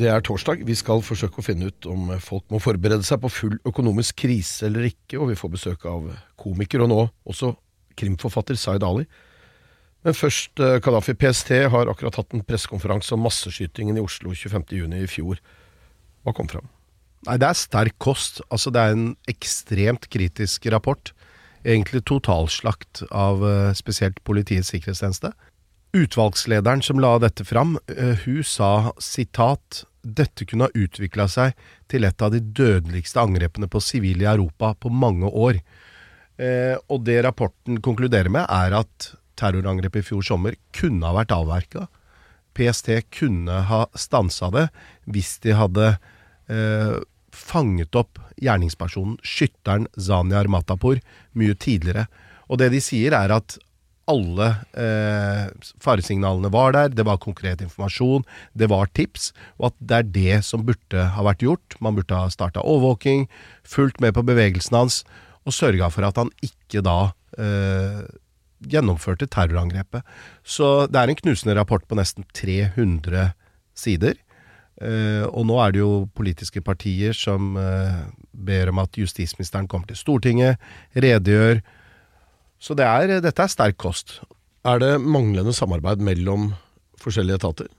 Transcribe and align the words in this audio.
Det 0.00 0.08
er 0.08 0.22
torsdag. 0.24 0.62
Vi 0.64 0.74
skal 0.78 1.02
forsøke 1.04 1.42
å 1.42 1.44
finne 1.44 1.68
ut 1.68 1.86
om 1.90 2.14
folk 2.24 2.46
må 2.52 2.60
forberede 2.62 3.04
seg 3.04 3.20
på 3.20 3.28
full 3.32 3.58
økonomisk 3.68 4.22
krise 4.22 4.70
eller 4.70 4.86
ikke, 4.88 5.18
og 5.20 5.28
vi 5.28 5.36
får 5.36 5.52
besøk 5.52 5.84
av 5.90 6.06
komiker 6.40 6.86
og 6.86 6.88
nå 6.88 7.00
også 7.28 7.52
krimforfatter 8.00 8.56
Zaid 8.56 8.86
Ali. 8.86 9.04
Men 10.06 10.16
først, 10.16 10.56
eh, 10.60 10.78
Kadafi. 10.80 11.12
PST 11.12 11.68
har 11.68 11.90
akkurat 11.92 12.16
hatt 12.16 12.32
en 12.32 12.44
pressekonferanse 12.44 13.12
om 13.12 13.20
masseskytingen 13.26 13.98
i 13.98 14.04
Oslo 14.04 14.32
25.6 14.32 15.02
i 15.02 15.06
fjor. 15.06 15.40
Hva 16.24 16.34
kom 16.34 16.48
fram? 16.48 16.68
Nei, 17.26 17.36
Det 17.36 17.48
er 17.48 17.52
sterk 17.52 17.98
kost. 17.98 18.40
Altså, 18.50 18.72
det 18.72 18.80
er 18.80 18.92
en 18.92 19.16
ekstremt 19.28 20.08
kritisk 20.08 20.64
rapport. 20.72 21.12
Egentlig 21.64 22.04
totalslakt 22.04 23.02
av 23.12 23.44
eh, 23.44 23.74
spesielt 23.74 24.24
Politiets 24.24 24.72
sikkerhetstjeneste. 24.72 25.34
Utvalgslederen 25.92 26.80
som 26.82 26.98
la 26.98 27.18
dette 27.18 27.44
fram, 27.44 27.76
eh, 27.88 28.16
hun 28.24 28.42
sa 28.42 28.92
sitat 28.98 29.84
dette 30.02 30.46
kunne 30.48 30.68
ha 30.68 30.74
utvikla 30.74 31.26
seg 31.28 31.56
til 31.90 32.06
et 32.08 32.22
av 32.22 32.32
de 32.34 32.40
dødeligste 32.40 33.20
angrepene 33.20 33.68
på 33.70 33.82
sivile 33.84 34.24
i 34.24 34.30
Europa 34.32 34.72
på 34.74 34.92
mange 34.92 35.28
år. 35.28 35.60
Eh, 36.40 36.76
og 36.88 37.04
det 37.04 37.20
rapporten 37.26 37.80
konkluderer 37.84 38.32
med, 38.32 38.46
er 38.48 38.78
at 38.80 39.12
terrorangrepet 39.40 40.04
i 40.04 40.08
fjor 40.10 40.24
sommer 40.26 40.56
kunne 40.76 41.06
ha 41.06 41.16
vært 41.16 41.34
avverka. 41.36 41.86
PST 42.56 42.90
kunne 43.14 43.62
ha 43.68 43.84
stansa 43.98 44.50
det 44.54 44.66
hvis 45.10 45.36
de 45.44 45.54
hadde 45.56 45.92
eh, 46.50 46.96
fanget 47.30 47.96
opp 47.96 48.18
gjerningspersonen, 48.40 49.18
skytteren 49.22 49.86
Zaniar 50.00 50.48
Matapour, 50.50 51.00
mye 51.36 51.54
tidligere. 51.54 52.08
Og 52.50 52.58
det 52.60 52.72
de 52.74 52.80
sier, 52.82 53.14
er 53.14 53.36
at 53.36 53.58
alle 54.10 54.48
eh, 54.74 55.48
faresignalene 55.82 56.50
var 56.52 56.74
der, 56.76 56.92
det 56.92 57.06
var 57.06 57.20
konkret 57.22 57.62
informasjon, 57.64 58.26
det 58.58 58.68
var 58.72 58.90
tips, 58.98 59.30
og 59.58 59.70
at 59.70 59.76
det 59.78 59.98
er 59.98 60.10
det 60.16 60.38
som 60.46 60.66
burde 60.66 61.06
ha 61.14 61.26
vært 61.26 61.44
gjort. 61.46 61.78
Man 61.80 61.96
burde 61.98 62.18
ha 62.18 62.30
starta 62.32 62.64
overvåking, 62.64 63.28
fulgt 63.64 64.02
med 64.02 64.16
på 64.16 64.26
bevegelsen 64.26 64.76
hans, 64.76 65.02
og 65.46 65.56
sørga 65.56 65.88
for 65.92 66.06
at 66.08 66.18
han 66.20 66.32
ikke 66.44 66.82
da 66.84 67.12
eh, 67.38 68.02
gjennomførte 68.70 69.28
terrorangrepet. 69.30 70.04
Så 70.44 70.86
det 70.90 71.00
er 71.00 71.12
en 71.12 71.20
knusende 71.22 71.56
rapport 71.56 71.86
på 71.88 71.96
nesten 71.98 72.26
300 72.36 73.30
sider. 73.78 74.18
Eh, 74.80 75.24
og 75.28 75.44
nå 75.48 75.58
er 75.60 75.74
det 75.74 75.82
jo 75.82 76.08
politiske 76.16 76.62
partier 76.64 77.16
som 77.16 77.56
eh, 77.60 78.00
ber 78.32 78.72
om 78.72 78.80
at 78.80 78.96
justisministeren 78.96 79.68
kommer 79.68 79.90
til 79.90 80.00
Stortinget, 80.00 80.60
redegjør. 80.96 81.60
Så 82.60 82.76
det 82.76 82.86
er, 82.86 83.20
dette 83.24 83.44
er 83.44 83.52
sterk 83.52 83.78
kost. 83.80 84.18
Er 84.68 84.80
det 84.82 84.98
manglende 85.00 85.54
samarbeid 85.56 86.02
mellom 86.04 86.50
forskjellige 87.00 87.40
etater? 87.40 87.70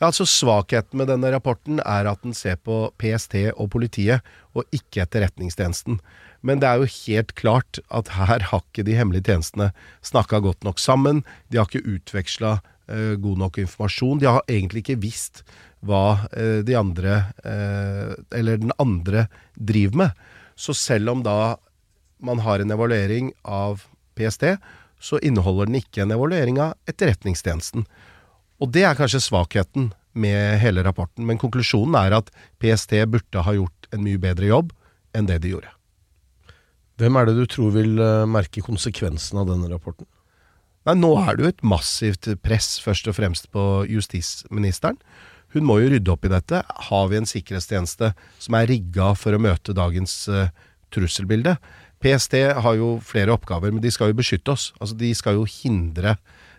Ja, 0.00 0.08
altså 0.08 0.24
Svakheten 0.26 0.98
med 0.98 1.10
denne 1.12 1.30
rapporten 1.30 1.78
er 1.84 2.08
at 2.10 2.22
den 2.24 2.34
ser 2.34 2.56
på 2.58 2.88
PST 2.98 3.36
og 3.52 3.68
politiet, 3.76 4.24
og 4.56 4.66
ikke 4.74 5.04
Etterretningstjenesten. 5.04 6.00
Men 6.44 6.60
det 6.60 6.68
er 6.68 6.82
jo 6.82 6.90
helt 7.06 7.34
klart 7.38 7.78
at 7.94 8.10
her 8.18 8.48
har 8.50 8.64
ikke 8.64 8.84
de 8.86 8.96
hemmelige 8.98 9.28
tjenestene 9.30 9.70
snakka 10.04 10.42
godt 10.44 10.66
nok 10.66 10.82
sammen. 10.82 11.22
De 11.48 11.60
har 11.60 11.68
ikke 11.68 11.86
utveksla 11.96 12.58
eh, 12.88 13.14
god 13.20 13.40
nok 13.44 13.60
informasjon. 13.62 14.20
De 14.20 14.28
har 14.28 14.42
egentlig 14.48 14.84
ikke 14.84 15.00
visst 15.04 15.44
hva 15.84 16.26
eh, 16.32 16.60
de 16.66 16.76
andre, 16.76 17.20
eh, 17.46 18.12
eller 18.34 18.60
den 18.60 18.74
andre, 18.82 19.28
driver 19.54 20.02
med. 20.02 20.24
Så 20.56 20.74
selv 20.76 21.14
om 21.14 21.22
da 21.24 21.56
man 22.26 22.42
har 22.44 22.62
en 22.62 22.72
evaluering 22.74 23.32
av 23.44 23.84
PST, 24.18 24.56
så 25.00 25.20
inneholder 25.20 25.68
den 25.68 25.80
ikke 25.82 26.04
en 26.04 26.14
evaluering 26.14 26.60
av 26.62 26.74
Etterretningstjenesten. 26.88 27.84
Og 28.62 28.72
det 28.72 28.86
er 28.86 28.96
kanskje 28.98 29.22
svakheten 29.24 29.92
med 30.14 30.60
hele 30.62 30.84
rapporten, 30.86 31.26
men 31.26 31.40
konklusjonen 31.42 31.96
er 31.98 32.16
at 32.20 32.30
PST 32.62 32.96
burde 33.10 33.44
ha 33.44 33.56
gjort 33.56 33.88
en 33.92 34.04
mye 34.06 34.20
bedre 34.22 34.48
jobb 34.48 34.72
enn 35.14 35.28
det 35.28 35.40
de 35.42 35.54
gjorde. 35.54 35.70
Hvem 37.02 37.18
er 37.18 37.26
det 37.26 37.34
du 37.40 37.46
tror 37.50 37.72
vil 37.74 37.98
merke 38.30 38.62
konsekvensen 38.62 39.40
av 39.40 39.48
denne 39.50 39.68
rapporten? 39.72 40.06
Nei, 40.84 40.94
Nå 41.00 41.14
er 41.18 41.34
det 41.34 41.44
jo 41.44 41.50
et 41.50 41.64
massivt 41.66 42.28
press, 42.44 42.76
først 42.84 43.08
og 43.10 43.16
fremst 43.16 43.48
på 43.54 43.62
justisministeren. 43.90 44.98
Hun 45.54 45.66
må 45.66 45.78
jo 45.80 45.90
rydde 45.92 46.12
opp 46.12 46.26
i 46.26 46.32
dette. 46.32 46.60
Har 46.88 47.08
vi 47.10 47.18
en 47.18 47.28
sikkerhetstjeneste 47.28 48.12
som 48.42 48.56
er 48.58 48.68
rigga 48.70 49.12
for 49.18 49.34
å 49.34 49.42
møte 49.42 49.74
dagens 49.76 50.16
uh, 50.28 50.50
trusselbilde? 50.94 51.56
PST 52.02 52.36
har 52.64 52.78
jo 52.78 52.98
flere 53.04 53.34
oppgaver, 53.34 53.72
men 53.72 53.82
de 53.82 53.92
skal 53.92 54.10
jo 54.10 54.18
beskytte 54.18 54.54
oss. 54.54 54.72
Altså, 54.80 54.96
De 54.98 55.12
skal 55.14 55.38
jo 55.38 55.46
hindre 55.48 56.16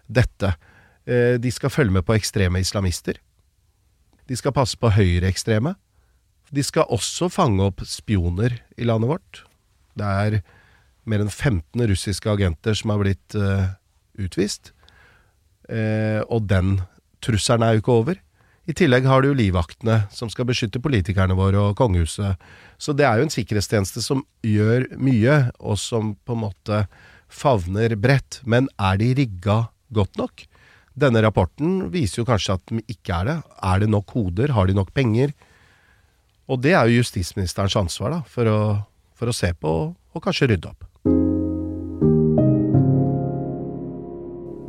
dette. 0.07 0.55
Uh, 1.05 1.37
de 1.41 1.51
skal 1.51 1.73
følge 1.73 1.93
med 1.93 2.05
på 2.05 2.15
ekstreme 2.17 2.61
islamister. 2.61 3.19
De 4.25 4.35
skal 4.37 4.55
passe 4.55 4.77
på 4.77 4.89
høyreekstreme. 4.89 5.75
De 6.53 6.63
skal 6.63 6.89
også 6.93 7.29
fange 7.29 7.61
opp 7.65 7.83
spioner 7.85 8.59
i 8.77 8.85
landet 8.85 9.09
vårt. 9.09 9.43
Det 9.97 10.05
er 10.05 10.39
mer 11.05 11.21
enn 11.21 11.29
15 11.29 11.85
russiske 11.89 12.29
agenter 12.29 12.77
som 12.77 12.93
har 12.93 13.01
blitt 13.03 13.37
uh, 13.37 13.75
utvist. 14.17 14.73
Uh, 15.69 16.21
og 16.29 16.45
den 16.49 16.79
trusselen 17.25 17.65
er 17.65 17.75
jo 17.75 17.83
ikke 17.83 17.99
over. 18.01 18.21
I 18.65 18.73
tillegg 18.73 19.05
har 19.05 19.21
du 19.21 19.29
livvaktene, 19.37 20.05
som 20.09 20.29
skal 20.31 20.47
beskytte 20.49 20.81
politikerne 20.81 21.37
våre 21.37 21.61
og 21.61 21.75
kongehuset. 21.77 22.41
Så 22.81 22.95
det 22.97 23.05
er 23.05 23.19
jo 23.19 23.27
en 23.27 23.33
sikkerhetstjeneste 23.33 24.01
som 24.01 24.23
gjør 24.41 24.87
mye, 24.97 25.37
og 25.61 25.77
som 25.77 26.15
på 26.25 26.33
en 26.33 26.43
måte 26.47 26.81
favner 27.29 27.93
bredt. 27.99 28.41
Men 28.43 28.71
er 28.81 28.97
de 29.01 29.11
rigga 29.21 29.67
godt 29.93 30.17
nok? 30.17 30.47
Denne 30.95 31.21
rapporten 31.21 31.91
viser 31.93 32.23
jo 32.23 32.29
kanskje 32.29 32.57
at 32.57 32.65
de 32.71 32.81
ikke 32.89 33.19
er 33.19 33.29
det. 33.29 33.37
Er 33.69 33.83
det 33.83 33.91
nok 33.93 34.17
hoder? 34.17 34.55
Har 34.57 34.65
de 34.65 34.77
nok 34.77 34.93
penger? 34.95 35.35
Og 36.49 36.61
det 36.61 36.73
er 36.73 36.89
jo 36.89 37.01
justisministerens 37.03 37.77
ansvar, 37.77 38.17
da, 38.17 38.21
for 38.29 38.49
å 38.49 38.59
for 39.15 39.31
å 39.31 39.35
se 39.35 39.51
på 39.55 39.73
og 39.95 40.23
kanskje 40.23 40.51
rydde 40.51 40.71
opp. 40.71 40.87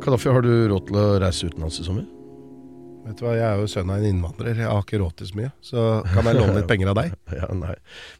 Kadafi, 0.03 0.31
har 0.31 0.45
du 0.45 0.53
råd 0.71 0.87
til 0.87 1.01
å 1.01 1.07
reise 1.23 1.49
utenlands 1.49 1.81
i 1.81 1.87
sommer? 1.87 2.07
Vet 3.07 3.21
du 3.21 3.23
hva, 3.23 3.33
Jeg 3.37 3.45
er 3.47 3.61
jo 3.61 3.69
sønn 3.71 3.91
av 3.93 4.01
en 4.01 4.09
innvandrer, 4.09 4.57
jeg 4.59 4.67
har 4.67 4.83
ikke 4.83 4.99
råd 4.99 5.15
til 5.19 5.29
så 5.29 5.37
mye. 5.39 5.49
Så 5.63 5.83
kan 6.11 6.27
jeg 6.27 6.37
låne 6.37 6.57
litt 6.57 6.67
penger 6.67 6.91
av 6.91 6.97
deg? 6.99 7.15
ja, 7.39 7.47
nei. 7.55 7.75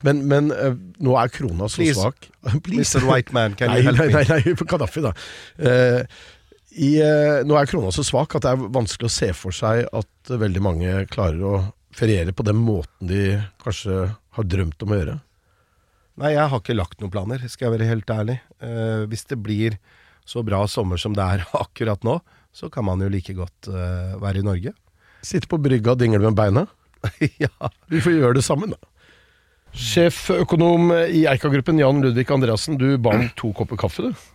Men, 0.07 0.23
men 0.31 0.49
uh, 0.55 0.77
nå 1.03 1.17
er 1.19 1.33
krona 1.33 1.67
så 1.67 1.81
Please. 1.81 1.99
svak. 1.99 2.29
Mr. 2.71 3.03
White 3.09 3.35
Man, 3.35 3.57
can 3.59 3.73
nei, 3.73 3.81
you 3.81 3.89
help 3.89 3.99
me? 4.05 4.13
nei, 4.15 4.23
nei, 4.31 4.67
Kadafi, 4.71 5.03
da. 5.03 5.11
Uh, 5.59 6.23
i, 6.77 6.93
uh, 7.03 7.43
nå 7.47 7.57
er 7.59 7.67
krona 7.67 7.91
så 7.91 8.05
svak 8.07 8.37
at 8.37 8.47
det 8.47 8.53
er 8.53 8.71
vanskelig 8.79 9.09
å 9.09 9.15
se 9.17 9.31
for 9.35 9.55
seg 9.55 9.83
at 9.91 10.33
veldig 10.45 10.63
mange 10.63 10.95
klarer 11.11 11.43
å 11.43 11.55
feriere 11.97 12.35
på 12.35 12.45
den 12.47 12.59
måten 12.61 13.11
de 13.11 13.23
kanskje 13.63 14.05
har 14.37 14.47
drømt 14.47 14.83
om 14.85 14.93
å 14.93 15.01
gjøre. 15.01 15.19
Nei, 16.21 16.33
jeg 16.37 16.49
har 16.53 16.61
ikke 16.61 16.77
lagt 16.77 17.01
noen 17.01 17.13
planer, 17.13 17.43
skal 17.49 17.67
jeg 17.67 17.75
være 17.75 17.91
helt 17.91 18.09
ærlig. 18.09 18.35
Hvis 19.09 19.27
det 19.29 19.37
blir 19.41 19.75
så 20.27 20.41
bra 20.45 20.63
sommer 20.69 20.97
som 21.01 21.13
det 21.17 21.25
er 21.25 21.43
akkurat 21.57 22.05
nå, 22.05 22.17
så 22.55 22.69
kan 22.73 22.85
man 22.87 23.01
jo 23.03 23.09
like 23.11 23.33
godt 23.37 23.69
uh, 23.71 24.17
være 24.21 24.41
i 24.41 24.45
Norge. 24.45 24.73
Sitte 25.25 25.49
på 25.49 25.59
brygga 25.61 25.93
og 25.93 26.01
dingle 26.01 26.21
med 26.23 26.37
beina. 26.37 26.65
ja. 27.43 27.71
Vi 27.91 28.01
får 28.03 28.17
gjøre 28.17 28.39
det 28.39 28.45
sammen, 28.47 28.73
da. 28.75 28.93
Sjeføkonom 29.77 30.89
i 31.11 31.25
Eika-gruppen, 31.29 31.77
Jan 31.81 32.01
Ludvig 32.01 32.29
Andreassen, 32.33 32.79
du 32.79 32.95
ba 32.97 33.13
om 33.17 33.27
to 33.37 33.51
kopper 33.57 33.77
kaffe, 33.77 34.09
du. 34.09 34.27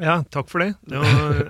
Ja, 0.00 0.22
takk 0.32 0.48
for 0.50 0.64
det. 0.64 0.72
det 0.88 1.02
var, 1.02 1.42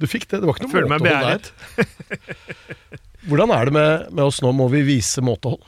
Du 0.00 0.06
fikk 0.10 0.26
det, 0.30 0.40
det 0.42 0.48
var 0.48 0.56
ikke 0.56 0.66
noe 0.66 0.74
føler 0.74 0.90
måtehold 0.92 1.46
der. 1.46 2.98
Hvordan 3.28 3.52
er 3.54 3.68
det 3.68 3.74
med, 3.76 4.08
med 4.14 4.24
oss 4.24 4.40
nå, 4.42 4.50
må 4.56 4.66
vi 4.72 4.82
vise 4.86 5.22
måtehold? 5.24 5.62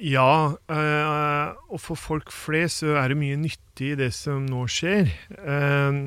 ja, 0.00 0.56
eh, 0.72 1.48
og 1.68 1.80
for 1.82 1.98
folk 1.98 2.32
flest 2.32 2.82
så 2.82 2.96
er 3.00 3.12
det 3.12 3.20
mye 3.20 3.38
nyttig 3.40 3.92
i 3.92 3.98
det 4.00 4.10
som 4.16 4.46
nå 4.48 4.64
skjer. 4.70 5.10
Eh, 5.36 5.98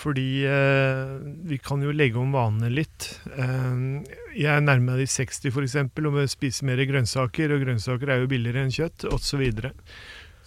fordi 0.00 0.44
eh, 0.48 1.12
vi 1.50 1.58
kan 1.62 1.82
jo 1.84 1.92
legge 1.94 2.20
om 2.20 2.32
vanene 2.34 2.70
litt. 2.72 3.10
Eh, 3.34 4.06
jeg 4.38 4.48
er 4.54 4.64
nærmer 4.64 4.94
meg 4.94 5.02
de 5.04 5.10
60 5.10 5.52
f.eks. 5.52 5.76
og 5.84 6.14
må 6.14 6.24
spise 6.30 6.66
mer 6.68 6.80
grønnsaker, 6.88 7.52
og 7.54 7.66
grønnsaker 7.66 8.14
er 8.14 8.22
jo 8.22 8.30
billigere 8.32 8.64
enn 8.64 8.74
kjøtt, 8.74 9.06
osv. 9.12 9.44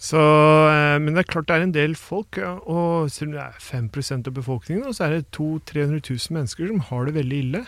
Så 0.04 0.18
eh, 0.18 0.96
men 1.00 1.14
det 1.14 1.24
er 1.24 1.30
klart 1.30 1.48
det 1.48 1.58
er 1.58 1.68
en 1.68 1.76
del 1.76 1.94
folk, 1.98 2.40
ja, 2.40 2.56
og 2.66 3.12
selv 3.14 3.30
om 3.30 3.38
det 3.38 3.44
er 3.46 3.62
5 3.62 3.88
av 4.18 4.34
befolkningen, 4.34 4.90
så 4.92 5.06
er 5.06 5.18
det 5.18 5.30
200 5.36 5.62
000-300 5.70 6.02
000 6.10 6.38
mennesker 6.38 6.72
som 6.72 6.82
har 6.90 7.06
det 7.06 7.16
veldig 7.20 7.40
ille. 7.46 7.64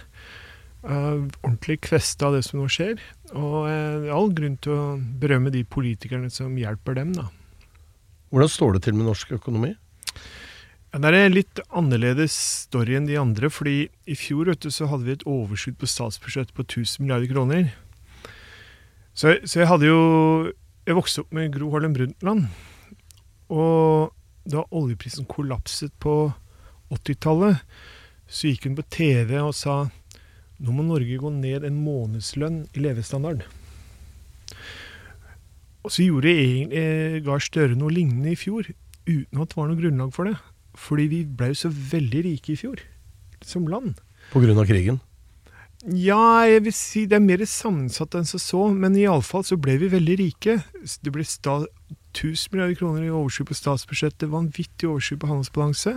eh, 0.83 1.23
ordentlig 1.43 1.81
kvesta 1.87 2.29
av 2.29 2.37
det 2.37 2.45
som 2.47 2.61
nå 2.61 2.69
skjer. 2.71 3.01
Og 3.33 3.59
eh, 3.71 3.97
det 4.03 4.11
er 4.11 4.19
all 4.19 4.31
grunn 4.35 4.59
til 4.63 4.75
å 4.75 4.85
berømme 5.23 5.55
de 5.55 5.65
politikerne 5.65 6.31
som 6.31 6.55
hjelper 6.59 6.99
dem, 6.99 7.15
da. 7.17 7.29
Hvordan 8.35 8.51
står 8.51 8.77
det 8.77 8.87
til 8.87 8.97
med 8.99 9.07
norsk 9.09 9.37
økonomi? 9.39 9.77
Det 10.95 11.11
er 11.11 11.17
en 11.19 11.35
litt 11.35 11.61
annerledes 11.77 12.35
story 12.67 12.95
enn 12.97 13.09
de 13.09 13.19
andre, 13.21 13.51
fordi 13.53 13.89
i 14.09 14.15
fjor 14.17 14.49
du, 14.49 14.71
så 14.71 14.87
hadde 14.89 15.05
vi 15.05 15.17
et 15.17 15.27
overskudd 15.29 15.77
på 15.81 15.89
statsbudsjettet 15.91 16.55
på 16.57 16.65
1000 16.65 17.03
milliarder 17.03 17.29
kroner. 17.33 17.69
Så, 19.17 19.35
så 19.45 19.63
jeg 19.63 19.69
hadde 19.71 19.89
jo 19.89 20.01
Jeg 20.87 20.95
vokste 20.95 21.23
opp 21.25 21.33
med 21.35 21.51
Gro 21.51 21.73
Harlem 21.73 21.95
Brundtland. 21.97 22.45
Og 23.51 24.13
da 24.47 24.63
oljeprisen 24.71 25.27
kollapset 25.27 25.91
på 25.99 26.31
80-tallet, 26.95 27.59
så 28.31 28.53
gikk 28.53 28.69
hun 28.69 28.77
på 28.79 28.85
TV 28.95 29.33
og 29.41 29.51
sa 29.59 29.89
nå 30.63 30.73
må 30.73 30.85
Norge 30.87 31.19
gå 31.21 31.31
ned 31.35 31.67
en 31.67 31.81
månedslønn 31.83 32.63
i 32.73 32.85
levestandard. 32.85 33.43
Og 35.83 35.93
så 35.93 36.07
gjorde 36.07 36.33
egentlig 36.33 37.25
Gahr 37.27 37.43
Støre 37.43 37.77
noe 37.79 37.93
lignende 37.93 38.33
i 38.33 38.39
fjor, 38.39 38.71
uten 39.11 39.43
at 39.43 39.51
det 39.51 39.59
var 39.59 39.69
noe 39.69 39.81
grunnlag 39.83 40.15
for 40.15 40.31
det. 40.31 40.39
Fordi 40.77 41.09
vi 41.13 41.25
ble 41.25 41.53
jo 41.53 41.61
så 41.65 41.73
veldig 41.73 42.25
rike 42.29 42.55
i 42.55 42.61
fjor, 42.61 42.83
som 43.45 43.69
land. 43.71 43.97
Av 44.35 44.67
krigen? 44.67 45.01
Ja, 45.87 46.43
jeg 46.49 46.65
vil 46.67 46.75
si 46.75 47.05
det 47.07 47.19
er 47.19 47.23
mer 47.23 47.45
sammensatt 47.47 48.17
enn 48.19 48.27
som 48.27 48.43
så, 48.43 48.63
men 48.75 48.97
iallfall 48.99 49.45
så 49.47 49.59
ble 49.61 49.77
vi 49.83 49.93
veldig 49.93 50.17
rike. 50.19 50.59
Det 50.75 51.13
ble 51.15 51.25
sta 51.27 51.61
1000 52.17 52.53
milliarder 52.53 52.79
kroner 52.81 53.07
i 53.07 53.13
overskudd 53.13 53.53
på 53.53 53.59
statsbudsjettet, 53.61 54.31
vanvittig 54.33 54.89
overskudd 54.89 55.21
på 55.23 55.31
handelsbalanse. 55.31 55.95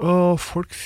Og 0.00 0.40
folk 0.40 0.76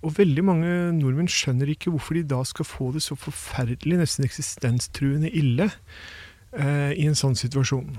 og 0.00 0.14
veldig 0.16 0.44
mange 0.46 0.70
nordmenn 0.96 1.28
skjønner 1.28 1.68
ikke 1.68 1.92
hvorfor 1.92 2.16
de 2.16 2.24
da 2.30 2.40
skal 2.48 2.68
få 2.68 2.88
det 2.94 3.02
så 3.04 3.16
forferdelig, 3.18 3.98
nesten 4.00 4.24
eksistenstruende 4.24 5.28
ille 5.36 5.68
eh, 6.56 6.92
i 6.96 7.04
en 7.08 7.18
sånn 7.18 7.36
situasjon. 7.36 7.98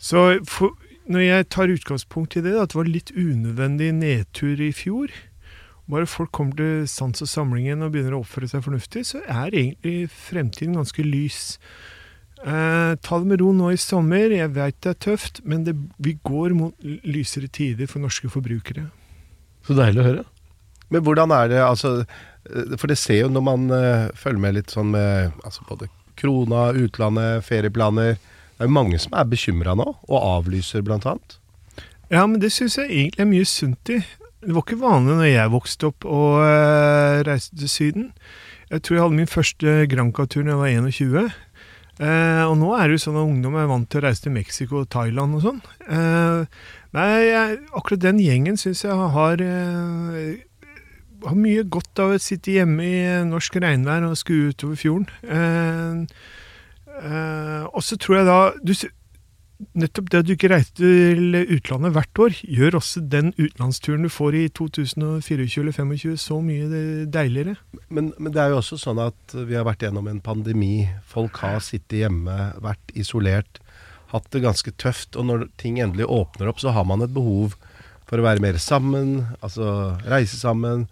Så 0.00 0.24
for, 0.50 0.74
når 1.10 1.24
jeg 1.26 1.48
tar 1.50 1.72
utgangspunkt 1.74 2.36
i 2.38 2.44
det, 2.44 2.54
at 2.54 2.72
det 2.72 2.78
var 2.78 2.90
litt 2.90 3.10
unødvendig 3.16 3.90
nedtur 3.98 4.62
i 4.62 4.70
fjor 4.76 5.10
Bare 5.90 6.06
folk 6.06 6.30
kommer 6.30 6.54
til 6.54 6.84
sans 6.86 7.22
og 7.24 7.26
samling 7.26 7.64
igjen 7.66 7.82
og 7.82 7.90
begynner 7.94 8.14
å 8.14 8.20
oppføre 8.22 8.46
seg 8.46 8.62
fornuftig, 8.62 9.00
så 9.08 9.24
er 9.24 9.50
egentlig 9.50 10.04
fremtiden 10.14 10.76
ganske 10.78 11.02
lys. 11.02 11.40
Eh, 12.40 12.92
ta 12.94 13.18
det 13.18 13.26
med 13.26 13.42
ro 13.42 13.50
nå 13.56 13.72
i 13.74 13.80
sommer. 13.80 14.30
Jeg 14.30 14.52
veit 14.54 14.78
det 14.84 14.92
er 14.92 15.00
tøft, 15.02 15.40
men 15.42 15.64
det, 15.66 15.74
vi 15.98 16.14
går 16.22 16.54
mot 16.54 16.86
lysere 17.02 17.50
tider 17.50 17.90
for 17.90 18.04
norske 18.04 18.30
forbrukere. 18.30 18.86
Så 19.66 19.74
deilig 19.74 20.04
å 20.04 20.06
høre. 20.12 20.24
Men 20.94 21.04
hvordan 21.06 21.34
er 21.34 21.50
det, 21.50 21.60
altså 21.64 21.96
eh, 22.04 22.76
For 22.76 22.86
det 22.90 23.00
ser 23.00 23.24
jo 23.24 23.34
når 23.34 23.46
man 23.50 23.66
uh, 23.74 24.06
følger 24.18 24.44
med 24.46 24.60
litt 24.60 24.70
sånn 24.70 24.94
med 24.94 25.34
altså 25.42 25.66
både 25.68 25.90
krona, 26.20 26.70
utlandet, 26.76 27.42
ferieplaner 27.46 28.14
Det 28.60 28.66
er 28.66 28.68
jo 28.68 28.76
mange 28.76 28.98
som 29.00 29.14
er 29.16 29.24
bekymra 29.24 29.72
nå, 29.72 29.86
og 29.88 30.16
avlyser 30.20 30.84
annet. 30.84 31.38
Ja, 32.12 32.26
men 32.26 32.42
det 32.42 32.50
syns 32.52 32.74
jeg 32.76 32.90
egentlig 32.90 33.22
er 33.24 33.28
mye 33.30 33.46
sunt 33.48 33.88
i. 33.88 34.02
Det 34.44 34.52
var 34.52 34.66
ikke 34.66 34.82
vanlig 34.82 35.14
når 35.16 35.28
jeg 35.30 35.52
vokste 35.54 35.88
opp 35.88 36.04
og 36.04 36.42
uh, 36.44 37.22
reiste 37.24 37.56
til 37.56 37.70
Syden. 37.72 38.10
Jeg 38.68 38.82
tror 38.82 38.96
jeg 38.96 39.02
hadde 39.06 39.16
min 39.16 39.30
første 39.32 39.86
Granca-tur 39.88 40.44
da 40.44 40.52
jeg 40.52 40.60
var 40.60 40.74
21. 40.76 41.16
Uh, 42.04 42.44
og 42.50 42.52
nå 42.60 42.74
er 42.76 42.84
det 42.84 42.98
jo 42.98 43.04
sånn 43.06 43.16
at 43.22 43.30
ungdom 43.30 43.56
er 43.56 43.70
vant 43.72 43.88
til 43.88 44.02
å 44.02 44.04
reise 44.04 44.26
til 44.26 44.36
Mexico 44.36 44.82
og 44.82 44.92
Thailand 44.92 45.38
og 45.38 45.46
sånn. 45.46 45.64
Uh, 45.88 46.44
nei, 46.98 47.08
jeg, 47.30 47.56
akkurat 47.80 48.04
den 48.04 48.20
gjengen 48.20 48.60
syns 48.60 48.84
jeg 48.84 49.08
har, 49.16 49.46
har 51.24 51.40
mye 51.46 51.64
godt 51.64 52.04
av 52.04 52.12
å 52.12 52.20
sitte 52.20 52.58
hjemme 52.58 52.92
i 52.92 53.00
norsk 53.32 53.56
regnvær 53.64 54.10
og 54.10 54.20
skue 54.20 54.52
utover 54.52 54.84
fjorden. 54.84 56.12
Og 57.00 57.84
så 57.84 57.96
tror 58.00 58.20
jeg 58.20 58.26
da 58.28 58.40
du, 58.60 58.74
nettopp 59.76 60.08
det 60.10 60.20
at 60.22 60.28
du 60.28 60.32
ikke 60.34 60.50
reiser 60.52 60.72
til 60.78 61.36
utlandet 61.56 61.94
hvert 61.94 62.20
år, 62.24 62.36
gjør 62.48 62.78
også 62.80 63.02
den 63.12 63.32
utenlandsturen 63.36 64.06
du 64.06 64.10
får 64.12 64.36
i 64.38 64.44
2024 64.56 65.64
eller 65.64 65.74
2025 65.76 66.16
så 66.20 66.38
mye 66.44 66.84
deiligere. 67.12 67.56
Men, 67.88 68.12
men, 68.18 68.32
det 68.32 68.42
er 68.42 68.54
jo 68.54 68.60
også 68.60 68.80
sånn 68.80 69.02
at 69.02 69.36
vi 69.36 69.58
har 69.58 69.66
vært 69.68 69.84
gjennom 69.84 70.08
en 70.10 70.22
pandemi. 70.24 70.88
Folk 71.08 71.42
har 71.44 71.60
sittet 71.64 72.00
hjemme, 72.04 72.38
vært 72.62 72.94
isolert, 72.98 73.60
hatt 74.14 74.30
det 74.34 74.44
ganske 74.46 74.74
tøft. 74.80 75.18
Og 75.20 75.28
når 75.28 75.48
ting 75.60 75.80
endelig 75.82 76.08
åpner 76.08 76.50
opp, 76.50 76.62
så 76.62 76.74
har 76.76 76.88
man 76.88 77.04
et 77.04 77.14
behov 77.14 77.56
for 78.10 78.18
å 78.18 78.26
være 78.26 78.42
mer 78.42 78.58
sammen, 78.58 79.28
altså 79.44 79.96
reise 80.08 80.40
sammen. 80.40 80.88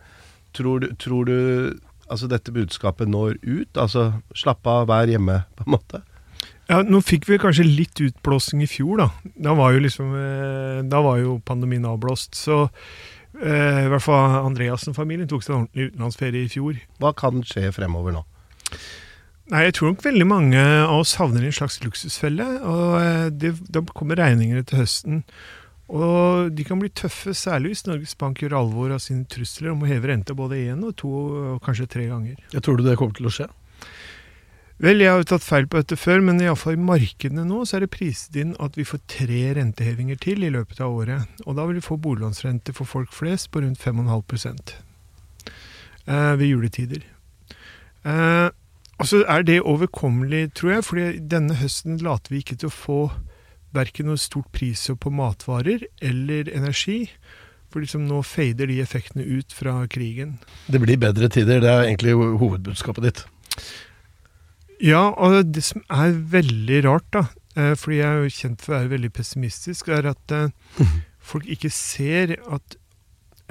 Tror 0.56 0.84
du, 0.84 0.92
tror 1.00 1.28
du 1.28 1.38
altså 2.10 2.28
dette 2.30 2.52
budskapet 2.54 3.08
når 3.10 3.36
ut? 3.44 3.70
Altså 3.78 4.10
slapp 4.36 4.66
av, 4.68 4.86
vær 4.90 5.10
hjemme, 5.10 5.42
på 5.58 5.66
en 5.66 5.74
måte? 5.76 6.02
Ja, 6.68 6.82
Nå 6.84 7.00
fikk 7.00 7.24
vi 7.30 7.38
kanskje 7.40 7.64
litt 7.64 8.00
utblåsing 8.04 8.60
i 8.64 8.68
fjor, 8.68 9.00
da. 9.00 9.08
Da 9.48 9.54
var 9.56 9.72
jo, 9.72 9.80
liksom, 9.86 10.10
eh, 10.18 10.80
da 10.84 11.00
var 11.04 11.20
jo 11.22 11.38
pandemien 11.48 11.86
avblåst. 11.88 12.36
Så 12.36 12.66
eh, 13.40 13.84
i 13.86 13.88
hvert 13.88 14.04
fall 14.04 14.36
Andreassen-familien 14.42 15.30
tok 15.30 15.46
seg 15.46 15.54
en 15.54 15.60
ordentlig 15.62 15.90
utenlandsferie 15.92 16.44
i 16.44 16.52
fjor. 16.52 16.80
Hva 17.00 17.14
kan 17.16 17.40
skje 17.46 17.70
fremover 17.72 18.18
nå? 18.18 18.24
Nei, 19.48 19.62
Jeg 19.64 19.78
tror 19.78 19.94
nok 19.94 20.04
veldig 20.04 20.26
mange 20.28 20.60
av 20.60 20.98
oss 21.00 21.14
havner 21.16 21.46
i 21.46 21.48
en 21.48 21.56
slags 21.56 21.80
luksusfelle. 21.80 22.44
og 22.60 22.98
eh, 23.00 23.28
det, 23.32 23.54
Da 23.72 23.80
kommer 23.94 24.20
regningene 24.20 24.66
til 24.68 24.82
høsten. 24.82 25.22
Og 25.88 26.50
de 26.52 26.64
kan 26.68 26.80
bli 26.80 26.90
tøffe, 26.92 27.32
særlig 27.32 27.72
hvis 27.72 27.86
Norges 27.86 28.12
Bank 28.20 28.42
gjør 28.42 28.58
alvor 28.58 28.92
av 28.92 29.00
sine 29.00 29.24
trusler 29.30 29.72
om 29.72 29.84
å 29.84 29.88
heve 29.88 30.10
renta 30.10 30.36
både 30.36 30.60
én 30.68 30.82
og 30.84 30.92
to 31.00 31.08
og 31.08 31.62
kanskje 31.64 31.88
tre 31.88 32.08
ganger. 32.10 32.36
Jeg 32.52 32.64
tror 32.64 32.76
du 32.76 32.84
det 32.84 32.98
kommer 33.00 33.16
til 33.16 33.30
å 33.30 33.32
skje? 33.32 33.48
Vel, 34.78 35.00
jeg 35.02 35.10
har 35.10 35.18
jo 35.18 35.26
tatt 35.26 35.42
feil 35.42 35.64
på 35.66 35.80
dette 35.80 35.96
før, 35.98 36.20
men 36.22 36.38
iallfall 36.38 36.76
i 36.76 36.82
markedene 36.86 37.42
nå 37.48 37.64
så 37.66 37.78
er 37.78 37.86
det 37.86 37.94
priset 37.96 38.36
inn 38.38 38.52
at 38.62 38.76
vi 38.78 38.84
får 38.86 39.00
tre 39.10 39.40
rentehevinger 39.56 40.20
til 40.22 40.44
i 40.46 40.52
løpet 40.54 40.84
av 40.84 40.94
året. 40.94 41.40
Og 41.48 41.56
da 41.58 41.64
vil 41.66 41.80
vi 41.80 41.86
få 41.88 41.96
boliglånsrente 41.98 42.76
for 42.76 42.86
folk 42.86 43.10
flest 43.16 43.50
på 43.50 43.64
rundt 43.64 43.80
5,5% 43.82 44.76
eh, 46.06 46.34
ved 46.38 46.46
juletider. 46.46 47.08
Eh, 48.06 48.46
og 48.98 49.08
så 49.08 49.24
er 49.26 49.42
det 49.48 49.58
overkommelig, 49.62 50.52
tror 50.58 50.76
jeg, 50.76 50.86
fordi 50.86 51.08
denne 51.32 51.58
høsten 51.58 51.98
later 52.04 52.36
vi 52.36 52.44
ikke 52.44 52.60
til 52.60 52.70
å 52.70 52.76
få 52.76 53.00
verken 53.76 54.08
noe 54.08 54.20
stort 54.20 54.50
prishopp 54.54 55.02
på 55.04 55.12
matvarer 55.14 55.84
eller 56.04 56.48
energi. 56.54 57.06
For 57.68 57.84
liksom 57.84 58.06
nå 58.08 58.22
fader 58.24 58.70
de 58.70 58.78
effektene 58.80 59.26
ut 59.26 59.52
fra 59.52 59.82
krigen. 59.92 60.38
Det 60.72 60.80
blir 60.80 61.00
bedre 61.00 61.28
tider, 61.28 61.60
det 61.60 61.68
er 61.68 61.84
egentlig 61.90 62.14
hovedbudskapet 62.16 63.04
ditt. 63.04 63.20
Ja, 64.80 65.10
og 65.10 65.50
det 65.52 65.64
som 65.66 65.82
er 65.90 66.14
veldig 66.32 66.80
rart, 66.86 67.08
da, 67.12 67.26
eh, 67.58 67.74
fordi 67.76 67.98
jeg 67.98 68.08
er 68.08 68.22
jo 68.22 68.36
kjent 68.38 68.64
for 68.64 68.72
å 68.72 68.78
være 68.78 68.92
veldig 68.94 69.12
pessimistisk, 69.12 69.90
er 69.92 70.08
at 70.14 70.32
eh, 70.32 70.48
folk 71.30 71.48
ikke 71.50 71.70
ser 71.74 72.38
at 72.46 72.78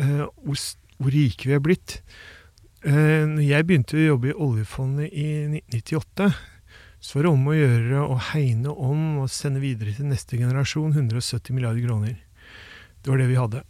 uh, 0.01 0.25
hvor, 0.41 0.57
hvor, 0.97 1.13
rike 1.13 1.49
vi 1.49 1.53
er 1.57 1.61
blitt. 1.61 1.99
Når 2.87 3.41
jeg 3.43 3.65
begynte 3.67 3.97
å 3.97 4.03
jobbe 4.03 4.29
i 4.29 4.35
oljefondet 4.37 5.09
i 5.11 5.25
1998, 5.49 6.27
så 7.07 7.15
var 7.15 7.23
det 7.23 7.31
om 7.31 7.45
å 7.47 7.55
gjøre 7.55 8.03
å 8.03 8.15
hegne 8.33 8.73
om 8.83 9.03
og 9.21 9.29
sende 9.31 9.61
videre 9.63 9.93
til 9.95 10.09
neste 10.09 10.35
generasjon 10.35 10.91
170 10.91 11.55
milliarder 11.55 11.85
kroner. 11.85 12.17
Det 12.99 13.13
var 13.13 13.21
det 13.21 13.27
vi 13.29 13.37
hadde. 13.39 13.61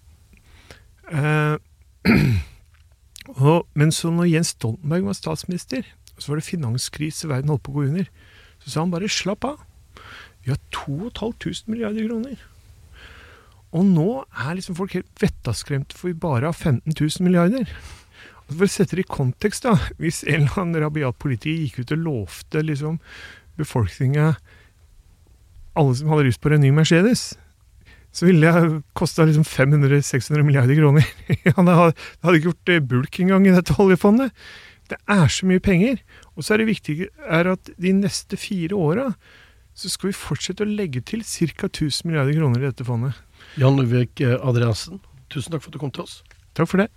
Eh, 1.13 1.57
og, 3.51 3.67
men 3.77 3.93
så 3.93 4.09
når 4.09 4.31
Jens 4.31 4.55
Stoltenberg 4.55 5.05
var 5.05 5.19
statsminister, 5.19 5.85
så 6.17 6.31
var 6.31 6.41
det 6.41 6.47
finanskrise, 6.47 7.29
verden 7.29 7.53
holdt 7.53 7.67
på 7.67 7.75
å 7.75 7.77
gå 7.77 7.85
under. 7.91 8.09
Så 8.63 8.73
sa 8.73 8.81
han 8.81 8.95
bare 8.95 9.11
slapp 9.11 9.45
av. 9.45 9.61
Vi 10.41 10.49
har 10.55 10.57
2500 10.73 11.69
milliarder 11.69 12.09
kroner. 12.09 12.41
Og 13.77 13.85
nå 13.85 14.09
er 14.33 14.57
liksom 14.57 14.79
folk 14.79 14.97
helt 14.97 15.21
vettaskremte 15.21 15.93
for 15.93 16.09
vi 16.09 16.17
bare 16.25 16.49
har 16.49 16.57
15 16.57 16.89
000 16.89 17.27
milliarder. 17.27 17.69
For 18.47 18.63
å 18.63 18.69
sette 18.71 18.95
det 18.97 19.03
i 19.05 19.09
kontekst, 19.11 19.65
da. 19.67 19.75
Hvis 19.99 20.21
en 20.27 20.45
eller 20.45 20.61
annen 20.61 20.83
rabiat 20.85 21.17
politiker 21.19 21.65
gikk 21.65 21.81
ut 21.81 21.97
og 21.97 22.05
lovte 22.05 22.63
liksom 22.63 23.01
befolkninga 23.57 24.35
Alle 25.77 25.97
som 25.97 26.09
hadde 26.11 26.29
lyst 26.29 26.41
på 26.41 26.49
en 26.53 26.63
ny 26.63 26.71
Mercedes, 26.73 27.35
så 28.09 28.25
ville 28.25 28.49
det 28.49 28.79
kosta 28.97 29.27
liksom 29.27 29.43
500-600 29.45 30.41
milliarder 30.41 30.79
kroner. 30.79 31.05
det 31.29 31.53
hadde 31.53 32.37
ikke 32.39 32.49
gjort 32.49 32.71
bulk 32.89 33.19
engang 33.21 33.45
i 33.45 33.53
dette 33.53 33.75
oljefondet. 33.77 34.33
Det 34.89 34.97
er 35.11 35.27
så 35.29 35.45
mye 35.45 35.61
penger. 35.61 35.99
Og 36.33 36.45
så 36.45 36.55
er 36.55 36.63
det 36.63 36.71
viktig 36.71 36.95
er 37.11 37.51
at 37.51 37.69
de 37.77 37.93
neste 37.93 38.39
fire 38.39 38.73
åra 38.73 39.11
så 39.77 39.91
skal 39.93 40.09
vi 40.09 40.17
fortsette 40.17 40.65
å 40.65 40.69
legge 40.69 41.03
til 41.05 41.21
ca. 41.21 41.69
1000 41.69 42.09
milliarder 42.09 42.33
kroner 42.39 42.63
i 42.63 42.69
dette 42.71 42.87
fondet. 42.87 43.19
Jan 43.61 43.77
Ludvig 43.77 44.23
eh, 44.25 44.33
Adriansen, 44.41 45.03
tusen 45.29 45.53
takk 45.53 45.61
for 45.61 45.69
at 45.69 45.77
du 45.77 45.83
kom 45.83 45.93
til 45.93 46.07
oss. 46.07 46.23
Takk 46.57 46.71
for 46.71 46.81
det. 46.81 46.89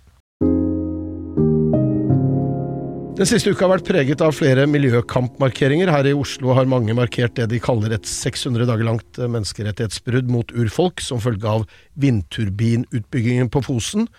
Den 3.21 3.29
siste 3.29 3.51
uka 3.53 3.67
har 3.67 3.75
vært 3.75 3.85
preget 3.85 4.21
av 4.25 4.31
flere 4.33 4.63
miljøkampmarkeringer. 4.65 5.91
Her 5.93 6.07
i 6.09 6.13
Oslo 6.17 6.55
har 6.57 6.65
mange 6.65 6.95
markert 6.97 7.35
det 7.37 7.45
de 7.51 7.59
kaller 7.61 7.93
et 7.93 8.09
600 8.09 8.65
dager 8.65 8.87
langt 8.87 9.19
eh, 9.21 9.29
menneskerettighetsbrudd 9.29 10.31
mot 10.33 10.49
urfolk 10.57 11.03
som 11.05 11.21
følge 11.21 11.45
av 11.45 11.67
vindturbinutbyggingen 12.01 13.53
på 13.53 13.61
Fosen 13.67 14.09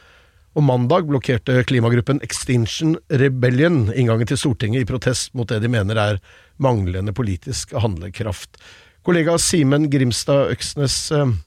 Og 0.54 0.62
mandag 0.68 1.10
blokkerte 1.10 1.64
klimagruppen 1.66 2.22
Extinction 2.22 2.94
Rebellion 3.10 3.88
inngangen 3.90 4.30
til 4.30 4.38
Stortinget 4.38 4.86
i 4.86 4.90
protest 4.94 5.34
mot 5.34 5.50
det 5.50 5.64
de 5.66 5.74
mener 5.74 5.98
er 5.98 6.22
manglende 6.62 7.10
politisk 7.10 7.74
handlekraft. 7.74 8.54
Kollega 9.02 9.34
Simen 9.34 9.90
Grimstad 9.90 10.54
Øksnes, 10.54 11.08
eh, 11.10 11.38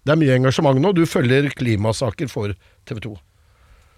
det 0.00 0.16
er 0.16 0.24
mye 0.24 0.40
engasjement 0.40 0.80
nå. 0.80 0.96
Du 0.96 1.04
følger 1.04 1.52
klimasaker 1.52 2.32
for 2.32 2.56
TV 2.88 3.10
2. 3.12 3.18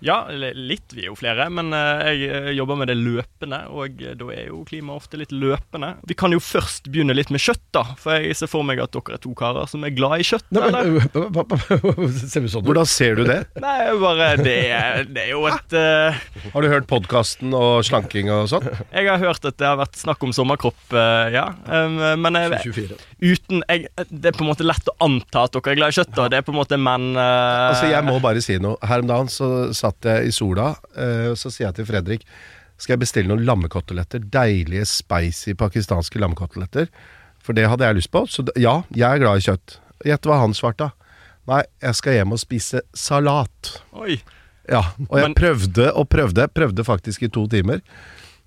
Ja, 0.02 0.26
litt. 0.34 0.92
Vi 0.92 1.04
er 1.04 1.12
jo 1.12 1.16
flere. 1.18 1.46
Men 1.54 1.70
eh, 1.76 2.02
jeg 2.10 2.30
eh, 2.34 2.50
jobber 2.56 2.80
med 2.80 2.90
det 2.90 2.98
løpende, 2.98 3.60
og 3.70 4.02
eh, 4.02 4.16
da 4.18 4.30
er 4.34 4.48
jo 4.48 4.62
klima 4.66 4.96
ofte 4.98 5.20
litt 5.20 5.30
løpende. 5.30 5.94
Vi 6.10 6.16
kan 6.18 6.34
jo 6.34 6.40
først 6.42 6.90
begynne 6.90 7.14
litt 7.14 7.30
med 7.30 7.42
kjøtt, 7.42 7.62
da. 7.74 7.84
For 8.00 8.18
jeg 8.18 8.36
ser 8.38 8.50
for 8.50 8.66
meg 8.66 8.82
at 8.82 8.92
dere 8.94 9.16
er 9.16 9.22
to 9.22 9.32
karer 9.38 9.70
som 9.70 9.86
er 9.86 9.94
glad 9.94 10.24
i 10.24 10.26
kjøtt. 10.26 10.48
Nei, 10.52 10.70
men, 10.74 12.18
ser 12.18 12.48
sånn 12.50 12.64
ut? 12.64 12.66
Hvordan 12.66 12.90
ser 12.90 13.20
du 13.20 13.24
det? 13.28 13.38
Nei, 13.62 13.78
bare 14.02 14.32
det, 14.40 14.56
det 15.12 15.26
er 15.28 15.30
jo 15.32 15.44
et 15.50 15.76
uh, 15.76 16.18
Har 16.52 16.64
du 16.64 16.68
hørt 16.70 16.88
podkasten 16.90 17.54
og 17.56 17.84
slanking 17.86 18.30
og 18.32 18.48
sånn? 18.50 18.66
Jeg 18.90 19.08
har 19.08 19.20
hørt 19.22 19.46
at 19.46 19.58
det 19.60 19.68
har 19.68 19.78
vært 19.80 19.98
snakk 20.00 20.22
om 20.26 20.34
sommerkropp, 20.34 20.80
uh, 20.94 21.30
ja. 21.32 21.46
Um, 21.68 22.00
men 22.22 22.38
jeg, 22.38 22.90
uten 23.22 23.62
jeg, 23.68 23.86
Det 24.10 24.32
er 24.32 24.36
på 24.36 24.44
en 24.44 24.50
måte 24.50 24.66
lett 24.66 24.90
å 24.90 24.96
anta 25.04 25.46
at 25.46 25.54
dere 25.54 25.74
er 25.74 25.78
glad 25.78 25.94
i 25.94 25.98
kjøtt, 26.00 26.12
da. 26.16 26.28
Det 26.32 26.40
er 26.40 26.46
på 26.46 26.54
en 26.54 26.58
måte 26.58 26.78
menn 26.80 27.12
uh, 27.14 27.70
Altså, 27.70 27.88
jeg 27.92 28.06
må 28.06 28.18
bare 28.24 28.42
si 28.44 28.58
noe. 28.62 28.78
Her 28.82 29.04
om 29.04 29.10
dagen 29.10 29.30
så 29.32 29.52
satt 29.76 29.91
jeg 30.00 30.26
i 30.26 30.30
sola, 30.34 30.74
eh, 30.96 31.28
og 31.30 31.36
så 31.36 31.50
sier 31.52 31.68
jeg 31.68 31.74
til 31.74 31.86
Fredrik 31.86 32.24
Skal 32.78 32.94
jeg 32.94 33.00
bestille 33.04 33.28
noen 33.28 33.44
lammekoteletter? 33.46 34.18
Deilige, 34.32 34.86
spicy 34.86 35.52
pakistanske 35.54 36.18
lammekoteletter. 36.18 36.88
For 37.42 37.52
det 37.52 37.68
hadde 37.68 37.84
jeg 37.84 37.94
lyst 38.00 38.10
på. 38.10 38.24
Så 38.26 38.42
ja, 38.58 38.82
jeg 38.90 39.06
er 39.06 39.18
glad 39.22 39.38
i 39.38 39.44
kjøtt. 39.46 39.76
Gjett 40.04 40.26
hva 40.26 40.40
han 40.40 40.52
svarte. 40.54 40.90
Nei, 41.46 41.62
jeg 41.82 41.94
skal 41.94 42.12
hjem 42.14 42.32
og 42.32 42.38
spise 42.42 42.80
salat. 42.94 43.82
Oi. 43.92 44.20
Ja, 44.70 44.80
og 45.08 45.18
jeg 45.18 45.28
Men- 45.28 45.34
prøvde 45.34 45.92
og 45.94 46.08
prøvde, 46.08 46.48
prøvde 46.48 46.84
faktisk 46.84 47.22
i 47.22 47.28
to 47.28 47.46
timer. 47.46 47.80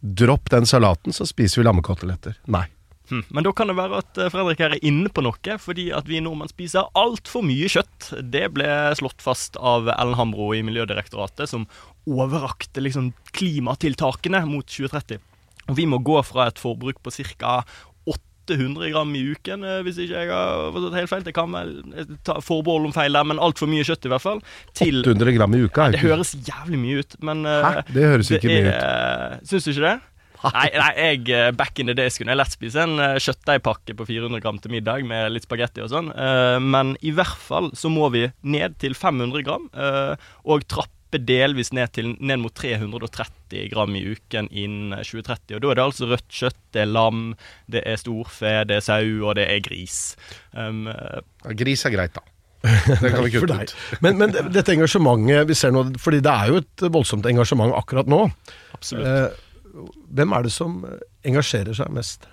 Dropp 0.02 0.50
den 0.50 0.66
salaten, 0.66 1.12
så 1.14 1.26
spiser 1.28 1.62
vi 1.62 1.68
lammekoteletter. 1.70 2.36
Nei. 2.48 2.66
Hm. 3.10 3.24
Men 3.30 3.46
da 3.46 3.54
kan 3.56 3.70
det 3.70 3.78
være 3.78 4.02
at 4.02 4.20
eh, 4.22 4.32
Fredrik 4.34 4.62
her 4.64 4.76
er 4.76 4.86
inne 4.86 5.12
på 5.14 5.24
noe, 5.26 5.58
fordi 5.62 5.90
at 5.96 6.10
vi 6.10 6.22
nordmenn 6.24 6.52
spiser 6.52 6.90
altfor 6.98 7.46
mye 7.46 7.70
kjøtt. 7.72 8.12
Det 8.34 8.48
ble 8.56 8.70
slått 8.98 9.24
fast 9.26 9.60
av 9.62 9.90
Ellen 9.94 10.18
Hambro 10.20 10.52
i 10.58 10.64
Miljødirektoratet, 10.66 11.52
som 11.52 11.68
overrakte 12.10 12.84
liksom 12.84 13.14
klimatiltakene 13.36 14.46
mot 14.50 14.66
2030. 14.70 15.22
Og 15.70 15.78
vi 15.80 15.88
må 15.90 16.02
gå 16.06 16.20
fra 16.26 16.50
et 16.50 16.62
forbruk 16.62 17.02
på 17.04 17.14
ca. 17.14 17.60
800 18.46 18.92
gram 18.94 19.14
i 19.18 19.24
uken, 19.34 19.64
eh, 19.66 19.80
hvis 19.86 19.98
ikke 20.04 20.20
jeg 20.22 20.30
har 20.30 20.68
forstått 20.74 20.98
helt 21.00 21.10
feil. 21.10 21.24
Det 21.26 21.34
kan 21.34 21.54
vel 21.54 21.72
eh, 21.98 22.12
ta 22.28 22.38
forbehold 22.46 22.92
om 22.92 22.94
feil 22.94 23.18
der, 23.18 23.26
men 23.26 23.42
altfor 23.42 23.70
mye 23.70 23.86
kjøtt 23.88 24.06
i 24.06 24.12
hvert 24.14 24.26
fall. 24.26 24.42
Til 24.78 25.02
800 25.02 25.38
gram 25.38 25.56
i 25.58 25.64
uka. 25.66 25.90
Ja, 25.90 25.98
Det 25.98 26.04
høres 26.06 26.36
jævlig 26.46 26.82
mye 26.82 27.02
ut, 27.02 27.18
men 27.26 27.46
Hæ? 27.46 27.86
Det 27.90 28.12
høres 28.12 28.30
ikke 28.34 28.52
mye 28.54 28.70
ut. 28.70 29.50
Syns 29.50 29.66
du 29.66 29.74
ikke 29.74 29.88
det? 29.90 29.98
Nei, 30.54 30.70
nei, 30.76 30.92
jeg 31.00 31.30
eh, 31.34 31.52
back 31.56 31.80
in 31.82 31.90
the 31.90 31.96
days 31.98 32.18
kunne 32.20 32.34
jeg 32.34 32.42
lett 32.42 32.56
spise 32.56 32.84
en 32.84 33.00
eh, 33.02 33.18
kjøttdeigpakke 33.22 33.96
på 33.98 34.08
400 34.10 34.44
gram 34.44 34.60
til 34.62 34.74
middag 34.76 35.06
med 35.08 35.34
litt 35.34 35.48
spagetti 35.48 35.84
og 35.86 35.92
sånn, 35.94 36.12
Eh, 36.16 36.58
men 36.62 36.94
i 37.06 37.12
hvert 37.16 37.40
fall 37.42 37.72
så 37.76 37.90
må 37.92 38.08
vi 38.14 38.28
ned 38.46 38.78
til 38.82 38.94
500 38.98 39.44
gram, 39.46 39.66
og 40.46 40.66
trappe 40.72 41.20
delvis 41.20 41.72
ned 41.76 41.92
til 41.96 42.14
ned 42.20 42.42
mot 42.42 42.54
330 42.56 43.70
gram 43.72 43.96
i 43.96 44.04
uken 44.16 44.50
innen 44.52 44.96
2030. 45.00 45.58
Og 45.58 45.64
da 45.64 45.72
er 45.72 45.80
det 45.80 45.86
altså 45.86 46.10
rødt 46.10 46.28
kjøtt, 46.30 46.60
det 46.76 46.84
er 46.84 46.92
lam, 46.92 47.26
det 47.72 47.84
er 47.88 48.00
storfe, 48.02 48.54
det 48.70 48.80
er 48.80 48.86
sau, 48.86 49.10
og 49.26 49.36
det 49.40 49.48
er 49.52 49.64
gris. 49.66 50.16
Um, 50.54 50.86
Ja, 50.88 51.54
Gris 51.58 51.86
er 51.86 51.94
greit, 51.94 52.16
da. 52.16 52.24
Det 53.02 53.12
kan 53.14 53.24
vi 53.24 53.32
kutte 53.34 53.58
ut. 53.62 53.74
Men, 54.02 54.18
men 54.20 54.34
dette 54.34 54.74
engasjementet 54.74 55.50
vi 55.50 55.58
ser 55.58 55.74
nå, 55.76 55.86
fordi 56.02 56.22
det 56.26 56.32
er 56.32 56.52
jo 56.52 56.62
et 56.64 56.86
voldsomt 56.94 57.28
engasjement 57.30 57.76
akkurat 57.78 58.10
nå. 58.10 58.24
absolutt. 58.76 59.06
Eh, 59.08 59.45
hvem 60.16 60.36
er 60.36 60.48
det 60.48 60.54
som 60.56 60.80
engasjerer 61.28 61.76
seg 61.78 61.92
mest? 61.96 62.30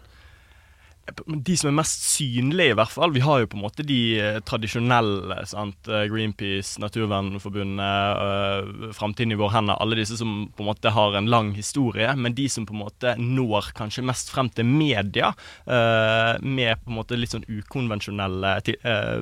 De 1.02 1.56
som 1.58 1.66
er 1.66 1.74
mest 1.74 2.04
synlige, 2.06 2.72
i 2.72 2.76
hvert 2.78 2.92
fall. 2.94 3.10
Vi 3.12 3.24
har 3.24 3.40
jo 3.42 3.48
på 3.50 3.56
en 3.58 3.64
måte 3.64 3.82
de 3.84 4.20
eh, 4.22 4.36
tradisjonelle. 4.46 5.40
sant? 5.50 5.88
Eh, 5.90 6.04
Greenpeace, 6.10 6.78
Naturvernforbundet, 6.80 8.94
Framtiden 8.94 9.34
i 9.34 9.40
våre 9.40 9.56
hender. 9.56 9.80
Alle 9.82 9.98
disse 9.98 10.16
som 10.20 10.46
på 10.54 10.62
en 10.62 10.70
måte 10.70 10.94
har 10.94 11.18
en 11.18 11.30
lang 11.32 11.50
historie. 11.58 12.06
Men 12.14 12.36
de 12.38 12.46
som 12.48 12.66
på 12.68 12.76
en 12.76 12.84
måte 12.84 13.16
når 13.18 13.72
kanskje 13.78 14.06
mest 14.06 14.30
frem 14.30 14.48
til 14.54 14.68
media, 14.68 15.32
eh, 15.66 16.38
med 16.38 16.84
på 16.84 16.94
en 16.94 17.00
måte 17.00 17.18
litt 17.18 17.34
sånn 17.34 17.50
ukonvensjonelle 17.50 18.54
eh, 18.62 19.18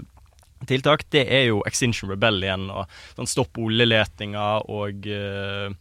tiltak, 0.69 1.09
det 1.17 1.25
er 1.33 1.49
jo 1.49 1.65
Extinction 1.69 2.13
Rebellion 2.13 2.69
og 2.69 2.93
sånn 3.17 3.31
stopp 3.31 3.57
oljeletinga 3.61 4.49
og 4.69 5.09
eh, 5.09 5.73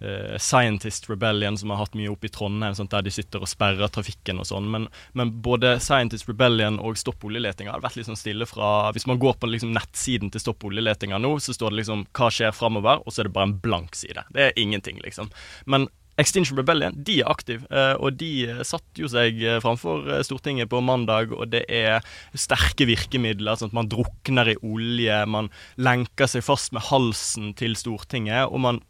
eh, 0.00 0.36
Scientist 0.38 1.10
Rebellion, 1.10 1.58
som 1.58 1.70
har 1.70 1.80
hatt 1.82 1.96
mye 1.98 2.10
oppe 2.12 2.28
i 2.28 2.32
Trondheim, 2.32 2.74
sånt 2.76 2.92
der 2.94 3.04
de 3.06 3.12
sitter 3.14 3.42
og 3.42 3.50
sperrer 3.50 3.92
trafikken 3.92 4.40
og 4.42 4.48
sånn. 4.48 4.70
Men, 4.72 4.88
men 5.18 5.34
både 5.44 5.76
Scientist 5.82 6.28
Rebellion 6.30 6.80
og 6.82 6.98
Stopp 7.00 7.24
oljeletinga 7.26 7.74
har 7.74 7.84
vært 7.84 8.00
litt 8.00 8.10
sånn 8.10 8.18
stille 8.18 8.48
fra 8.48 8.90
Hvis 8.94 9.06
man 9.08 9.20
går 9.22 9.38
på 9.40 9.50
liksom 9.50 9.74
nettsiden 9.76 10.32
til 10.32 10.42
Stopp 10.42 10.64
oljeletinga 10.68 11.20
nå, 11.22 11.36
så 11.42 11.54
står 11.56 11.72
det 11.72 11.82
liksom 11.82 12.06
'Hva 12.12 12.32
skjer 12.32 12.56
framover?' 12.56 13.04
og 13.04 13.12
så 13.12 13.22
er 13.22 13.28
det 13.28 13.36
bare 13.36 13.50
en 13.50 13.60
blank 13.60 13.94
side. 13.94 14.24
Det 14.32 14.42
er 14.42 14.52
ingenting, 14.56 15.00
liksom. 15.04 15.30
Men 15.66 15.88
Extinction 16.18 16.56
Rebellion 16.56 16.94
de 17.04 17.20
er 17.20 17.28
aktive, 17.28 17.66
eh, 17.68 17.92
og 18.00 18.16
de 18.16 18.48
eh, 18.48 18.62
satte 18.64 19.02
jo 19.02 19.08
seg 19.08 19.36
framfor 19.60 20.22
Stortinget 20.24 20.70
på 20.72 20.80
mandag, 20.80 21.32
og 21.32 21.50
det 21.52 21.66
er 21.68 22.00
sterke 22.32 22.88
virkemidler, 22.88 23.56
sånn 23.56 23.68
at 23.68 23.76
man 23.76 23.90
drukner 23.92 24.48
i 24.48 24.56
olje, 24.64 25.26
man 25.28 25.50
lenker 25.76 26.26
seg 26.26 26.44
fast 26.46 26.72
med 26.72 26.88
halsen 26.88 27.52
til 27.54 27.76
Stortinget, 27.76 28.48
og 28.48 28.60
man 28.64 28.80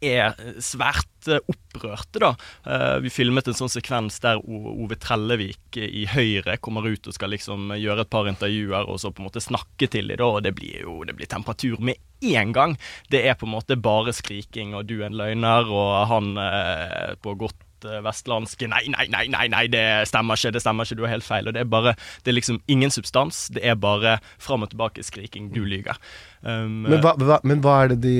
er 0.00 0.36
svært 0.62 1.28
eh, 1.28 1.42
opprørte, 1.50 2.20
da. 2.22 2.30
Eh, 2.64 2.96
vi 3.04 3.12
filmet 3.12 3.48
en 3.50 3.56
sånn 3.58 3.72
sekvens 3.72 4.20
der 4.24 4.40
Ove 4.40 4.96
Trellevik 5.00 5.78
i 5.80 6.06
Høyre 6.10 6.56
kommer 6.62 6.86
ut 6.88 7.08
og 7.10 7.16
skal 7.16 7.34
liksom 7.34 7.74
gjøre 7.76 8.06
et 8.06 8.12
par 8.12 8.28
intervjuer, 8.30 8.86
og 8.86 9.00
så 9.02 9.12
på 9.12 9.22
en 9.22 9.30
måte 9.30 9.42
snakke 9.44 9.90
til 9.90 10.12
dem, 10.12 10.20
da, 10.20 10.28
og 10.28 10.44
det 10.46 10.54
blir 10.58 10.84
jo 10.84 11.00
det 11.06 11.16
blir 11.18 11.30
temperatur 11.30 11.80
med 11.82 11.98
én 12.20 12.52
gang. 12.56 12.76
Det 13.10 13.24
er 13.26 13.38
på 13.38 13.48
en 13.48 13.54
måte 13.56 13.78
bare 13.80 14.14
skriking, 14.16 14.74
og 14.76 14.86
du 14.88 15.00
er 15.00 15.08
en 15.10 15.18
løgner, 15.18 15.68
og 15.72 16.06
han 16.10 16.32
eh, 16.40 17.16
på 17.22 17.34
godt 17.40 17.88
eh, 17.88 18.00
vestlandske 18.04 18.68
Nei, 18.70 18.84
nei, 18.92 19.06
nei, 19.12 19.24
nei, 19.32 19.46
nei, 19.52 19.64
det 19.72 19.84
stemmer 20.10 20.38
ikke, 20.38 20.52
det 20.56 20.62
stemmer 20.64 20.88
ikke, 20.88 21.00
du 21.00 21.06
har 21.06 21.14
helt 21.16 21.26
feil. 21.26 21.48
Og 21.48 21.56
det 21.56 21.64
er 21.64 21.70
bare 21.72 21.96
Det 22.24 22.32
er 22.32 22.38
liksom 22.38 22.60
ingen 22.68 22.92
substans. 22.92 23.48
Det 23.54 23.64
er 23.64 23.78
bare 23.80 24.18
fram 24.38 24.66
og 24.66 24.72
tilbake 24.72 25.04
skriking. 25.06 25.50
Du 25.54 25.64
lyver. 25.64 25.96
Um, 26.42 26.84
Men 26.88 27.00
hva, 27.00 27.16
hva, 27.16 27.40
men 27.44 27.64
hva 27.64 27.82
er 27.84 27.94
det 27.94 28.02
de 28.04 28.16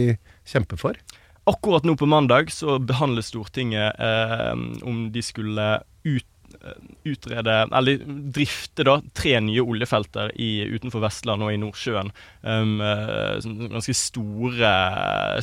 kjemper 0.49 0.81
for? 0.81 0.97
Akkurat 1.45 1.85
nå 1.85 1.97
på 1.97 2.07
mandag 2.07 2.53
så 2.53 2.79
behandler 2.79 3.23
Stortinget 3.25 3.97
eh, 3.99 4.53
om 4.83 5.13
de 5.13 5.23
skulle 5.25 5.83
ut, 6.05 6.27
eh, 6.61 6.73
utrede, 7.09 7.69
eller 7.73 7.99
drifte 8.35 8.85
da, 8.85 9.01
tre 9.17 9.41
nye 9.41 9.61
oljefelter 9.65 10.33
i, 10.37 10.61
utenfor 10.69 11.01
Vestland 11.01 11.43
og 11.47 11.53
i 11.55 11.57
Nordsjøen. 11.63 12.11
Um, 12.45 12.81
eh, 12.85 13.41
som 13.41 13.57
ganske 13.73 13.95
store, 13.97 14.73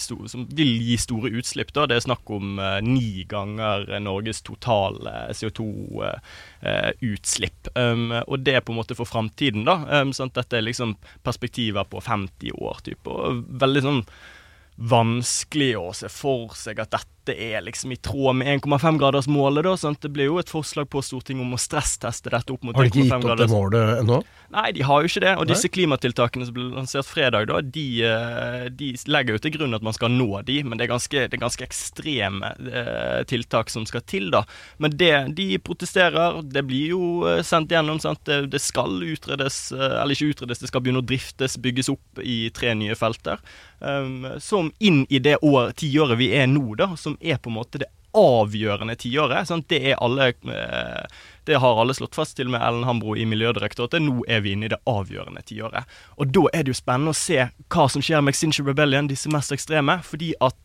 store 0.05 0.29
Som 0.29 0.45
vil 0.53 0.77
gi 0.85 0.97
store 1.01 1.33
utslipp. 1.33 1.73
da. 1.73 1.89
Det 1.89 1.95
er 1.97 2.05
snakk 2.05 2.29
om 2.29 2.59
eh, 2.61 2.81
ni 2.85 3.25
ganger 3.27 3.99
Norges 3.99 4.41
totale 4.45 5.33
CO2-utslipp. 5.33 7.67
um, 7.73 8.11
og 8.27 8.39
det 8.45 8.53
er 8.53 8.61
på 8.61 8.71
en 8.71 8.77
måte 8.83 8.95
for 8.95 9.05
framtiden, 9.09 9.65
da. 9.65 10.01
Um, 10.01 10.13
sånn 10.13 10.29
dette 10.29 10.57
er 10.61 10.69
liksom 10.69 10.93
perspektiver 11.25 11.83
på 11.89 12.01
50 12.05 12.51
år, 12.53 12.77
type. 12.85 13.09
Og 13.09 13.41
veldig 13.49 13.81
sånn 13.81 14.05
vanskelig 14.77 15.74
å 15.79 15.91
se 15.98 16.10
for 16.13 16.53
seg 16.57 16.81
at 16.84 16.93
dette 16.93 17.16
er 17.36 17.65
liksom 17.65 17.91
i 17.91 18.00
tråd 18.00 18.39
med 18.39 18.48
1,5-gradersmålet. 18.55 19.65
da, 19.67 19.75
sant? 19.77 20.01
Det 20.01 20.12
ble 20.13 20.29
jo 20.29 20.39
et 20.39 20.51
forslag 20.51 20.88
på 20.89 21.01
Stortinget 21.03 21.43
om 21.43 21.57
å 21.57 21.62
stressteste 21.62 22.31
dette 22.34 22.53
opp 22.53 22.63
mot 22.63 22.77
Har 22.77 22.88
de 22.88 22.93
ikke 22.93 23.07
gitt 23.07 23.15
opp 23.17 23.38
det 23.39 23.50
målet 23.51 24.01
ennå? 24.01 24.22
Nei, 24.53 24.69
de 24.72 24.86
har 24.88 25.03
jo 25.03 25.12
ikke 25.12 25.24
det. 25.25 25.34
Og 25.36 25.43
Nei? 25.43 25.51
disse 25.51 25.72
klimatiltakene 25.74 26.48
som 26.48 26.55
ble 26.55 26.69
lansert 26.72 27.10
fredag, 27.10 27.50
da, 27.51 27.60
de, 27.62 27.88
eh, 28.07 28.67
de 28.72 28.93
legger 29.12 29.36
jo 29.36 29.43
til 29.43 29.55
grunn 29.57 29.75
at 29.75 29.84
man 29.84 29.96
skal 29.96 30.13
nå 30.13 30.29
de, 30.48 30.62
men 30.63 30.79
det 30.79 30.88
er 30.88 30.93
ganske, 30.93 31.25
det 31.27 31.36
er 31.36 31.43
ganske 31.43 31.67
ekstreme 31.67 32.53
eh, 32.72 33.22
tiltak 33.27 33.74
som 33.74 33.86
skal 33.89 34.05
til, 34.07 34.29
da. 34.31 34.46
Men 34.79 34.96
det, 34.96 35.13
de 35.36 35.50
protesterer. 35.60 36.41
Det 36.48 36.63
blir 36.67 36.93
jo 36.96 37.03
eh, 37.27 37.43
sendt 37.46 37.74
gjennom. 37.75 38.00
Sant? 38.03 38.24
Det, 38.27 38.46
det 38.53 38.62
skal 38.63 39.01
utredes, 39.03 39.72
eh, 39.75 39.98
eller 40.00 40.15
ikke 40.15 40.31
utredes, 40.31 40.63
det 40.63 40.72
skal 40.72 40.86
begynne 40.86 41.03
å 41.03 41.07
driftes, 41.07 41.57
bygges 41.62 41.91
opp 41.91 42.24
i 42.24 42.48
tre 42.55 42.74
nye 42.77 42.96
felter. 42.98 43.43
Um, 43.79 44.25
som 44.41 44.72
inn 44.79 45.03
i 45.13 45.19
det 45.22 45.36
år, 45.46 45.74
tiåret 45.77 46.17
vi 46.17 46.31
er 46.34 46.48
nå, 46.50 46.63
da, 46.79 46.89
som 46.98 47.16
er 47.19 47.39
på 47.41 47.51
en 47.51 47.57
måte 47.59 47.81
det 47.83 47.91
avgjørende 48.17 48.95
tiåret. 49.00 49.47
Sant? 49.47 49.67
Det 49.69 49.79
er 49.91 50.00
alle 50.03 50.31
eh, 50.31 51.03
Det 51.45 51.59
har 51.62 51.79
alle 51.79 51.93
slått 51.95 52.17
fast, 52.17 52.36
til 52.38 52.50
og 52.50 52.57
med 52.57 52.63
Ellen 52.65 52.88
Hambro 52.88 53.15
i 53.15 53.25
Miljødirektoratet. 53.29 54.03
Nå 54.03 54.24
er 54.27 54.41
vi 54.43 54.55
inne 54.55 54.67
i 54.67 54.71
det 54.74 54.81
avgjørende 54.89 55.43
tiåret. 55.47 55.88
Og 56.17 56.33
da 56.36 56.47
er 56.53 56.65
det 56.65 56.74
jo 56.74 56.79
spennende 56.81 57.13
å 57.13 57.17
se 57.17 57.39
hva 57.47 57.88
som 57.91 58.03
skjer 58.03 58.24
med 58.24 58.36
Extinction 58.36 58.67
Rebellion, 58.67 59.09
disse 59.12 59.31
mest 59.31 59.53
ekstreme. 59.55 60.01
fordi 60.03 60.33
at 60.41 60.55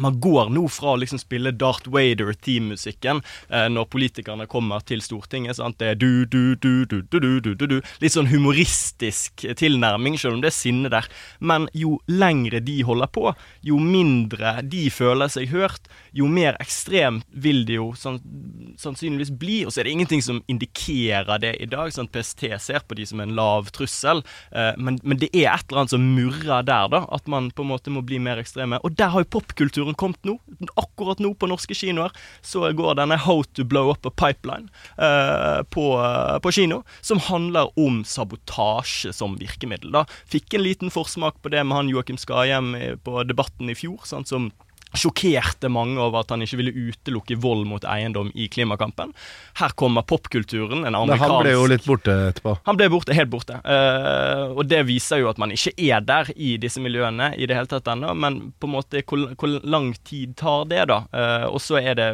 man 0.00 0.20
går 0.20 0.50
nå 0.54 0.64
fra 0.72 0.94
å 0.94 1.00
liksom 1.00 1.20
spille 1.20 1.52
Darth 1.56 1.90
Vader-teammusikken 1.92 3.20
eh, 3.48 3.66
når 3.72 3.88
politikerne 3.92 4.46
kommer 4.50 4.84
til 4.88 5.02
Stortinget. 5.04 5.58
Sant? 5.58 5.78
Det 5.82 5.92
er 5.92 5.98
du, 6.00 6.24
du, 6.24 6.54
du, 6.56 6.84
du, 6.86 7.02
du, 7.02 7.18
du, 7.20 7.54
du, 7.54 7.66
du. 7.66 7.78
Litt 8.02 8.16
sånn 8.16 8.30
humoristisk 8.32 9.44
tilnærming, 9.58 10.16
selv 10.20 10.38
om 10.38 10.44
det 10.44 10.52
er 10.52 10.56
sinne 10.56 10.92
der. 10.92 11.08
Men 11.40 11.68
jo 11.76 11.98
lengre 12.08 12.62
de 12.64 12.80
holder 12.86 13.12
på, 13.12 13.32
jo 13.66 13.80
mindre 13.82 14.58
de 14.64 14.86
føler 14.92 15.32
seg 15.32 15.52
hørt, 15.52 15.90
jo 16.12 16.28
mer 16.28 16.56
ekstremt 16.60 17.24
vil 17.32 17.64
det 17.68 17.78
jo 17.78 17.88
sannsynligvis 17.96 19.32
bli. 19.40 19.62
Og 19.66 19.72
så 19.72 19.80
er 19.80 19.88
det 19.88 19.94
ingenting 19.96 20.22
som 20.24 20.42
indikerer 20.50 21.40
det 21.40 21.54
i 21.64 21.68
dag. 21.70 21.92
sånn 21.92 22.08
at 22.10 22.16
PST 22.16 22.44
ser 22.60 22.84
på 22.86 22.96
de 22.98 23.06
som 23.08 23.20
en 23.24 23.34
lav 23.36 23.70
trussel, 23.72 24.22
eh, 24.52 24.72
men, 24.76 24.98
men 25.02 25.20
det 25.20 25.30
er 25.32 25.48
et 25.54 25.66
eller 25.70 25.82
annet 25.82 25.94
som 25.94 26.08
murrer 26.16 26.66
der, 26.68 26.90
da. 26.92 27.04
At 27.12 27.28
man 27.32 27.50
på 27.50 27.64
en 27.64 27.72
måte 27.72 27.92
må 27.92 28.04
bli 28.04 28.20
mer 28.22 28.40
ekstreme. 28.42 28.80
Og 28.84 28.96
der 28.98 29.12
har 29.14 29.24
jo 29.24 29.30
popkulturen 29.38 29.96
kommet 29.98 30.20
nå. 30.28 30.36
Akkurat 30.76 31.22
nå 31.22 31.32
på 31.34 31.48
norske 31.50 31.76
kinoer 31.76 32.12
så 32.44 32.68
går 32.76 32.98
denne 33.00 33.16
How 33.22 33.42
to 33.56 33.64
blow 33.64 33.90
up 33.92 34.06
a 34.06 34.12
pipeline 34.12 34.68
eh, 34.98 35.62
på, 35.72 35.86
eh, 36.02 36.38
på, 36.42 36.52
kino, 36.52 36.82
som 37.00 37.22
handler 37.22 37.72
om 37.80 38.02
sabotasje 38.04 39.14
som 39.16 39.38
virkemiddel. 39.40 39.92
da. 39.94 40.04
Fikk 40.28 40.54
en 40.54 40.66
liten 40.66 40.92
forsmak 40.92 41.40
på 41.42 41.52
det 41.52 41.64
med 41.64 41.78
han 41.78 41.92
Joakim 41.92 42.20
Skahjem 42.20 42.74
på 43.04 43.24
Debatten 43.24 43.70
i 43.72 43.78
fjor, 43.78 44.02
sånn 44.08 44.28
som 44.28 44.50
sjokkerte 44.98 45.70
mange 45.72 46.00
over 46.00 46.22
at 46.22 46.32
han 46.34 46.42
ikke 46.44 46.58
ville 46.60 46.72
utelukke 46.90 47.36
vold 47.40 47.64
mot 47.68 47.84
eiendom 47.88 48.30
i 48.34 48.48
klimakampen. 48.52 49.12
Her 49.60 49.74
kommer 49.78 50.04
popkulturen. 50.06 50.84
en 50.84 50.94
amerikansk... 50.94 51.22
Men 51.22 51.36
han 51.36 51.44
ble 51.46 51.54
jo 51.54 51.66
litt 51.70 51.86
borte 51.88 52.16
etterpå. 52.28 52.56
Han 52.68 52.78
ble 52.80 52.88
borte, 52.92 53.16
helt 53.16 53.32
borte. 53.32 53.58
Uh, 53.64 54.52
og 54.56 54.66
det 54.68 54.82
viser 54.88 55.22
jo 55.22 55.30
at 55.32 55.40
man 55.40 55.54
ikke 55.54 55.74
er 55.80 56.04
der 56.04 56.30
i 56.36 56.56
disse 56.60 56.82
miljøene 56.82 57.32
i 57.36 57.48
det 57.48 57.56
hele 57.56 57.70
tatt 57.70 57.88
ennå. 57.92 58.12
Men 58.14 58.40
på 58.60 58.68
en 58.68 58.76
måte, 58.76 59.04
hvor, 59.08 59.32
hvor 59.38 59.56
lang 59.64 59.92
tid 60.04 60.36
tar 60.40 60.68
det, 60.70 60.84
da? 60.92 61.02
Uh, 61.14 61.48
og 61.52 61.60
så 61.64 61.80
er 61.80 61.98
det 61.98 62.10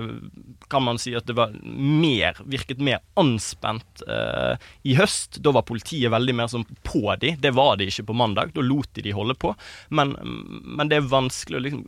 kan 0.69 0.85
man 0.85 0.99
si 1.01 1.15
at 1.17 1.27
det 1.27 1.37
var 1.39 1.55
mer, 1.65 2.37
virket 2.45 2.81
mer 2.85 3.01
anspent 3.19 4.05
uh, 4.07 4.55
i 4.87 4.95
høst. 4.99 5.41
Da 5.43 5.53
var 5.57 5.67
politiet 5.69 6.13
veldig 6.13 6.37
mer 6.37 6.51
sånn 6.53 6.67
på 6.87 7.03
de. 7.21 7.35
Det 7.41 7.55
var 7.57 7.79
de 7.81 7.89
ikke 7.89 8.11
på 8.11 8.19
mandag. 8.21 8.53
Da 8.55 8.65
lot 8.65 8.91
de 8.95 9.09
de 9.09 9.15
holde 9.17 9.35
på. 9.39 9.55
Men, 9.89 10.15
men 10.23 10.91
det 10.91 11.01
er 11.01 11.11
vanskelig 11.11 11.59
å 11.59 11.65
liksom 11.65 11.87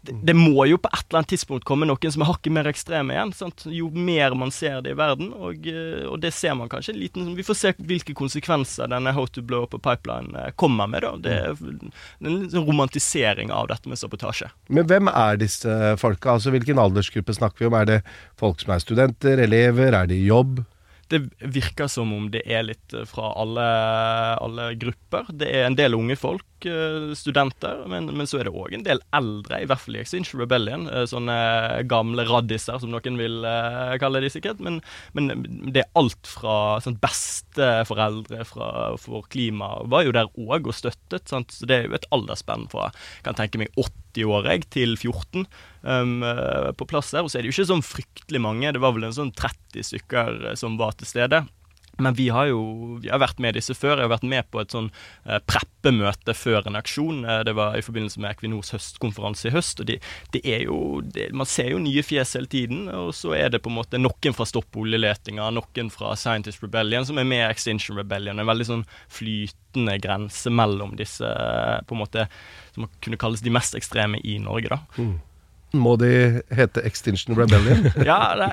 det, 0.00 0.14
det, 0.22 0.34
må 0.36 0.66
jo 0.68 0.78
på 0.80 0.90
et 0.92 1.04
eller 1.08 1.20
annet 1.20 1.32
tidspunkt 1.34 1.66
komme 1.68 1.88
noen 1.88 2.12
som 2.14 2.24
er 2.24 2.30
hakket 2.30 2.54
mer 2.54 2.68
ekstreme 2.70 3.14
igjen. 3.14 3.32
Sant? 3.36 3.64
Jo 3.70 3.90
mer 3.94 4.36
man 4.38 4.52
ser 4.54 4.80
det 4.84 4.94
i 4.94 4.98
verden, 4.98 5.32
og, 5.34 5.66
eh, 5.70 6.04
og, 6.08 6.18
det 6.24 6.34
ser 6.36 6.56
man 6.58 6.70
kanskje 6.72 6.94
en 6.94 7.00
liten 7.00 7.32
Vi 7.38 7.46
får 7.46 7.58
se 7.58 7.72
hvilke 7.78 8.16
konsekvenser 8.16 8.90
denne 8.92 9.14
How 9.14 9.26
to 9.30 9.42
blow 9.42 9.66
up 9.66 9.76
a 9.76 9.82
pipeline 9.82 10.34
eh, 10.38 10.52
kommer 10.60 10.90
med. 10.90 11.06
da. 11.06 11.14
Det 11.24 11.34
er 11.34 11.54
en 12.24 12.44
sånn 12.52 12.68
romantisering 12.68 13.52
av 13.54 13.70
dette 13.72 13.90
med 13.90 14.00
sabotasje. 14.00 14.50
Men 14.68 14.88
hvem 14.90 15.10
er 15.12 15.40
disse 15.40 15.96
folka? 16.00 16.36
Altså 16.36 16.54
Hvilken 16.54 16.78
aldersgruppe 16.80 17.34
snakker 17.34 17.64
vi 17.64 17.70
om? 17.70 17.78
Er 17.80 17.90
det 17.90 17.98
folk 18.40 18.62
som 18.62 18.74
er 18.74 18.84
studenter, 18.84 19.42
elever, 19.42 19.96
er 19.96 20.08
de 20.10 20.20
i 20.20 20.28
jobb? 20.28 20.62
det 21.08 21.20
virker 21.38 21.88
som 21.90 22.12
om 22.12 22.28
det 22.32 22.42
er 22.46 22.64
litt 22.66 22.94
eh, 22.94 23.06
fra 23.08 23.32
alle, 23.40 23.66
alle 24.42 24.70
grupper. 24.80 25.28
Det 25.32 25.50
er 25.50 25.68
en 25.68 25.78
del 25.78 25.96
unge 25.98 26.16
folk, 26.18 26.46
eh, 26.68 27.12
studenter, 27.18 27.84
men, 27.90 28.10
men 28.16 28.28
så 28.30 28.40
er 28.40 28.48
det 28.48 28.54
òg 28.54 28.76
en 28.76 28.86
del 28.86 29.02
eldre, 29.16 29.60
i 29.62 29.68
hvert 29.70 29.82
fall 29.82 29.98
i 29.98 30.02
Extinction 30.02 30.42
Rebellion. 30.42 30.86
Eh, 30.88 31.06
sånne 31.10 31.36
gamle 31.90 32.26
raddiser, 32.28 32.80
som 32.82 32.92
noen 32.92 33.20
vil 33.20 33.46
kalle 34.00 34.22
de 34.24 34.30
sikkert. 34.32 34.62
Men, 34.64 34.80
men 35.16 35.46
det 35.74 35.84
er 35.84 36.00
alt 36.00 36.28
fra 36.28 36.80
sånn, 36.84 36.98
besteforeldre 37.02 38.44
for 38.48 39.28
klima 39.32 39.74
var 39.90 40.06
jo 40.06 40.14
der 40.14 40.30
òg 40.40 40.70
og 40.70 40.76
støttet. 40.76 41.28
Sant? 41.30 41.54
Så 41.54 41.68
det 41.68 41.76
er 41.76 41.88
jo 41.88 41.98
et 41.98 42.08
aldersspenn 42.14 42.68
fra 42.72 42.90
kan 43.24 43.36
tenke 43.38 43.60
meg 43.60 43.72
80 43.78 44.30
år 44.30 44.48
jeg, 44.50 44.68
til 44.74 44.96
14 44.96 45.44
um, 45.82 46.22
eh, 46.22 46.70
på 46.78 46.88
plass 46.90 47.12
der. 47.14 47.24
Og 47.24 47.32
så 47.32 47.38
er 47.38 47.44
det 47.44 47.52
jo 47.52 47.58
ikke 47.58 47.72
sånn 47.72 47.86
fryktelig 47.86 48.42
mange, 48.42 48.72
det 48.74 48.82
var 48.82 48.94
vel 48.96 49.08
en 49.08 49.16
sånn 49.16 49.34
30 49.34 49.88
stykker 49.90 50.40
eh, 50.50 50.58
som 50.58 50.78
var 50.80 50.96
til 50.98 51.10
stede. 51.10 51.44
Men 51.98 52.14
vi 52.14 52.28
har 52.34 52.48
jo 52.50 52.62
vi 53.02 53.10
har 53.10 53.20
vært 53.22 53.40
med 53.42 53.54
disse 53.58 53.74
før. 53.76 53.98
Jeg 53.98 54.08
har 54.08 54.14
vært 54.14 54.26
med 54.28 54.48
på 54.50 54.60
et 54.62 54.74
sånn 54.74 54.88
eh, 55.26 55.40
preppemøte 55.46 56.34
før 56.36 56.68
en 56.68 56.78
aksjon. 56.78 57.22
Eh, 57.28 57.42
det 57.46 57.54
var 57.58 57.76
i 57.78 57.84
forbindelse 57.84 58.22
med 58.22 58.34
Equinors 58.34 58.72
høstkonferanse 58.74 59.50
i 59.50 59.54
høst. 59.54 59.82
og 59.82 59.88
det, 59.90 60.00
det 60.34 60.42
er 60.42 60.64
jo, 60.66 60.78
det, 61.04 61.30
Man 61.36 61.48
ser 61.50 61.70
jo 61.74 61.82
nye 61.82 62.04
fjes 62.06 62.34
hele 62.38 62.50
tiden. 62.50 62.88
Og 62.92 63.12
så 63.16 63.34
er 63.38 63.52
det 63.54 63.62
på 63.64 63.72
en 63.72 63.78
måte 63.78 64.00
noen 64.00 64.36
fra 64.36 64.48
Stopp 64.48 64.76
oljeletinga, 64.80 65.50
noen 65.54 65.92
fra 65.94 66.14
Scientist 66.18 66.62
Rebellion 66.64 67.06
som 67.06 67.20
er 67.20 67.28
med 67.28 67.44
i 67.44 67.50
Extinction 67.50 67.98
Rebellion. 68.00 68.40
En 68.40 68.50
veldig 68.50 68.70
sånn 68.70 68.88
flytende 69.12 69.98
grense 70.02 70.50
mellom 70.50 70.96
disse, 70.98 71.28
på 71.86 71.96
en 71.96 72.02
måte, 72.02 72.26
som 72.74 72.88
kunne 73.04 73.20
kalles 73.20 73.44
de 73.44 73.54
mest 73.54 73.78
ekstreme 73.78 74.20
i 74.24 74.38
Norge. 74.42 74.74
da. 74.74 74.82
Mm. 74.98 75.16
Må 75.74 75.96
de 75.98 76.08
hete 76.54 76.82
Extinction 76.86 77.34
Rebellion? 77.34 77.88
ja, 78.08 78.18
det, 78.38 78.48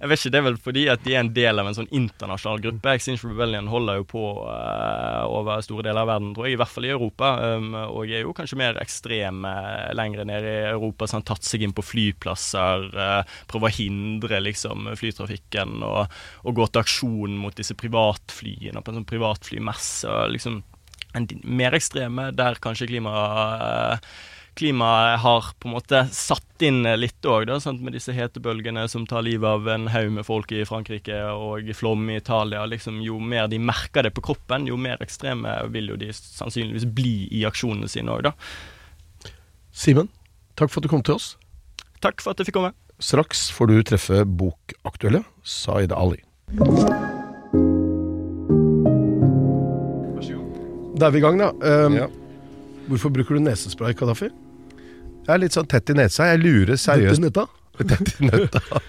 jeg 0.00 0.08
vet 0.10 0.22
ikke. 0.22 0.32
Det 0.32 0.38
er 0.38 0.46
vel 0.46 0.58
fordi 0.64 0.84
at 0.92 1.02
de 1.04 1.14
er 1.14 1.24
en 1.24 1.32
del 1.36 1.60
av 1.60 1.68
en 1.68 1.76
sånn 1.76 1.90
internasjonal 1.92 2.62
gruppe. 2.64 2.94
Extinction 2.96 3.34
Rebellion 3.34 3.68
holder 3.70 4.00
jo 4.00 4.06
på 4.08 4.24
uh, 4.46 5.26
over 5.28 5.60
store 5.64 5.84
deler 5.86 6.02
av 6.02 6.10
verden, 6.14 6.32
tror 6.36 6.48
jeg. 6.48 6.56
I 6.56 6.60
hvert 6.62 6.72
fall 6.72 6.88
i 6.88 6.94
Europa. 6.94 7.32
Um, 7.58 7.68
og 7.82 8.08
er 8.08 8.24
jo 8.24 8.34
kanskje 8.36 8.60
mer 8.60 8.80
ekstreme 8.80 9.52
lenger 9.98 10.24
ned 10.30 10.48
i 10.48 10.56
Europa. 10.70 11.10
Sånn, 11.10 11.26
tatt 11.28 11.44
seg 11.46 11.66
inn 11.66 11.76
på 11.76 11.84
flyplasser, 11.84 12.88
uh, 12.96 13.38
prøver 13.50 13.68
å 13.68 13.76
hindre 13.76 14.42
liksom 14.46 14.90
flytrafikken 14.96 15.84
og, 15.86 16.18
og 16.46 16.56
gå 16.56 16.70
til 16.70 16.84
aksjon 16.84 17.38
mot 17.44 17.56
disse 17.56 17.76
privatflyene 17.76 18.80
på 18.80 18.92
en 18.92 19.02
sånn 19.02 19.08
privatflymesse. 19.12 20.18
Liksom, 20.32 20.62
en, 21.20 21.32
mer 21.44 21.76
ekstreme 21.76 22.30
der 22.32 22.60
kanskje 22.64 22.88
klima... 22.94 23.16
Uh, 23.60 24.28
klimaet 24.58 25.20
har 25.22 25.50
på 25.58 25.68
en 25.68 25.74
måte 25.74 26.02
satt 26.12 26.64
inn 26.64 26.82
litt 26.98 27.24
òg, 27.28 27.50
med 27.80 27.94
disse 27.96 28.12
hetebølgene 28.12 28.86
som 28.90 29.06
tar 29.08 29.24
livet 29.24 29.48
av 29.48 29.68
en 29.72 29.88
haug 29.92 30.10
med 30.16 30.26
folk 30.26 30.52
i 30.52 30.64
Frankrike 30.68 31.16
og 31.32 31.70
flom 31.76 32.08
i 32.10 32.18
Italia. 32.20 32.66
Liksom, 32.68 33.00
jo 33.04 33.18
mer 33.20 33.48
de 33.48 33.60
merker 33.62 34.04
det 34.06 34.14
på 34.16 34.24
kroppen, 34.30 34.68
jo 34.68 34.76
mer 34.76 35.00
ekstreme 35.00 35.56
vil 35.72 35.92
jo 35.94 35.98
de 36.00 36.12
sannsynligvis 36.16 36.88
bli 36.90 37.14
i 37.40 37.44
aksjonene 37.48 37.88
sine 37.88 38.12
òg, 38.12 38.28
da. 38.28 39.32
Simen, 39.72 40.10
takk 40.58 40.72
for 40.72 40.80
at 40.80 40.88
du 40.88 40.92
kom 40.92 41.04
til 41.06 41.16
oss. 41.16 41.34
Takk 42.04 42.20
for 42.20 42.32
at 42.32 42.40
jeg 42.40 42.50
fikk 42.50 42.60
komme. 42.60 42.74
Straks 43.00 43.48
får 43.56 43.70
du 43.70 43.78
treffe 43.88 44.24
bokaktuelle 44.28 45.22
Zaid 45.44 45.92
Ali. 45.96 46.20
Da 51.00 51.08
er 51.08 51.14
vi 51.14 51.20
i 51.22 51.24
gang, 51.24 51.38
da. 51.40 51.48
Um, 51.64 51.96
ja. 51.96 52.10
Hvorfor 52.90 53.12
bruker 53.14 53.36
du 53.38 53.44
nesespray, 53.44 53.94
Kadafi? 53.94 54.32
Jeg 55.22 55.30
er 55.30 55.38
litt 55.38 55.54
sånn 55.54 55.68
tett 55.70 55.92
i 55.92 55.94
nesa. 55.94 56.26
Jeg 56.32 56.40
lurer 56.42 56.78
seriøst 56.80 57.20
Tett 57.20 57.20
i 57.20 57.26
nøtta? 57.28 57.44
Tett 57.92 58.08
i 58.16 58.26
nøtta. 58.26 58.80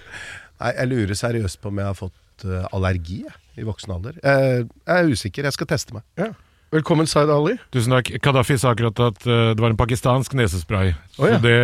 Nei, 0.62 0.70
jeg 0.74 0.88
lurer 0.90 1.18
seriøst 1.18 1.60
på 1.62 1.70
om 1.70 1.78
jeg 1.78 1.86
har 1.86 1.98
fått 1.98 2.46
uh, 2.48 2.64
allergi 2.74 3.20
jeg, 3.22 3.34
i 3.62 3.66
voksen 3.68 3.94
alder. 3.94 4.16
Jeg, 4.18 4.64
jeg, 4.64 4.96
er 4.96 5.12
usikker. 5.12 5.46
Jeg 5.46 5.54
skal 5.54 5.70
teste 5.70 5.94
meg. 5.94 6.02
Ja. 6.18 6.32
Velkommen, 6.74 7.06
Zaid 7.06 7.30
Ali. 7.30 7.54
Tusen 7.70 7.94
takk. 7.94 8.10
Kadafi 8.24 8.56
sa 8.58 8.72
akkurat 8.74 9.04
at 9.06 9.22
uh, 9.28 9.52
det 9.54 9.62
var 9.62 9.70
en 9.70 9.78
pakistansk 9.78 10.34
nesespray. 10.40 10.96
Oh, 11.20 11.28
ja. 11.28 11.38
Så 11.38 11.44
det, 11.46 11.54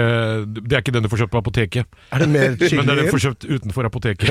det, 0.60 0.70
er 0.76 0.84
ikke 0.84 0.94
den 0.94 1.08
du 1.08 1.10
får 1.10 1.24
kjøpt 1.24 1.34
på 1.34 1.42
apoteket. 1.42 1.98
Er 2.14 2.22
det 2.22 2.30
mer 2.36 2.54
chili? 2.60 2.78
Men 2.78 2.86
det 2.86 2.94
er 2.94 3.02
den 3.02 3.10
du 3.10 3.16
får 3.16 3.24
kjøpt 3.26 3.48
utenfor 3.50 3.90
apoteket. 3.90 4.30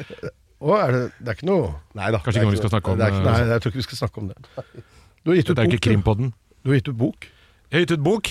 Å, 0.66 0.72
er 0.80 0.96
det, 0.96 1.04
det, 1.20 1.28
er 1.28 1.36
ikke 1.36 1.50
noe 1.50 1.68
Nei 1.98 2.08
da. 2.14 2.24
Kanskje 2.24 2.40
ikke 2.40 2.48
noe 2.48 2.56
vi 2.56 2.64
skal 2.64 2.72
snakke 2.78 2.96
om. 2.96 3.04
Ikke, 3.04 3.22
nei, 3.28 3.38
jeg 3.52 3.60
tror 3.60 3.74
ikke 3.74 3.82
vi 3.82 3.88
skal 3.90 4.02
snakke 4.06 4.22
om 4.24 4.32
det. 4.32 4.40
Du 5.20 5.34
har 5.34 5.40
gitt 5.42 5.50
ut 5.50 5.52
bok. 5.52 5.58
Det 5.58 5.66
er 5.66 5.74
ikke 5.74 5.84
Krimpodden. 5.90 6.34
Du 6.66 6.72
har 6.72 6.80
gitt 6.80 6.88
ut 6.90 6.98
bok. 6.98 7.28
Jeg 7.70 7.76
har 7.76 7.84
gitt 7.84 7.92
ut 7.94 8.02
bok. 8.02 8.28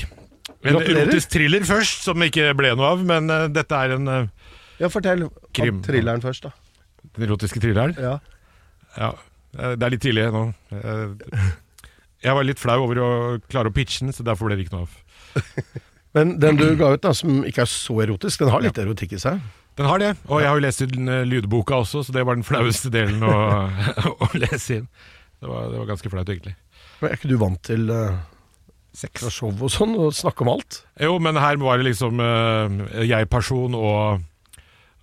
En 0.68 0.76
erotisk 0.76 1.30
thriller 1.32 1.64
først, 1.64 2.02
som 2.04 2.20
ikke 2.26 2.50
ble 2.60 2.74
noe 2.76 2.90
av, 2.92 3.04
men 3.08 3.32
uh, 3.32 3.46
dette 3.48 3.78
er 3.80 3.94
en 3.96 4.10
uh, 4.12 4.50
Ja, 4.82 4.90
fortell 4.92 5.30
krim. 5.56 5.78
om 5.78 5.86
thrilleren 5.86 6.20
først, 6.20 6.50
da. 6.50 6.52
Den 7.16 7.30
erotiske 7.30 7.62
thrilleren? 7.64 7.96
Ja. 7.96 8.18
ja. 9.00 9.14
Det 9.56 9.88
er 9.88 9.94
litt 9.94 10.04
tidlig 10.04 10.28
nå. 10.36 10.50
Jeg 12.26 12.36
var 12.36 12.44
litt 12.44 12.60
flau 12.60 12.76
over 12.84 13.00
å 13.00 13.10
klare 13.48 13.72
å 13.72 13.76
pitche 13.76 14.04
den, 14.04 14.12
så 14.12 14.26
derfor 14.28 14.50
ble 14.50 14.60
det 14.60 14.66
ikke 14.66 14.82
noe 14.82 14.90
av. 14.90 15.46
men 16.18 16.36
den 16.44 16.60
du 16.60 16.68
ga 16.76 16.92
ut, 16.98 17.04
da, 17.08 17.16
som 17.16 17.40
ikke 17.48 17.64
er 17.64 17.72
så 17.72 18.02
erotisk, 18.04 18.44
den 18.44 18.52
har 18.52 18.68
litt 18.68 18.76
ja. 18.76 18.84
erotikk 18.84 19.16
i 19.16 19.22
seg? 19.22 19.40
Den 19.80 19.88
har 19.88 20.04
det, 20.04 20.12
og 20.28 20.44
jeg 20.44 20.52
har 20.52 20.60
jo 20.60 20.68
lest 20.68 20.84
den 20.92 21.08
eh, 21.12 21.24
lydboka 21.28 21.80
også, 21.86 22.04
så 22.04 22.16
det 22.16 22.28
var 22.28 22.36
den 22.36 22.48
flaueste 22.48 22.92
delen 22.92 23.24
å, 23.24 23.34
å 24.28 24.30
lese 24.36 24.82
inn. 24.82 24.92
Det 25.40 25.48
var, 25.48 25.72
det 25.72 25.80
var 25.80 25.90
ganske 25.94 26.12
flaut, 26.12 26.36
egentlig. 26.36 26.56
Men 27.00 27.10
Er 27.10 27.18
ikke 27.18 27.32
du 27.32 27.38
vant 27.42 27.62
til 27.66 27.90
uh, 27.92 28.18
sex 28.96 29.26
og 29.28 29.34
show 29.34 29.52
og 29.52 29.72
sånn, 29.74 29.96
og 30.00 30.16
snakke 30.16 30.46
om 30.46 30.54
alt? 30.56 30.82
Jo, 31.02 31.18
men 31.22 31.40
her 31.42 31.60
var 31.62 31.80
det 31.80 31.90
liksom 31.90 32.22
uh, 32.22 33.04
jeg-person 33.06 33.76
og, 33.78 34.24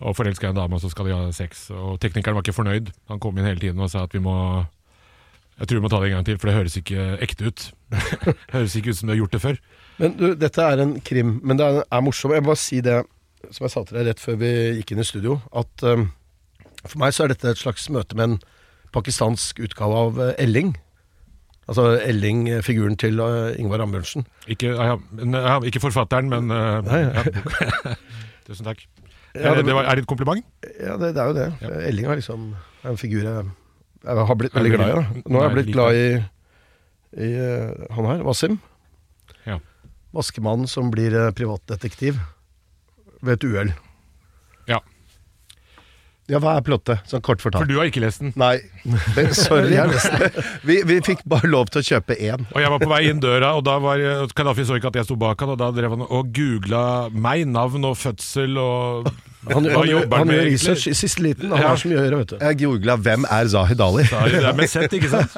og 0.00 0.16
forelska 0.18 0.48
i 0.48 0.52
en 0.54 0.60
dame, 0.60 0.78
og 0.78 0.84
så 0.84 0.92
skal 0.92 1.08
de 1.08 1.16
ha 1.16 1.32
sex. 1.36 1.68
Og 1.74 1.98
teknikeren 2.02 2.38
var 2.38 2.46
ikke 2.46 2.56
fornøyd. 2.56 2.92
Han 3.12 3.22
kom 3.22 3.38
inn 3.38 3.48
hele 3.48 3.62
tiden 3.62 3.82
og 3.82 3.92
sa 3.92 4.06
at 4.06 4.16
vi 4.16 4.22
må 4.24 4.36
Jeg 5.60 5.68
tror 5.68 5.78
vi 5.78 5.84
må 5.84 5.92
ta 5.92 6.00
det 6.00 6.08
en 6.10 6.16
gang 6.16 6.26
til, 6.26 6.38
for 6.40 6.48
det 6.48 6.56
høres 6.56 6.78
ikke 6.80 7.08
ekte 7.22 7.50
ut. 7.50 7.66
høres 8.54 8.76
ikke 8.76 8.90
ut 8.90 8.98
som 8.98 9.08
du 9.08 9.12
har 9.12 9.20
gjort 9.20 9.36
det 9.36 9.42
før. 9.42 9.58
Men 10.00 10.16
du, 10.16 10.30
dette 10.34 10.64
er 10.64 10.80
en 10.82 10.96
krim, 11.04 11.36
men 11.44 11.60
det 11.60 11.66
er, 11.68 11.84
er 11.84 12.02
morsomt. 12.02 12.34
Jeg 12.34 12.42
må 12.42 12.54
bare 12.54 12.62
si 12.62 12.80
det 12.82 13.02
som 13.50 13.66
jeg 13.66 13.74
sa 13.74 13.82
til 13.84 13.98
deg 13.98 14.08
rett 14.08 14.22
før 14.22 14.38
vi 14.40 14.50
gikk 14.78 14.94
inn 14.94 15.02
i 15.02 15.06
studio, 15.06 15.36
at 15.58 15.84
um, 15.88 16.06
for 16.84 16.98
meg 17.02 17.14
så 17.14 17.24
er 17.24 17.32
dette 17.32 17.50
et 17.50 17.60
slags 17.60 17.88
møte 17.92 18.16
med 18.18 18.24
en 18.28 18.36
pakistansk 18.94 19.62
utgave 19.64 19.98
av 20.06 20.20
Elling. 20.40 20.74
Altså 21.70 21.84
Elling, 22.02 22.48
figuren 22.66 22.96
til 22.98 23.20
eh, 23.22 23.54
Ingvar 23.62 23.80
Ambjørnsen. 23.84 24.24
Ikke, 24.50 24.72
ja, 24.74 24.96
ja, 24.98 25.58
ikke 25.68 25.80
forfatteren, 25.84 26.28
men 26.32 26.50
eh, 26.50 26.90
ja. 26.90 27.22
Tusen 28.48 28.66
takk. 28.66 28.82
Ja, 29.32 29.54
Eh, 29.54 29.62
det- 29.64 29.72
var, 29.72 29.84
er 29.88 29.94
det 29.96 30.02
et 30.02 30.08
kompliment? 30.10 30.44
Ja, 30.76 30.96
det, 31.00 31.14
det 31.16 31.22
er 31.22 31.30
jo 31.30 31.36
det. 31.38 31.46
Elling 31.88 32.04
er 32.10 32.18
liksom 32.18 32.50
er 32.84 32.90
en 32.90 32.98
figur 33.00 33.22
jeg, 33.24 33.46
jeg 34.04 34.26
har 34.28 34.34
blitt 34.36 34.52
veldig 34.58 34.72
glad 34.74 34.90
i. 34.90 34.96
Da. 34.98 35.22
Nå 35.24 35.38
har 35.40 35.46
jeg 35.46 35.54
blitt 35.56 35.70
glad 35.72 35.96
i, 35.96 36.08
i 37.16 37.30
eh, 37.40 37.86
han 37.96 38.08
her, 38.10 38.20
Wasim. 38.26 38.58
Ja. 39.46 39.56
Vaskemannen 40.12 40.68
som 40.68 40.90
blir 40.92 41.16
privatdetektiv 41.38 42.18
ved 43.22 43.38
et 43.38 43.46
uhell. 43.48 43.72
Ja. 46.32 46.40
Hva 46.42 46.54
er 46.58 46.64
plottet? 46.64 47.02
Sånn 47.10 47.20
kort 47.24 47.42
For 47.44 47.52
du 47.68 47.74
har 47.76 47.88
ikke 47.90 48.00
lest 48.02 48.22
den. 48.24 48.32
Nei, 48.40 48.56
men 49.16 49.32
sorry. 49.36 49.76
vi, 50.68 50.78
vi 50.88 50.96
fikk 51.04 51.20
bare 51.28 51.50
lov 51.52 51.68
til 51.74 51.82
å 51.82 51.86
kjøpe 51.92 52.16
én. 52.16 52.46
Og 52.54 52.62
jeg 52.64 52.72
var 52.72 52.80
på 52.82 52.88
vei 52.90 53.02
inn 53.10 53.20
døra, 53.22 53.52
og 53.58 53.66
da 53.68 53.76
var 53.84 54.00
Kadafi 54.34 54.64
så 54.68 54.78
ikke 54.80 54.88
at 54.94 54.96
jeg 55.02 55.08
sto 55.10 55.16
bak 55.20 55.44
han, 55.44 55.52
og 55.54 55.60
da 55.60 55.68
drev 55.76 55.92
han 55.98 56.06
og 56.08 56.32
googla 56.34 56.84
meg, 57.12 57.44
navn 57.52 57.84
og 57.90 57.98
fødsel 58.00 58.56
og 58.62 59.12
Han, 59.42 59.64
han, 59.66 59.72
han, 59.74 60.12
han 60.14 60.28
gjør 60.30 60.44
research 60.46 60.84
i 60.86 60.92
siste 60.94 61.18
liten. 61.24 61.50
Han 61.50 61.58
Ja. 61.58 61.72
har 61.72 61.80
så 61.82 61.88
mye 61.90 61.98
å 61.98 62.04
gjøre, 62.04 62.18
vet 62.20 62.30
du. 62.30 62.36
Jeg 62.46 62.58
googla 62.60 62.94
'Hvem 63.02 63.24
er 63.26 63.48
Zahid 63.50 63.80
Ali'? 63.82 64.04
Er 64.06 64.36
det 64.46 64.52
med 64.56 64.70
sett, 64.70 64.92
ikke 64.94 65.10
sant? 65.10 65.34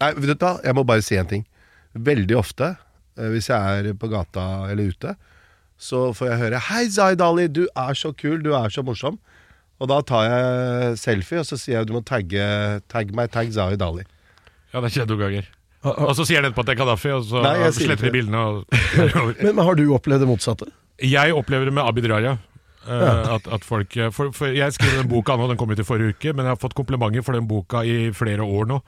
Nei, 0.00 0.08
vet 0.14 0.30
du 0.30 0.44
hva? 0.46 0.54
Jeg 0.64 0.76
må 0.78 0.84
bare 0.88 1.04
si 1.04 1.18
en 1.20 1.28
ting. 1.28 1.44
Veldig 1.92 2.36
ofte, 2.38 2.70
eh, 3.18 3.28
hvis 3.34 3.48
jeg 3.50 3.58
er 3.60 3.92
på 3.98 4.08
gata 4.08 4.70
eller 4.70 4.88
ute, 4.94 5.16
så 5.78 6.08
får 6.12 6.32
jeg 6.32 6.38
høre 6.42 6.60
'Hei, 6.68 6.88
Zaid 6.90 7.20
Ali, 7.22 7.46
du 7.46 7.68
er 7.76 7.94
så 7.94 8.12
kul, 8.12 8.42
du 8.42 8.52
er 8.52 8.68
så 8.68 8.82
morsom'. 8.82 9.18
Og 9.78 9.86
da 9.86 10.00
tar 10.02 10.24
jeg 10.26 10.98
selfie, 10.98 11.38
og 11.38 11.46
så 11.46 11.56
sier 11.56 11.78
jeg 11.78 11.86
'du 11.86 11.94
må 11.94 12.02
tagge 12.02 12.42
tagge 12.90 13.14
meg, 13.14 13.30
tagg 13.30 13.52
Zaid 13.54 13.78
Ali'. 13.78 14.04
Ja, 14.72 14.80
det 14.80 14.90
har 14.90 14.94
skjedd 14.96 15.14
noen 15.14 15.22
ganger. 15.22 15.46
Og 15.86 16.10
så 16.18 16.26
sier 16.26 16.42
han 16.42 16.50
etterpå 16.50 16.64
at 16.64 16.66
det 16.66 16.74
er 16.74 16.82
Gaddafi, 16.82 17.10
og 17.14 17.24
så 17.24 17.40
Nei, 17.44 17.70
sletter 17.70 18.10
de 18.10 18.10
bildene. 18.10 18.38
Og 18.38 18.64
Men, 19.38 19.54
men 19.54 19.64
har 19.64 19.78
du 19.78 19.86
opplevd 19.94 20.26
det 20.26 20.28
motsatte? 20.28 20.66
Jeg 20.98 21.32
opplever 21.32 21.70
det 21.70 21.74
med 21.76 21.86
Abid 21.86 22.10
Raja. 22.10 22.38
eh, 22.88 23.34
at, 23.34 23.46
at 23.46 23.64
folk 23.64 23.94
for, 24.12 24.32
for 24.32 24.46
Jeg 24.46 24.72
skrev 24.72 24.96
den 25.02 25.08
boka 25.08 25.36
nå, 25.36 25.46
den 25.50 25.58
kom 25.60 25.70
ut 25.70 25.78
i 25.78 25.86
forrige 25.86 26.16
uke, 26.16 26.32
men 26.32 26.46
jeg 26.46 26.56
har 26.56 26.60
fått 26.60 26.74
komplimenter 26.74 27.22
for 27.22 27.36
den 27.36 27.46
boka 27.46 27.84
i 27.84 28.10
flere 28.16 28.42
år 28.42 28.66
nå. 28.66 28.80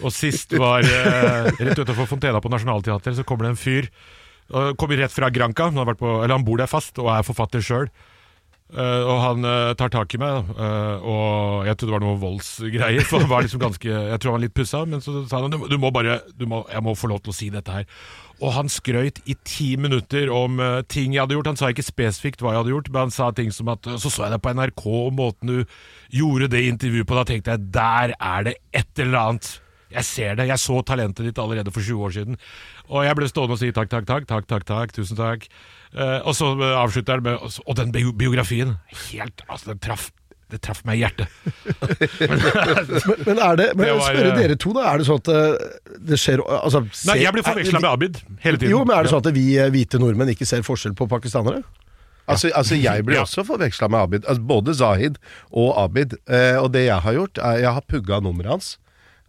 Og 0.00 0.12
sist 0.12 0.52
var 0.58 0.84
uh, 0.84 1.48
rett 1.56 1.78
utenfor 1.78 2.10
Fontena 2.10 2.42
på 2.44 2.52
Nationaltheatret, 2.52 3.16
så 3.16 3.24
kommer 3.24 3.48
det 3.48 3.54
en 3.54 3.62
fyr. 3.64 3.88
Uh, 4.52 4.72
kommer 4.76 5.00
rett 5.00 5.14
fra 5.14 5.30
Granca, 5.32 5.70
han, 5.72 5.94
på, 5.96 6.18
han 6.24 6.44
bor 6.44 6.60
der 6.60 6.70
fast 6.70 7.00
og 7.00 7.12
er 7.14 7.24
forfatter 7.26 7.64
sjøl. 7.64 7.88
og 8.74 9.18
han 9.22 9.44
uh, 9.46 9.72
tar 9.78 9.92
tak 9.92 10.14
i 10.16 10.18
meg, 10.18 10.48
uh, 10.56 11.04
og 11.04 11.66
jeg 11.68 11.76
trodde 11.78 11.92
det 11.92 11.94
var 11.94 12.04
noe 12.04 12.20
voldsgreier. 12.20 13.06
For 13.06 13.22
han 13.22 13.30
var 13.30 13.46
liksom 13.46 13.62
ganske 13.62 13.88
Jeg 13.88 14.18
tror 14.18 14.32
han 14.32 14.40
var 14.40 14.44
litt 14.44 14.56
pussa, 14.56 14.84
men 14.88 15.04
så 15.04 15.22
sa 15.30 15.40
han 15.44 15.54
du, 15.54 15.68
du 15.70 15.78
må 15.78 15.92
bare 15.94 16.20
du 16.34 16.46
må, 16.50 16.64
Jeg 16.72 16.82
må 16.82 16.96
få 16.98 17.12
lov 17.12 17.22
til 17.22 17.34
å 17.34 17.36
si 17.36 17.50
dette 17.54 17.72
her. 17.72 17.88
Og 18.42 18.54
han 18.56 18.70
skrøyt 18.72 19.20
i 19.30 19.36
ti 19.46 19.74
minutter 19.78 20.30
om 20.32 20.58
eh, 20.62 20.80
ting 20.90 21.14
jeg 21.14 21.22
hadde 21.22 21.36
gjort. 21.36 21.52
Han 21.52 21.60
sa 21.60 21.70
ikke 21.70 21.86
spesifikt 21.86 22.42
hva 22.42 22.54
jeg 22.54 22.62
hadde 22.62 22.72
gjort, 22.74 22.90
men 22.90 23.06
han 23.06 23.14
sa 23.14 23.30
ting 23.34 23.52
som 23.54 23.70
at 23.72 23.86
Så 24.02 24.10
så 24.10 24.26
jeg 24.26 24.34
deg 24.34 24.42
på 24.42 24.54
NRK, 24.56 24.86
og 24.86 25.12
måten 25.14 25.52
du 25.52 25.76
gjorde 26.14 26.50
det 26.50 26.64
intervjuet 26.66 27.06
på. 27.06 27.18
Da 27.18 27.26
tenkte 27.28 27.54
jeg 27.54 27.70
der 27.74 28.16
er 28.18 28.48
det 28.48 28.56
et 28.74 29.04
eller 29.04 29.20
annet. 29.20 29.52
Jeg 29.94 30.04
ser 30.08 30.34
det. 30.40 30.48
Jeg 30.50 30.60
så 30.62 30.80
talentet 30.86 31.28
ditt 31.28 31.38
allerede 31.38 31.70
for 31.74 31.84
20 31.84 32.02
år 32.08 32.14
siden. 32.16 32.40
Og 32.90 33.04
jeg 33.06 33.16
ble 33.18 33.28
stående 33.30 33.56
og 33.56 33.62
si 33.62 33.70
takk, 33.74 33.90
takk, 33.92 34.08
takk, 34.10 34.26
takk, 34.30 34.48
takk, 34.50 34.66
takk 34.68 34.92
tusen 34.96 35.18
takk. 35.20 35.46
Eh, 35.94 36.18
og 36.26 36.34
så 36.36 36.50
eh, 36.58 36.74
avslutter 36.82 37.20
han 37.20 37.22
med 37.22 37.60
Og 37.64 37.76
den 37.78 37.94
biografien, 38.18 38.74
helt 39.12 39.44
Altså, 39.46 39.70
den 39.72 39.82
traff 39.84 40.10
det 40.52 40.58
traff 40.60 40.82
meg 40.84 40.98
i 40.98 41.04
hjertet. 41.04 41.30
Men, 42.20 42.42
men 43.26 43.38
er 43.40 43.56
det 43.58 43.68
Men 43.74 43.86
Det 43.86 43.94
var, 43.96 44.02
spørre 44.10 44.28
eh, 44.28 44.36
dere 44.42 44.56
to, 44.60 44.74
da. 44.76 44.82
Er 44.90 45.00
det 45.00 45.06
sånn 45.08 45.22
at 45.22 45.30
eh, 45.32 45.96
det 46.10 46.18
skjer 46.20 46.42
altså, 46.44 46.82
Nei, 47.08 47.16
jeg 47.22 47.34
blir 47.36 47.46
forveksla 47.46 47.80
med 47.80 47.90
Abid 47.90 48.20
hele 48.44 48.60
tiden. 48.60 48.74
Jo, 48.74 48.82
men 48.84 48.96
er 48.98 49.06
det 49.06 49.14
sånn 49.14 49.24
at 49.24 49.32
vi 49.34 49.46
hvite 49.74 50.00
nordmenn 50.02 50.34
ikke 50.34 50.48
ser 50.48 50.64
forskjell 50.66 50.94
på 50.98 51.08
pakistanere? 51.10 51.62
Altså, 52.30 52.48
altså 52.56 52.76
Jeg 52.80 53.04
blir 53.04 53.18
Ja. 53.20 53.24
også 53.26 53.44
forveksla 53.44 53.88
med 53.92 54.00
Abid. 54.00 54.24
Altså, 54.28 54.42
både 54.52 54.74
Zahid 54.76 55.18
og 55.50 55.74
Abid. 55.80 56.16
Eh, 56.28 56.56
og 56.60 56.72
det 56.76 56.86
jeg 56.86 57.00
har 57.08 57.18
gjort, 57.18 57.38
er 57.38 57.64
jeg 57.64 57.72
har 57.78 57.84
pugga 57.88 58.20
nummeret 58.24 58.50
hans. 58.56 58.70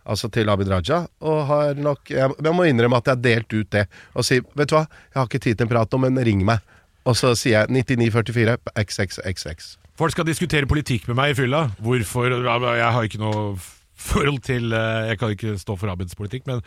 Altså 0.05 0.29
til 0.29 0.49
Abid 0.53 0.69
Raja. 0.69 1.03
Og 1.25 1.39
har 1.49 1.79
nok 1.81 2.11
Jeg, 2.13 2.35
jeg 2.43 2.53
må 2.53 2.67
innrømme 2.69 2.99
at 3.01 3.09
jeg 3.09 3.17
har 3.17 3.23
delt 3.23 3.55
ut 3.55 3.71
det. 3.73 3.85
Og 4.13 4.25
si 4.27 4.41
Vet 4.55 4.69
du 4.69 4.77
hva, 4.77 4.85
jeg 4.85 5.19
har 5.19 5.29
ikke 5.29 5.43
tid 5.47 5.57
til 5.57 5.65
en 5.65 5.71
prat 5.71 5.95
nå, 5.95 6.01
men 6.05 6.21
ring 6.25 6.43
meg. 6.45 6.61
Og 7.05 7.17
så 7.17 7.33
sier 7.37 7.63
jeg 7.63 7.73
9944 7.73 8.57
XXXX. 8.81 9.75
Folk 9.95 10.11
skal 10.11 10.27
diskutere 10.27 10.67
politikk 10.67 11.07
med 11.09 11.19
meg 11.19 11.33
i 11.33 11.37
fylla. 11.37 11.67
Hvorfor 11.79 12.29
Jeg 12.33 12.91
har 12.97 13.07
ikke 13.07 13.21
noe 13.21 13.57
forhold 13.95 14.41
til 14.43 14.73
eh, 14.75 15.09
Jeg 15.11 15.19
kan 15.21 15.33
ikke 15.35 15.57
stå 15.57 15.77
for 15.79 15.91
Abids 15.91 16.17
politikk, 16.19 16.45
men 16.49 16.61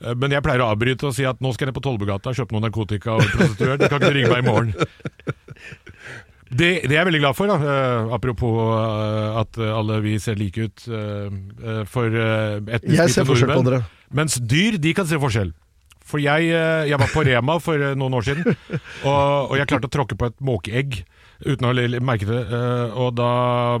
eh, 0.00 0.14
men 0.18 0.32
jeg 0.34 0.42
pleier 0.42 0.64
å 0.64 0.70
avbryte 0.72 1.06
og 1.06 1.14
si 1.14 1.26
at 1.28 1.38
nå 1.42 1.52
skal 1.52 1.66
jeg 1.66 1.72
ned 1.72 1.78
på 1.78 1.84
Tollbugata 1.84 2.32
og 2.32 2.38
kjøpe 2.38 2.56
noe 2.56 2.64
narkotika 2.64 3.18
og 3.18 3.26
prostituert. 3.36 3.82
Du 3.82 3.88
kan 3.88 4.00
ikke 4.00 4.14
ringe 4.16 4.32
meg 4.32 4.42
i 4.42 4.48
morgen. 4.48 4.72
Det, 6.52 6.68
det 6.84 6.92
er 6.92 7.00
jeg 7.00 7.08
veldig 7.08 7.22
glad 7.22 7.36
for, 7.38 7.48
da. 7.48 7.56
eh, 7.56 8.12
apropos 8.12 8.58
eh, 8.76 9.40
at 9.40 9.58
alle 9.72 10.00
vi 10.04 10.18
ser 10.20 10.36
like 10.36 10.68
ut. 10.68 10.84
eh, 10.88 11.82
for 11.88 12.12
uh, 12.12 12.60
etnisk 12.60 12.98
Jeg 12.98 13.14
ser 13.14 13.28
forskjell 13.28 13.54
på 13.54 13.62
andre. 13.62 13.80
dere. 13.80 14.08
Mens 14.12 14.36
dyr, 14.36 14.76
de 14.82 14.92
kan 14.96 15.08
se 15.08 15.20
forskjell. 15.20 15.54
For 16.12 16.20
jeg, 16.20 16.50
jeg 16.50 16.98
var 16.98 17.08
på 17.08 17.22
Rema 17.24 17.54
for 17.62 17.80
noen 17.96 18.16
år 18.18 18.24
siden, 18.26 18.44
og, 19.08 19.52
og 19.52 19.54
jeg 19.56 19.68
klarte 19.70 19.88
å 19.88 19.92
tråkke 19.94 20.18
på 20.18 20.28
et 20.28 20.42
måkeegg 20.44 20.98
uten 21.46 21.64
å 21.64 21.70
merke 22.04 22.26
det. 22.28 22.40
Og 23.00 23.14
da 23.16 23.30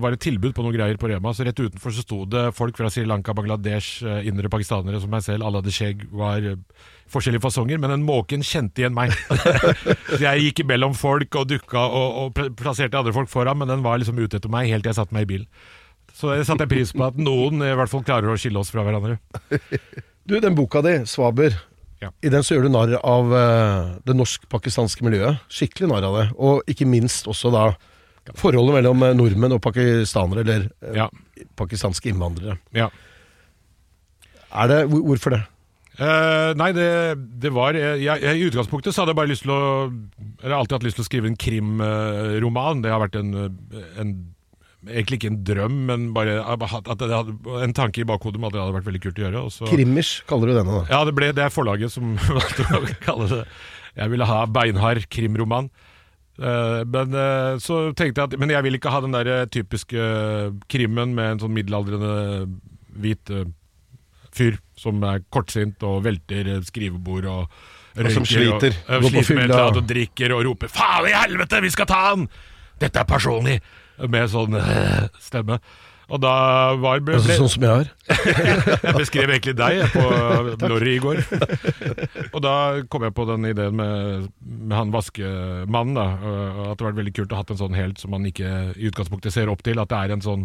var 0.00 0.14
det 0.14 0.22
tilbud 0.24 0.54
på 0.56 0.64
noen 0.64 0.76
greier 0.78 0.96
på 1.02 1.10
Rema, 1.10 1.34
så 1.34 1.44
rett 1.44 1.60
utenfor 1.60 1.92
så 1.92 2.06
sto 2.06 2.22
det 2.30 2.46
folk 2.56 2.78
fra 2.78 2.88
Sri 2.94 3.04
Lanka, 3.04 3.34
Bangladesh, 3.36 4.06
indre 4.24 4.48
pakistanere 4.48 5.02
som 5.02 5.12
meg 5.12 5.26
selv. 5.26 5.44
Alle 5.44 5.60
hadde 5.60 5.74
skjegg, 5.74 6.06
var 6.14 6.46
forskjellige 7.12 7.44
fasonger, 7.44 7.78
men 7.82 7.92
den 7.94 8.06
måken 8.08 8.42
kjente 8.46 8.82
igjen 8.82 8.94
meg. 8.96 9.12
så 9.28 10.18
jeg 10.26 10.46
gikk 10.48 10.64
imellom 10.64 10.94
folk 10.98 11.36
og 11.40 11.48
dukka 11.52 11.82
og, 11.86 12.18
og 12.38 12.42
plasserte 12.58 12.98
andre 12.98 13.12
folk 13.16 13.30
foran, 13.32 13.58
men 13.60 13.68
den 13.70 13.84
var 13.84 14.00
liksom 14.02 14.18
ute 14.18 14.40
etter 14.40 14.52
meg 14.52 14.70
helt 14.72 14.82
til 14.86 14.92
jeg 14.94 14.98
satte 15.00 15.14
meg 15.16 15.28
i 15.28 15.30
bilen. 15.34 15.48
Så 16.12 16.32
det 16.34 16.44
satte 16.48 16.66
jeg 16.66 16.72
pris 16.74 16.90
på 16.92 17.04
at 17.06 17.16
noen 17.20 17.62
i 17.64 17.70
hvert 17.78 17.88
fall 17.92 18.02
klarer 18.04 18.32
å 18.32 18.38
skille 18.40 18.60
oss 18.60 18.72
fra 18.74 18.84
hverandre. 18.86 19.18
Du, 20.22 20.36
den 20.38 20.54
boka 20.54 20.78
di, 20.86 20.92
'Svaber', 21.02 21.56
Ja. 21.98 22.12
i 22.22 22.28
den 22.30 22.44
så 22.46 22.54
gjør 22.54 22.68
du 22.68 22.70
narr 22.70 22.92
av 23.02 23.32
eh, 23.34 23.88
det 24.06 24.14
norsk-pakistanske 24.14 25.02
miljøet. 25.02 25.40
Skikkelig 25.50 25.88
narr 25.90 26.04
av 26.06 26.14
det. 26.20 26.26
Og 26.38 26.62
ikke 26.70 26.86
minst 26.86 27.26
også 27.26 27.50
da 27.50 27.64
forholdet 28.38 28.76
mellom 28.76 29.02
eh, 29.02 29.16
nordmenn 29.18 29.56
og 29.56 29.60
pakistanere, 29.64 30.44
eller 30.44 30.68
eh, 30.82 30.94
Ja. 31.00 31.08
pakistanske 31.58 32.12
innvandrere. 32.12 32.54
ja. 32.74 32.86
Er 34.54 34.68
det, 34.68 34.78
hvorfor 34.92 35.30
det? 35.34 35.40
Eh, 36.00 36.50
nei, 36.56 36.70
det, 36.72 36.88
det 37.42 37.50
var 37.52 37.76
jeg, 37.76 37.98
jeg, 38.00 38.36
I 38.40 38.46
utgangspunktet 38.48 38.94
så 38.94 39.02
hadde 39.02 39.12
jeg 39.12 39.18
bare 39.18 39.28
lyst 39.28 39.44
til 39.44 39.52
å 39.52 39.64
Eller 40.40 40.54
alltid 40.56 40.78
hatt 40.78 40.86
lyst 40.86 40.96
til 40.96 41.04
å 41.04 41.08
skrive 41.10 41.28
en 41.28 41.36
krimroman. 41.36 42.80
det 42.80 42.94
har 42.94 43.02
vært 43.02 43.18
en, 43.20 43.34
en 44.00 44.14
Egentlig 44.88 45.20
ikke 45.20 45.30
en 45.30 45.42
drøm, 45.46 45.74
men 45.86 46.06
bare 46.16 46.40
hadde, 46.42 47.06
en 47.62 47.74
tanke 47.76 48.00
i 48.02 48.06
bakhodet 48.08 48.40
om 48.40 48.48
at 48.48 48.54
det 48.54 48.58
hadde 48.58 48.74
vært 48.74 48.88
veldig 48.88 49.00
kult 49.04 49.20
å 49.20 49.22
gjøre. 49.22 49.42
Så, 49.54 49.68
Krimmers 49.70 50.10
kaller 50.26 50.50
du 50.50 50.56
denne, 50.56 50.80
da. 50.80 50.82
ja, 50.90 51.04
det, 51.06 51.14
ble, 51.14 51.28
det 51.36 51.44
er 51.44 51.54
forlaget 51.54 51.94
som 51.94 52.16
valgte 52.38 52.66
å 52.66 52.80
kalle 53.04 53.28
det 53.30 53.44
Jeg 54.00 54.10
ville 54.10 54.26
ha 54.26 54.40
beinhard 54.50 55.06
krimroman. 55.12 55.70
Uh, 56.40 56.82
men 56.88 57.12
eh, 57.14 57.58
så 57.60 57.92
tenkte 57.92 58.22
jeg 58.22 58.30
at 58.30 58.34
Men 58.40 58.50
jeg 58.54 58.64
vil 58.64 58.78
ikke 58.78 58.90
ha 58.90 59.02
den 59.04 59.12
der 59.12 59.28
eh, 59.28 59.48
typiske 59.52 60.04
krimmen 60.72 61.12
med 61.12 61.34
en 61.34 61.42
sånn 61.42 61.52
middelaldrende 61.52 62.46
hvit 63.04 63.32
eh, 63.36 63.50
fyr 64.36 64.58
som 64.78 65.02
er 65.06 65.22
kortsint 65.32 65.82
og 65.86 66.02
velter 66.06 66.56
eh, 66.56 66.64
skrivebord 66.66 67.28
og 67.30 67.62
røyker. 67.96 68.16
som 68.16 68.26
sliter. 68.26 68.74
Og, 68.88 68.88
Går 68.88 68.96
og, 68.96 69.10
sliter 69.10 69.14
med 69.14 69.22
et 69.22 69.30
fylla. 69.30 69.44
eller 69.44 69.62
annet 69.66 69.80
og 69.82 69.88
drikker 69.92 70.36
og 70.36 70.44
roper 70.48 70.72
'faen 70.72 71.08
i 71.08 71.14
helvete, 71.16 71.62
vi 71.62 71.70
skal 71.70 71.86
ta 71.86 72.02
han!' 72.10 72.28
Dette 72.80 72.98
er 72.98 73.08
personlig! 73.08 73.60
Med 74.08 74.30
sånn 74.32 74.56
eh, 74.58 75.08
stemme. 75.20 75.60
Og 76.12 76.20
da 76.20 76.74
var 76.76 77.00
ble, 77.00 77.16
ble, 77.22 77.36
sånn 77.38 77.48
som 77.48 77.64
jeg 77.64 77.72
har. 77.72 77.90
jeg 78.82 78.94
beskrev 78.98 79.30
egentlig 79.32 79.54
deg 79.56 79.84
på 79.94 80.02
Lorry 80.68 80.96
i 80.98 81.00
går. 81.00 81.22
Og 82.34 82.40
da 82.44 82.54
kom 82.92 83.06
jeg 83.06 83.14
på 83.16 83.24
den 83.30 83.48
ideen 83.48 83.78
med, 83.78 84.26
med 84.42 84.76
han 84.76 84.92
vaskemannen. 84.92 85.96
da, 85.96 86.06
At 86.72 86.80
det 86.82 86.88
var 86.88 86.98
veldig 86.98 87.14
kult 87.16 87.32
å 87.32 87.40
ha 87.40 87.46
en 87.48 87.60
sånn 87.62 87.78
helt 87.78 88.02
som 88.02 88.12
man 88.12 88.28
ikke 88.28 88.50
i 88.74 88.90
utgangspunktet 88.90 89.32
ser 89.32 89.52
opp 89.52 89.64
til. 89.64 89.80
At 89.80 89.92
det 89.92 90.02
er 90.02 90.16
en 90.16 90.24
sånn 90.26 90.44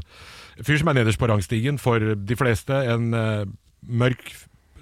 fyr 0.62 0.80
som 0.80 0.94
er 0.94 1.02
nederst 1.02 1.20
på 1.20 1.28
rangstigen 1.34 1.82
for 1.82 2.16
de 2.16 2.40
fleste. 2.40 2.78
En 2.94 3.12
eh, 3.18 3.44
mørk 3.86 4.34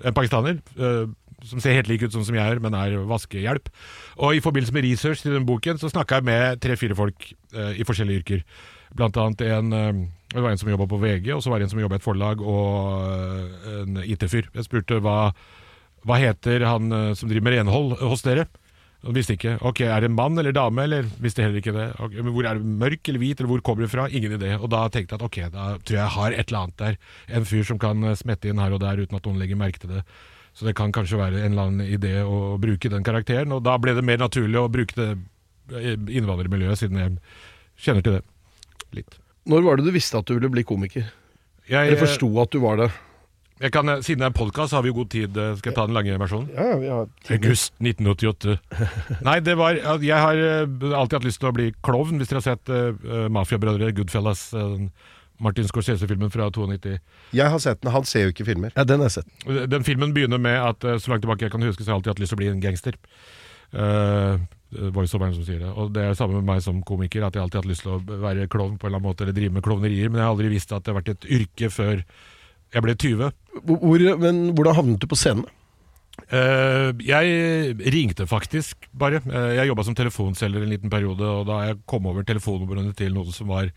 en 0.04 0.16
pakistaner. 0.16 0.60
eh, 0.78 1.06
som 1.46 1.62
ser 1.62 1.76
helt 1.78 1.90
lik 1.90 2.06
ut 2.06 2.14
som 2.16 2.36
jeg 2.36 2.42
er, 2.42 2.62
men 2.64 2.74
er 2.78 2.96
vaskehjelp. 3.10 3.70
Og 4.18 4.38
i 4.38 4.44
forbindelse 4.44 4.74
med 4.74 4.86
research 4.88 5.22
til 5.22 5.36
den 5.36 5.46
boken, 5.46 5.78
så 5.78 5.92
snakka 5.92 6.20
jeg 6.20 6.28
med 6.30 6.62
tre-fire 6.64 6.98
folk 6.98 7.28
eh, 7.54 7.76
i 7.82 7.86
forskjellige 7.88 8.24
yrker. 8.24 8.46
Blant 8.96 9.18
annet 9.22 9.44
en, 9.50 9.74
eh, 9.76 10.00
det 10.34 10.42
var 10.44 10.52
en 10.52 10.62
som 10.62 10.72
jobba 10.72 10.88
på 10.90 11.00
VG, 11.04 11.34
og 11.36 11.44
så 11.44 11.52
var 11.52 11.60
det 11.60 11.68
en 11.68 11.76
som 11.76 11.84
jobba 11.84 12.00
i 12.00 12.02
et 12.02 12.08
forlag, 12.08 12.42
og 12.42 13.06
eh, 13.12 13.82
en 13.84 14.02
IT-fyr. 14.04 14.50
Jeg 14.56 14.68
spurte 14.68 15.02
hva, 15.04 15.20
hva 16.08 16.22
heter 16.22 16.66
han 16.66 16.92
eh, 16.92 17.12
som 17.20 17.30
driver 17.30 17.50
med 17.50 17.60
renhold 17.60 17.98
hos 18.02 18.26
dere? 18.26 18.48
Visste 19.14 19.36
ikke. 19.36 19.58
Ok, 19.62 19.82
Er 19.86 20.02
det 20.02 20.10
en 20.10 20.16
mann 20.18 20.38
eller 20.42 20.52
dame, 20.56 20.82
eller 20.88 21.06
visste 21.22 21.44
heller 21.44 21.62
ikke 21.62 21.74
det. 21.76 21.88
okay, 22.00 22.22
men 22.22 22.34
Hvor 22.34 22.48
er 22.50 22.58
det 22.58 22.66
mørk 22.66 23.08
eller 23.12 23.22
hvit, 23.22 23.40
eller 23.40 23.52
hvor 23.52 23.62
kommer 23.62 23.86
det 23.86 23.92
fra? 23.92 24.08
Ingen 24.10 24.34
idé. 24.40 24.56
Og 24.58 24.70
da 24.74 24.88
tenkte 24.90 25.14
jeg 25.14 25.22
at 25.22 25.26
ok, 25.28 25.38
da 25.54 25.66
tror 25.78 25.98
jeg 25.98 26.02
jeg 26.02 26.16
har 26.16 26.32
et 26.32 26.48
eller 26.48 26.60
annet 26.64 26.78
der. 26.82 26.98
En 27.38 27.46
fyr 27.46 27.64
som 27.64 27.78
kan 27.78 28.02
eh, 28.04 28.16
smette 28.18 28.50
inn 28.50 28.58
her 28.58 28.74
og 28.74 28.82
der 28.82 29.04
uten 29.04 29.20
at 29.20 29.26
noen 29.30 29.38
legger 29.38 29.60
merke 29.60 29.80
til 29.84 29.94
det. 29.94 30.02
Så 30.56 30.66
det 30.66 30.76
kan 30.80 30.92
kanskje 30.96 31.20
være 31.20 31.44
en 31.44 31.52
eller 31.52 31.68
annen 31.68 31.86
idé 31.86 32.16
å 32.24 32.58
bruke 32.58 32.90
den 32.90 33.04
karakteren. 33.04 33.52
Og 33.52 33.62
da 33.62 33.78
ble 33.78 33.94
det 33.94 34.06
mer 34.08 34.18
naturlig 34.18 34.58
å 34.58 34.72
bruke 34.72 34.96
det 34.98 35.12
innvandrermiljøet, 35.70 36.80
siden 36.80 37.02
jeg 37.02 37.18
kjenner 37.82 38.06
til 38.06 38.18
det 38.18 38.24
litt. 39.02 39.18
Når 39.46 39.66
var 39.66 39.78
det 39.78 39.86
du 39.86 39.94
visste 39.94 40.18
at 40.18 40.26
du 40.26 40.34
ville 40.38 40.50
bli 40.50 40.64
komiker? 40.66 41.06
Jeg, 41.70 41.90
Eller 41.90 42.00
forsto 42.00 42.30
at 42.42 42.54
du 42.54 42.60
var 42.64 42.80
det? 42.80 42.90
Jeg 43.62 43.72
kan, 43.72 43.90
eh, 43.90 44.02
siden 44.04 44.20
det 44.20 44.28
er 44.28 44.34
en 44.34 44.38
podkast, 44.38 44.74
har 44.76 44.84
vi 44.84 44.92
jo 44.92 44.98
god 45.00 45.10
tid. 45.10 45.38
eh, 45.38 45.56
Skal 45.56 45.72
jeg 45.72 45.76
ta 45.78 45.86
den 45.88 45.96
lange 45.96 46.18
versjonen? 46.20 46.50
Ja, 46.54 46.78
vi 46.78 46.88
har 46.92 47.08
August 47.38 47.74
1988. 47.80 48.58
Nei, 49.28 49.40
det 49.40 49.58
var 49.58 49.80
Jeg 50.04 50.20
har 50.20 50.36
eh, 50.36 50.68
alltid 50.92 51.20
hatt 51.20 51.28
lyst 51.28 51.40
til 51.40 51.50
å 51.50 51.56
bli 51.56 51.72
klovn, 51.86 52.20
hvis 52.20 52.32
dere 52.32 52.42
har 52.42 52.48
sett 52.56 52.70
uh, 52.70 53.30
Mafiabrødre, 53.30 53.94
Goodfellas, 53.96 54.50
Uh, 54.56 54.88
Martin 55.44 55.68
Scorsese-filmen 55.68 56.32
fra 56.32 56.48
92. 56.48 56.94
Jeg 57.36 57.52
har 57.52 57.60
sett 57.60 57.82
den, 57.82 57.92
han 57.92 58.06
ser 58.08 58.24
jo 58.24 58.32
ikke 58.32 58.46
filmer. 58.48 58.72
Ja, 58.78 58.86
den 58.88 59.02
har 59.04 59.10
jeg 59.10 59.18
sett. 59.18 59.48
Den 59.68 59.84
filmen 59.84 60.14
begynner 60.16 60.40
med 60.40 60.56
at 60.56 60.80
så 60.80 61.12
langt 61.12 61.26
tilbake 61.26 61.44
jeg 61.44 61.52
kan 61.52 61.66
huske, 61.66 61.84
så 61.84 61.92
har 61.92 61.98
jeg 61.98 62.00
alltid 62.00 62.12
hatt 62.14 62.22
lyst 62.24 62.32
til 62.32 62.38
å 62.38 62.40
bli 62.40 62.48
en 62.54 62.62
gangster. 62.64 62.96
Uh, 63.76 64.40
Voiceoveren 64.96 65.36
som 65.36 65.44
sier 65.44 65.60
det. 65.60 65.74
Og 65.76 65.92
det 65.92 66.06
er 66.06 66.14
det 66.14 66.20
samme 66.22 66.40
med 66.40 66.48
meg 66.48 66.64
som 66.64 66.80
komiker, 66.88 67.26
at 67.28 67.36
jeg 67.36 67.44
alltid 67.44 67.60
har 67.60 67.66
hatt 67.66 67.72
lyst 67.74 67.84
til 67.84 67.98
å 67.98 68.22
være 68.24 68.48
klovn 68.52 68.80
på 68.80 68.88
en 68.88 68.94
eller 68.94 69.02
annen 69.02 69.10
måte, 69.10 69.26
eller 69.26 69.36
drive 69.36 69.58
med 69.58 69.66
klovnerier, 69.66 70.08
men 70.08 70.22
jeg 70.22 70.28
har 70.28 70.34
aldri 70.38 70.54
visst 70.56 70.72
at 70.72 70.86
det 70.86 70.94
har 70.94 71.00
vært 71.02 71.12
et 71.18 71.28
yrke 71.40 71.72
før 71.72 72.06
jeg 72.74 72.86
ble 72.86 72.96
20. 72.96 73.36
Hvor, 73.66 74.08
men 74.22 74.42
hvordan 74.56 74.78
havnet 74.78 75.04
du 75.04 75.08
på 75.10 75.20
scenen? 75.20 75.46
Uh, 76.32 76.96
jeg 77.06 77.76
ringte 77.94 78.26
faktisk 78.30 78.88
bare. 78.96 79.22
Uh, 79.28 79.52
jeg 79.58 79.70
jobba 79.70 79.86
som 79.86 79.98
telefonselger 79.98 80.64
en 80.64 80.72
liten 80.72 80.92
periode, 80.92 81.28
og 81.28 81.46
da 81.50 81.62
jeg 81.70 81.84
kom 81.90 82.08
over 82.10 82.26
telefonnumrene 82.26 82.96
til 82.98 83.14
noen 83.14 83.36
som 83.36 83.52
var, 83.52 83.70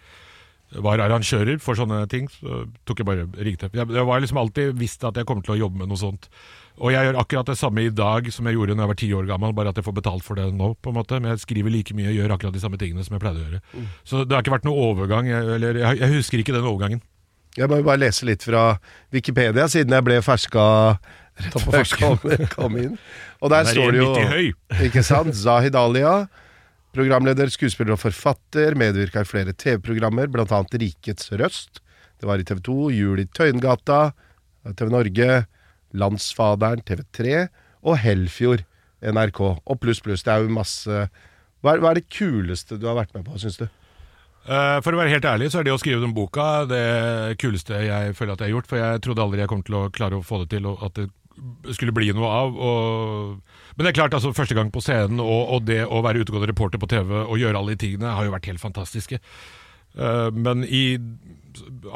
var 0.85 1.03
arrangører 1.03 1.59
for 1.63 1.79
sånne 1.79 2.05
ting, 2.11 2.31
så 2.33 2.63
tok 2.89 3.03
jeg 3.03 3.09
bare 3.09 3.27
ringte. 3.37 3.71
Jeg, 3.75 3.91
jeg 3.91 4.07
var 4.09 4.23
liksom 4.23 4.41
alltid 4.41 4.79
visst 4.79 5.05
at 5.05 5.19
jeg 5.19 5.29
kom 5.29 5.43
til 5.45 5.57
å 5.57 5.61
jobbe 5.67 5.83
med 5.83 5.91
noe 5.91 6.01
sånt. 6.01 6.31
Og 6.79 6.95
jeg 6.95 7.09
gjør 7.09 7.19
akkurat 7.19 7.51
det 7.51 7.59
samme 7.59 7.83
i 7.83 7.91
dag 7.91 8.29
som 8.31 8.47
jeg 8.47 8.55
gjorde 8.55 8.77
da 8.79 8.85
jeg 8.85 8.93
var 8.93 9.01
ti 9.03 9.09
år 9.19 9.29
gammel, 9.29 9.55
bare 9.57 9.73
at 9.73 9.81
jeg 9.81 9.87
får 9.89 9.97
betalt 9.99 10.25
for 10.25 10.39
det 10.39 10.47
nå, 10.55 10.73
på 10.79 10.93
en 10.93 10.99
måte. 11.01 11.19
Men 11.19 11.35
jeg 11.35 11.43
skriver 11.43 11.75
like 11.75 11.97
mye 11.99 12.13
og 12.13 12.21
gjør 12.21 12.37
akkurat 12.37 12.55
de 12.55 12.63
samme 12.63 12.79
tingene 12.81 13.05
som 13.05 13.19
jeg 13.19 13.25
pleide 13.25 13.43
å 13.43 13.47
gjøre. 13.47 13.87
Så 14.07 14.23
det 14.25 14.37
har 14.37 14.47
ikke 14.47 14.55
vært 14.55 14.69
noen 14.69 14.85
overgang, 14.93 15.31
jeg, 15.31 15.55
eller 15.59 15.81
jeg, 15.83 16.01
jeg 16.05 16.15
husker 16.15 16.45
ikke 16.45 16.55
den 16.55 16.71
overgangen. 16.71 17.03
Jeg 17.59 17.71
må 17.71 17.81
jo 17.81 17.87
bare 17.87 18.03
lese 18.05 18.27
litt 18.29 18.45
fra 18.47 18.79
Wikipedia, 19.15 19.67
siden 19.71 19.97
jeg 19.97 20.07
ble 20.07 20.21
ferska 20.23 20.65
rett 21.39 21.57
før 21.63 21.81
jeg 21.81 21.99
kom, 21.99 22.47
kom 22.53 22.79
inn. 22.79 22.95
Og 23.43 23.53
der 23.53 23.65
er 23.65 23.73
står 23.73 23.95
det 23.95 24.03
jo 24.03 24.13
Ikke 24.89 25.05
sant? 25.07 25.35
Zahid 25.39 25.77
Alia. 25.79 26.29
Programleder, 26.95 27.51
skuespiller 27.53 27.95
og 27.95 28.03
forfatter. 28.03 28.79
Medvirka 28.79 29.23
i 29.23 29.29
flere 29.29 29.55
TV-programmer, 29.55 30.31
bl.a. 30.33 30.63
Rikets 30.83 31.31
Røst. 31.39 31.83
Det 32.19 32.27
var 32.27 32.41
i 32.41 32.47
TV 32.47 32.63
2. 32.67 32.79
Jul 32.97 33.23
i 33.23 33.29
Tøyengata. 33.35 34.01
TV 34.79 34.91
Norge. 34.95 35.41
Landsfaderen, 35.99 36.83
TV3. 36.87 37.49
Og 37.87 37.99
Helfjord, 38.03 38.65
NRK. 39.03 39.43
Og 39.59 39.83
pluss, 39.83 40.03
pluss. 40.05 40.27
Det 40.27 40.35
er 40.35 40.47
jo 40.47 40.55
masse 40.59 41.07
hva 41.59 41.75
er, 41.75 41.83
hva 41.83 41.91
er 41.91 41.99
det 41.99 42.09
kuleste 42.15 42.79
du 42.79 42.87
har 42.87 42.99
vært 43.01 43.15
med 43.17 43.25
på, 43.27 43.39
syns 43.43 43.59
du? 43.59 43.67
Eh, 44.49 44.79
for 44.81 44.97
å 44.97 45.01
være 45.01 45.13
helt 45.13 45.29
ærlig, 45.29 45.51
så 45.53 45.61
er 45.61 45.69
det 45.69 45.75
å 45.75 45.81
skrive 45.81 46.01
den 46.01 46.15
boka 46.17 46.65
det 46.69 47.37
kuleste 47.43 47.83
jeg 47.85 48.15
føler 48.17 48.33
at 48.33 48.43
jeg 48.43 48.49
har 48.49 48.57
gjort. 48.57 48.71
For 48.71 48.81
jeg 48.81 49.03
trodde 49.05 49.25
aldri 49.25 49.43
jeg 49.45 49.53
kom 49.53 49.65
til 49.67 49.77
å 49.77 49.89
klare 49.93 50.19
å 50.19 50.25
få 50.25 50.43
det 50.45 50.51
til, 50.57 50.69
og 50.71 50.85
at 50.89 50.97
det 50.97 51.09
skulle 51.77 51.95
bli 51.95 52.11
noe 52.17 52.33
av. 52.33 52.57
Og... 52.57 53.63
Men 53.77 53.87
det 53.87 53.93
er 53.93 53.99
klart, 54.01 54.17
altså 54.17 54.35
første 54.35 54.57
gang 54.57 54.73
på 54.75 54.83
scenen, 54.83 55.21
og, 55.23 55.43
og 55.55 55.67
det 55.69 55.83
å 55.85 56.03
være 56.03 56.25
utegående 56.25 56.51
reporter 56.51 56.81
på 56.81 56.89
TV 56.91 57.13
og 57.21 57.37
gjøre 57.39 57.61
alle 57.61 57.77
de 57.77 57.83
tingene, 57.85 58.15
har 58.17 58.27
jo 58.27 58.35
vært 58.35 58.49
helt 58.51 58.63
fantastiske. 58.63 59.21
Uh, 59.99 60.29
men 60.35 60.65
i 60.65 61.01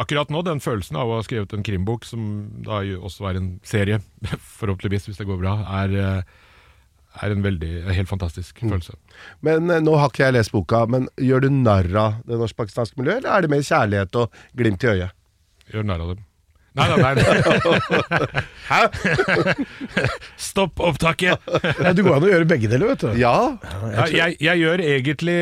akkurat 0.01 0.31
nå, 0.33 0.43
den 0.47 0.63
følelsen 0.63 0.97
av 0.99 1.11
å 1.11 1.19
ha 1.19 1.25
skrevet 1.27 1.53
en 1.55 1.65
krimbok, 1.67 2.07
som 2.09 2.23
da 2.67 2.83
også 2.99 3.29
er 3.31 3.41
en 3.41 3.51
serie, 3.67 4.01
forhåpentligvis 4.61 5.09
hvis 5.09 5.21
det 5.21 5.29
går 5.29 5.41
bra, 5.43 5.57
er, 5.83 5.95
eh, 6.03 6.42
er 7.21 7.35
en 7.35 7.43
veldig, 7.45 7.71
en 7.85 7.93
helt 7.97 8.09
fantastisk 8.09 8.63
følelse. 8.63 8.95
Men 9.45 9.69
eh, 9.71 9.83
Nå 9.85 9.97
har 10.01 10.09
ikke 10.13 10.25
jeg 10.29 10.37
lest 10.39 10.53
boka, 10.55 10.85
men 10.89 11.09
gjør 11.21 11.45
du 11.45 11.49
narr 11.53 11.89
av 12.01 12.21
det 12.25 12.39
norsk-pakistanske 12.41 12.97
miljøet, 13.01 13.21
eller 13.25 13.37
er 13.37 13.45
det 13.47 13.51
mer 13.53 13.65
kjærlighet 13.69 14.21
og 14.23 14.45
glimt 14.57 14.87
i 14.87 14.93
øyet? 14.95 15.17
Gjør 15.73 15.89
narr 15.91 16.05
av 16.07 16.15
dem. 16.15 16.23
Nei, 16.73 16.87
nei, 16.89 17.13
nei. 17.21 18.41
Hæ? 18.71 18.79
Stopp 20.41 20.81
opptaket! 20.81 21.43
Ja, 21.85 21.93
Du 21.93 22.01
går 22.07 22.17
an 22.17 22.25
å 22.25 22.31
gjøre 22.33 22.49
begge 22.49 22.71
deler, 22.73 22.95
vet 22.95 23.05
du. 23.05 23.11
Ja, 23.21 23.35
Ja, 23.93 24.07
jeg, 24.09 24.39
jeg 24.41 24.63
gjør 24.63 24.81
egentlig 24.87 25.37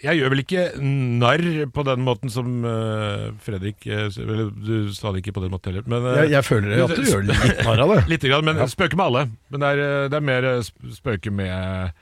Jeg 0.00 0.16
gjør 0.16 0.32
vel 0.32 0.40
ikke 0.40 0.62
narr 0.80 1.42
på 1.74 1.82
den 1.84 2.04
måten 2.06 2.32
som 2.32 2.62
uh, 2.64 3.26
Fredrik 3.44 3.84
eh, 3.84 4.06
Eller 4.22 4.46
du 4.48 4.88
sa 4.96 5.12
det 5.12 5.20
ikke 5.20 5.34
på 5.36 5.42
den 5.44 5.52
måten 5.52 5.74
heller. 5.74 5.84
Men, 5.90 6.06
uh, 6.06 6.22
Jeg, 6.22 6.30
jeg 6.32 6.46
føler 6.46 6.84
at 6.86 6.94
du 6.96 7.02
gjør 7.04 7.26
litt 7.28 7.60
narr 7.66 7.82
av 7.84 7.92
det. 7.92 7.98
Litt, 8.14 8.24
grann, 8.24 8.46
men 8.48 8.62
spøker 8.70 8.96
med 8.96 9.10
alle. 9.10 9.24
Men 9.52 9.64
det 9.64 9.72
er, 9.74 9.82
det 10.12 10.16
er 10.16 10.24
mer 10.24 10.48
spøke 10.96 11.32
med 11.34 11.92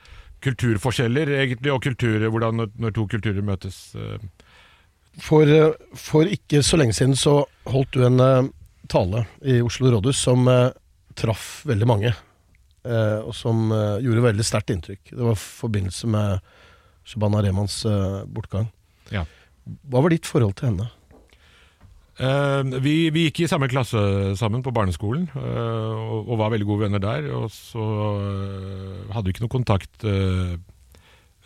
kulturforskjeller, 0.46 1.32
egentlig, 1.40 1.72
og 1.74 1.82
kulturer, 1.82 2.28
hvordan 2.30 2.62
når, 2.78 2.92
to 2.94 3.08
kulturer 3.11 3.42
møtes. 3.42 3.80
For, 5.18 5.50
for 5.98 6.30
ikke 6.30 6.61
så 6.62 6.78
lenge 6.78 6.94
siden 6.94 7.18
så 7.18 7.40
holdt 7.66 7.98
du 7.98 8.04
en 8.06 8.22
tale 8.87 9.24
i 9.42 9.58
Oslo 9.64 9.90
rådhus 9.96 10.20
som 10.28 10.46
traff 11.18 11.64
veldig 11.66 11.90
mange. 11.90 12.14
og 12.87 13.34
som 13.34 13.74
gjorde 14.04 14.28
veldig 14.28 14.46
sterkt 14.46 14.70
inntrykk. 14.76 15.02
Det 15.11 15.18
var 15.18 15.34
i 15.34 15.42
forbindelse 15.42 16.12
med 16.14 16.54
Shabana 17.09 17.40
Remans 17.44 17.81
eh, 17.88 18.23
bortgang. 18.29 18.68
Ja. 19.14 19.25
Hva 19.88 20.05
var 20.05 20.12
ditt 20.12 20.29
forhold 20.29 20.57
til 20.59 20.73
henne? 20.73 20.88
Uh, 22.18 22.66
vi, 22.83 23.12
vi 23.14 23.29
gikk 23.29 23.44
i 23.44 23.47
samme 23.51 23.68
klasse 23.71 24.01
sammen 24.40 24.64
på 24.66 24.73
barneskolen, 24.75 25.29
uh, 25.37 25.94
og, 25.94 26.33
og 26.33 26.40
var 26.40 26.51
veldig 26.51 26.66
gode 26.66 26.88
venner 26.88 27.03
der. 27.03 27.29
Og 27.38 27.47
så 27.55 27.79
uh, 27.79 29.12
hadde 29.14 29.29
vi 29.29 29.37
ikke 29.37 29.47
noe 29.47 29.55
kontakt 29.59 30.09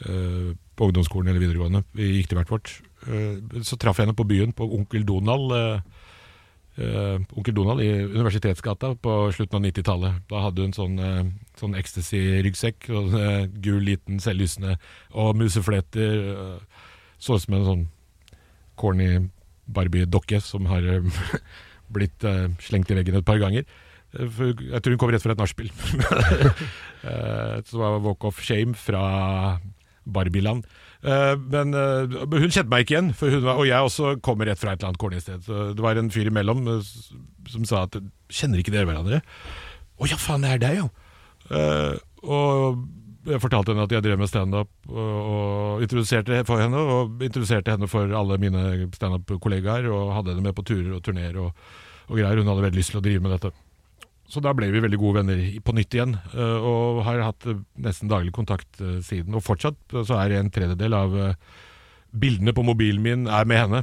på 0.03 0.87
ungdomsskolen 0.89 1.29
eller 1.31 1.39
videregående. 1.45 1.85
Vi 1.95 2.09
gikk 2.17 2.33
til 2.33 2.39
hvert 2.41 2.51
vårt. 2.51 2.71
Så 3.63 3.77
traff 3.79 4.01
jeg 4.01 4.09
henne 4.09 4.17
på 4.19 4.27
byen, 4.27 4.51
på 4.57 4.67
Onkel 4.75 5.05
Donald. 5.07 5.53
Eh, 6.77 7.19
Onkel 7.37 7.55
Donald 7.55 7.83
i 7.85 7.91
Universitetsgata 8.05 8.95
på 9.03 9.17
slutten 9.35 9.59
av 9.59 9.67
90-tallet. 9.67 10.23
Da 10.31 10.43
hadde 10.47 10.67
hun 10.67 10.75
sånn, 10.77 10.97
uh, 11.01 11.23
sånn 11.61 11.77
ecstasy-ryggsekk, 11.79 12.89
og 12.97 13.17
eh, 13.19 13.45
gul, 13.65 13.83
liten, 13.87 14.21
selvlysende, 14.23 14.79
og 15.13 15.37
musefleter. 15.41 16.19
Uh, 16.33 16.89
så 17.23 17.39
ut 17.39 17.45
som 17.45 17.59
en 17.59 17.69
sånn 17.69 17.87
corny 18.81 19.11
Barbie-dokke 19.73 20.41
som 20.43 20.67
har 20.71 20.85
blitt 21.95 22.25
slengt 22.65 22.91
i 22.91 22.97
veggen 22.97 23.19
et 23.21 23.27
par 23.29 23.39
ganger. 23.39 23.69
Jeg 24.13 24.81
tror 24.83 24.95
hun 24.95 25.01
kom 25.01 25.13
rett 25.13 25.23
fra 25.25 25.37
et 25.37 25.41
nachspiel. 25.41 25.71
Så 27.03 27.77
det 27.77 27.81
var 27.81 28.03
Walk 28.05 28.27
of 28.29 28.41
Shame 28.45 28.75
fra 28.77 29.61
Barbieland. 30.05 30.67
Eh, 31.03 31.35
Men 31.51 31.75
eh, 31.75 32.15
hun 32.31 32.49
kjente 32.53 32.71
meg 32.71 32.85
ikke 32.85 32.95
igjen, 32.95 33.11
var, 33.43 33.59
og 33.59 33.67
jeg 33.67 33.89
også 33.89 34.15
kommer 34.23 34.47
rett 34.47 34.61
fra 34.61 34.73
et 34.73 34.81
eller 34.81 34.93
annet 34.93 35.03
corny 35.03 35.21
sted. 35.23 35.43
Så 35.47 35.73
det 35.75 35.83
var 35.83 35.99
en 35.99 36.13
fyr 36.15 36.31
imellom 36.31 36.65
eh, 36.77 36.91
som 37.51 37.67
sa 37.67 37.85
at 37.89 37.99
'kjenner 38.31 38.63
ikke 38.63 38.75
dere 38.75 38.87
hverandre?' 38.87 39.23
'Å 39.99 40.09
ja, 40.09 40.17
faen, 40.17 40.43
det 40.43 40.51
er 40.51 40.63
deg, 40.63 40.83
jo'. 40.83 40.91
Og 42.23 42.79
jeg 43.27 43.43
fortalte 43.43 43.71
henne 43.71 43.85
at 43.87 43.93
jeg 43.93 44.03
drev 44.03 44.19
med 44.19 44.31
standup, 44.31 44.71
og 44.91 45.83
introduserte 45.83 46.41
for 46.47 46.59
henne. 46.59 46.79
Og 46.79 47.23
introduserte 47.23 47.71
henne 47.71 47.87
for 47.91 48.11
alle 48.11 48.39
mine 48.39 48.89
standup-kollegaer, 48.95 49.87
og 49.91 50.15
hadde 50.17 50.35
henne 50.35 50.43
med 50.43 50.57
på 50.57 50.65
turer 50.67 50.97
og 50.97 51.03
turneer 51.07 51.37
og, 51.39 51.53
og 52.09 52.19
greier. 52.19 52.41
Hun 52.41 52.51
hadde 52.51 52.67
veldig 52.67 52.81
lyst 52.81 52.95
til 52.95 53.03
å 53.03 53.05
drive 53.05 53.23
med 53.23 53.37
dette. 53.37 53.53
Så 54.33 54.41
da 54.41 54.55
ble 54.57 54.71
vi 54.73 54.81
veldig 54.81 55.01
gode 55.01 55.21
venner 55.21 55.41
på 55.61 55.75
nytt 55.77 55.93
igjen, 55.93 56.15
eh, 56.33 56.65
og 56.65 57.03
har 57.05 57.21
hatt 57.27 57.45
eh, 57.51 57.59
nesten 57.85 58.09
daglig 58.09 58.33
kontakt 58.33 58.81
eh, 58.81 59.01
siden. 59.05 59.37
Og 59.37 59.45
fortsatt 59.45 59.77
så 60.09 60.17
er 60.23 60.39
en 60.39 60.49
tredjedel 60.53 60.97
av 60.97 61.17
bildene 62.13 62.55
på 62.57 62.65
mobilen 62.65 63.03
min 63.05 63.27
er 63.29 63.49
med 63.49 63.61
henne. 63.61 63.83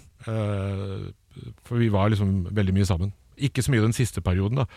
For 1.65 1.81
vi 1.81 1.89
var 1.93 2.11
liksom 2.11 2.49
veldig 2.53 2.75
mye 2.77 2.87
sammen. 2.89 3.13
Ikke 3.37 3.63
så 3.65 3.73
mye 3.73 3.85
den 3.85 3.95
siste 3.95 4.21
perioden, 4.25 4.61
da. 4.61 4.67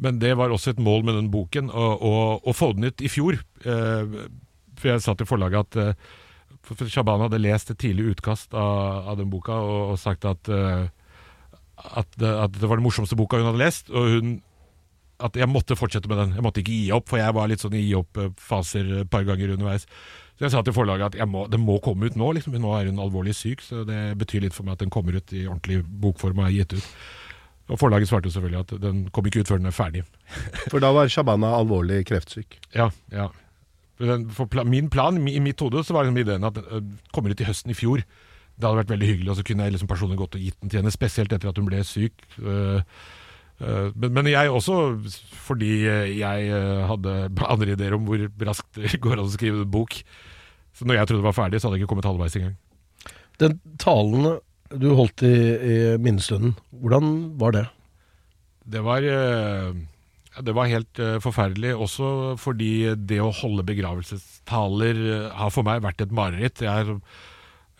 Men 0.00 0.18
det 0.20 0.32
var 0.40 0.52
også 0.52 0.72
et 0.72 0.82
mål 0.82 1.04
med 1.06 1.18
den 1.18 1.28
boken, 1.32 1.68
å, 1.70 2.52
få 2.56 2.72
den 2.74 2.88
ut 2.88 3.04
i 3.04 3.10
fjor. 3.12 3.36
For 3.62 4.88
jeg 4.88 5.04
sa 5.04 5.14
til 5.14 5.28
forlaget 5.28 5.76
at 5.76 6.64
for 6.64 6.88
Shaban 6.88 7.26
hadde 7.26 7.42
lest 7.44 7.70
et 7.74 7.80
tidlig 7.80 8.14
utkast 8.14 8.56
av, 8.56 9.12
av 9.12 9.20
den 9.20 9.28
boka 9.30 9.52
og, 9.52 9.92
og 9.92 10.00
sagt 10.00 10.24
at, 10.24 10.48
at, 10.48 12.16
at 12.24 12.56
det 12.56 12.70
var 12.70 12.80
den 12.80 12.86
morsomste 12.88 13.20
boka 13.20 13.40
hun 13.40 13.50
hadde 13.52 13.62
lest. 13.66 13.92
Og 13.92 14.16
hun 14.16 14.34
at 15.24 15.38
jeg 15.40 15.48
måtte 15.48 15.76
fortsette 15.78 16.10
med 16.10 16.20
den. 16.20 16.34
Jeg 16.36 16.44
måtte 16.44 16.60
ikke 16.60 16.76
gi 16.76 16.92
opp, 16.94 17.08
for 17.10 17.20
jeg 17.20 17.34
var 17.36 17.48
litt 17.50 17.62
sånn 17.64 17.76
i 17.78 17.82
gi 17.86 17.96
opp-faser 17.96 18.90
et 19.00 19.10
par 19.10 19.24
ganger 19.26 19.54
underveis. 19.54 19.86
Så 20.34 20.46
jeg 20.46 20.52
sa 20.52 20.64
til 20.66 20.74
forlaget 20.76 21.14
at 21.14 21.30
må, 21.30 21.46
den 21.50 21.62
må 21.64 21.78
komme 21.82 22.10
ut 22.10 22.16
nå. 22.18 22.32
liksom. 22.36 22.56
Nå 22.60 22.72
er 22.76 22.90
hun 22.90 23.00
alvorlig 23.02 23.36
syk, 23.38 23.62
så 23.64 23.84
det 23.88 24.16
betyr 24.20 24.44
litt 24.44 24.56
for 24.56 24.66
meg 24.66 24.76
at 24.76 24.84
den 24.84 24.92
kommer 24.92 25.16
ut 25.16 25.32
i 25.32 25.46
ordentlig 25.46 25.80
bokform 25.86 26.42
og 26.42 26.48
er 26.48 26.56
gitt 26.58 26.74
ut. 26.76 26.90
Og 27.72 27.80
forlaget 27.80 28.10
svarte 28.10 28.32
selvfølgelig 28.34 28.60
at 28.60 28.74
den 28.82 29.06
kom 29.14 29.30
ikke 29.30 29.40
ut 29.40 29.48
før 29.48 29.62
den 29.62 29.70
er 29.70 29.76
ferdig. 29.76 30.04
for 30.72 30.82
da 30.84 30.92
var 30.92 31.08
Shabana 31.08 31.54
alvorlig 31.56 32.02
kreftsyk. 32.10 32.58
Ja, 32.76 32.90
ja. 33.14 33.30
For 34.34 34.66
min 34.66 34.90
plan, 34.90 35.16
i 35.30 35.40
mitt 35.40 35.62
hode, 35.62 35.84
så 35.86 35.94
var 35.94 36.04
liksom 36.04 36.20
ideen 36.20 36.44
at 36.44 36.58
den 36.58 36.96
kommer 37.14 37.30
ut 37.30 37.40
i 37.40 37.46
høsten 37.46 37.72
i 37.72 37.78
fjor, 37.78 38.02
det 38.54 38.66
hadde 38.66 38.82
vært 38.82 38.92
veldig 38.92 39.08
hyggelig, 39.08 39.30
og 39.32 39.38
så 39.38 39.44
kunne 39.46 39.66
jeg 39.66 39.74
liksom 39.74 39.90
personlig 39.90 40.18
gått 40.18 40.36
og 40.38 40.42
gitt 40.44 40.56
den 40.62 40.70
til 40.70 40.80
henne, 40.80 40.92
spesielt 40.94 41.32
etter 41.34 41.50
at 41.50 41.58
hun 41.58 41.66
ble 41.66 41.80
syk. 41.86 42.26
Øh, 42.42 42.82
øh, 42.82 43.22
men, 43.60 44.10
men 44.16 44.28
jeg 44.32 44.50
også, 44.50 44.76
fordi 45.46 45.86
jeg 46.18 46.48
øh, 46.50 46.84
hadde 46.90 47.12
andre 47.46 47.76
ideer 47.76 47.94
om 47.96 48.08
hvor 48.08 48.24
raskt 48.48 48.80
det 48.80 48.98
går 49.04 49.18
an 49.18 49.28
å 49.28 49.34
skrive 49.34 49.62
en 49.62 49.70
bok. 49.70 50.00
Så 50.74 50.88
når 50.88 50.98
jeg 50.98 51.08
trodde 51.08 51.22
det 51.22 51.28
var 51.28 51.38
ferdig, 51.38 51.60
så 51.60 51.68
hadde 51.68 51.78
jeg 51.78 51.84
ikke 51.84 51.92
kommet 51.94 52.08
halvveis 52.08 52.36
engang. 52.40 52.56
Den 53.42 53.56
talen 53.82 54.36
du 54.74 54.88
holdt 54.98 55.22
i, 55.26 55.34
i 55.54 55.74
minnestunden, 56.02 56.56
hvordan 56.82 57.10
var 57.38 57.54
det? 57.54 57.64
Det 58.64 58.80
var, 58.84 59.04
eh, 59.04 59.74
det 60.40 60.54
var 60.56 60.70
helt 60.70 60.98
eh, 61.02 61.18
forferdelig, 61.22 61.74
også 61.76 62.08
fordi 62.40 62.94
det 62.96 63.20
å 63.22 63.32
holde 63.34 63.66
begravelsestaler 63.68 65.02
eh, 65.04 65.28
har 65.36 65.52
for 65.54 65.66
meg 65.66 65.84
vært 65.84 66.06
et 66.06 66.14
mareritt. 66.14 66.64
Jeg 66.64 66.96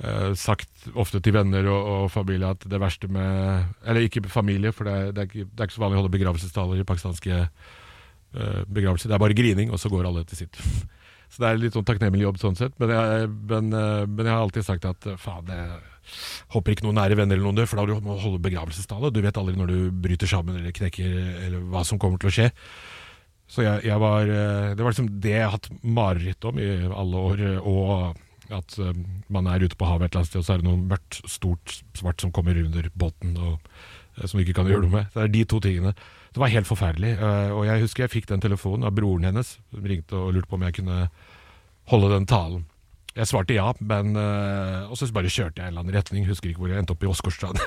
eh, 0.03 0.33
sagt 0.39 0.89
ofte 0.95 1.21
til 1.23 1.37
venner 1.37 1.69
og, 1.71 1.89
og 1.95 2.11
familie 2.13 2.51
at 2.55 2.67
det 2.71 2.81
verste 2.83 3.09
med 3.13 3.65
Eller 3.87 4.07
ikke 4.07 4.25
familie, 4.29 4.73
for 4.73 4.89
det 4.89 4.95
er, 4.95 5.15
det 5.15 5.23
er, 5.23 5.31
ikke, 5.31 5.49
det 5.51 5.61
er 5.61 5.71
ikke 5.71 5.79
så 5.79 5.85
vanlig 5.85 5.99
å 5.99 6.03
holde 6.03 6.17
begravelsestaler 6.17 6.83
i 6.83 6.89
pakistanske 6.89 7.41
uh, 7.45 8.61
begravelser. 8.67 9.11
Det 9.11 9.17
er 9.17 9.23
bare 9.23 9.39
grining, 9.39 9.73
og 9.73 9.81
så 9.81 9.91
går 9.93 10.09
alle 10.09 10.25
til 10.29 10.45
sitt. 10.45 10.61
Så 11.35 11.41
det 11.43 11.49
er 11.49 11.57
litt 11.59 11.75
sånn 11.75 11.87
takknemlig 11.89 12.23
jobb 12.23 12.37
sånn 12.39 12.55
sett. 12.55 12.75
Men 12.79 12.93
jeg, 12.95 13.29
men, 13.51 13.73
uh, 13.75 14.05
men 14.07 14.29
jeg 14.29 14.31
har 14.31 14.43
alltid 14.45 14.67
sagt 14.67 14.85
at 14.87 15.09
faen, 15.19 15.49
jeg 15.51 16.19
håper 16.53 16.75
ikke 16.75 16.85
noen 16.87 17.01
nære 17.01 17.17
venner 17.19 17.35
eller 17.35 17.49
noen 17.49 17.59
dør, 17.59 17.67
for 17.67 17.81
da 17.81 17.97
må 18.05 18.15
du 18.15 18.23
holde 18.23 18.43
begravelsestale. 18.45 19.11
Du 19.11 19.19
vet 19.25 19.41
aldri 19.41 19.57
når 19.59 19.73
du 19.73 19.79
bryter 20.05 20.31
sammen 20.31 20.61
eller 20.61 20.75
knekker, 20.77 21.17
eller 21.49 21.65
hva 21.73 21.83
som 21.89 21.99
kommer 21.99 22.23
til 22.23 22.31
å 22.31 22.35
skje. 22.37 22.51
Så 23.51 23.65
jeg, 23.65 23.83
jeg 23.89 23.99
var, 24.01 24.31
det 24.77 24.85
var 24.85 24.95
liksom 24.95 25.11
det 25.25 25.35
jeg 25.35 25.43
har 25.43 25.57
hatt 25.57 25.67
mareritt 25.83 26.47
om 26.49 26.61
i 26.63 26.69
alle 26.87 27.25
år. 27.33 27.43
Og 27.67 28.23
at 28.57 28.77
eh, 28.83 28.97
man 29.33 29.49
er 29.51 29.65
ute 29.65 29.79
på 29.79 29.89
havet 29.89 30.09
et 30.09 30.15
eller 30.15 30.25
annet 30.25 30.31
sted, 30.33 30.43
og 30.43 30.47
så 30.47 30.55
er 30.55 30.63
det 30.63 30.69
noe 30.69 30.83
mørkt, 30.93 31.21
stort, 31.31 31.79
svart 31.99 32.25
som 32.25 32.33
kommer 32.35 32.59
under 32.61 32.91
båten, 32.99 33.37
og, 33.39 33.73
eh, 34.17 34.27
som 34.27 34.39
du 34.39 34.45
ikke 34.45 34.59
kan 34.61 34.71
gjøre 34.71 34.87
noe 34.87 34.97
med. 34.99 35.11
Det 35.15 35.25
er 35.25 35.33
de 35.35 35.45
to 35.51 35.61
tingene. 35.65 35.95
Det 36.35 36.43
var 36.43 36.51
helt 36.51 36.67
forferdelig. 36.67 37.15
Uh, 37.21 37.55
Og 37.55 37.65
jeg 37.69 37.85
husker 37.85 38.05
jeg 38.05 38.11
fikk 38.11 38.25
den 38.27 38.43
telefonen 38.43 38.87
av 38.89 38.95
broren 38.97 39.27
hennes, 39.29 39.57
som 39.71 39.85
ringte 39.87 40.19
og 40.19 40.33
lurte 40.35 40.51
på 40.51 40.59
om 40.59 40.65
jeg 40.67 40.81
kunne 40.81 40.97
holde 41.93 42.09
den 42.11 42.27
talen. 42.27 42.65
Jeg 43.15 43.31
svarte 43.31 43.55
ja, 43.55 43.69
men 43.79 44.17
uh, 44.19 44.91
Og 44.91 44.99
så 44.99 45.07
bare 45.15 45.31
kjørte 45.31 45.63
jeg 45.63 45.69
en 45.69 45.77
eller 45.77 45.85
annen 45.85 45.95
retning. 45.95 46.27
Husker 46.27 46.51
ikke 46.51 46.65
hvor 46.65 46.73
jeg 46.73 46.83
endte 46.83 46.97
opp 46.97 47.05
i 47.07 47.11
Åsgårdstrand. 47.13 47.63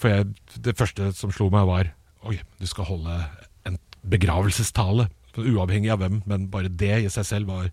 For 0.00 0.30
det 0.62 0.76
første 0.78 1.10
som 1.18 1.34
slo 1.34 1.50
meg, 1.52 1.66
var 1.66 1.90
Oi, 2.30 2.38
du 2.60 2.68
skal 2.68 2.86
holde 2.86 3.16
en 3.66 3.80
begravelsestale. 4.06 5.08
Uavhengig 5.34 5.90
av 5.90 6.00
hvem, 6.04 6.22
men 6.30 6.46
bare 6.52 6.70
det 6.70 6.94
i 7.02 7.10
seg 7.12 7.26
selv 7.26 7.50
var 7.50 7.72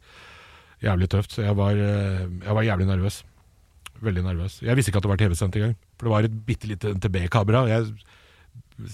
jævlig 0.83 1.09
tøft. 1.09 1.33
Så 1.33 1.41
jeg 1.45 1.57
var, 1.57 1.73
øh, 1.77 2.27
jeg 2.45 2.55
var 2.59 2.67
jævlig 2.67 2.87
nervøs. 2.89 3.23
Veldig 4.01 4.23
nervøs. 4.23 4.59
Jeg 4.61 4.77
visste 4.77 4.91
ikke 4.91 5.01
at 5.01 5.07
det 5.07 5.13
var 5.15 5.21
TV-sendt 5.23 5.55
engang. 5.57 5.75
For 5.97 6.07
det 6.07 6.13
var 6.13 6.27
et 6.27 6.45
bitte 6.45 6.69
lite 6.69 6.93
NTB-kamera. 6.93 7.65
Jeg 7.71 7.87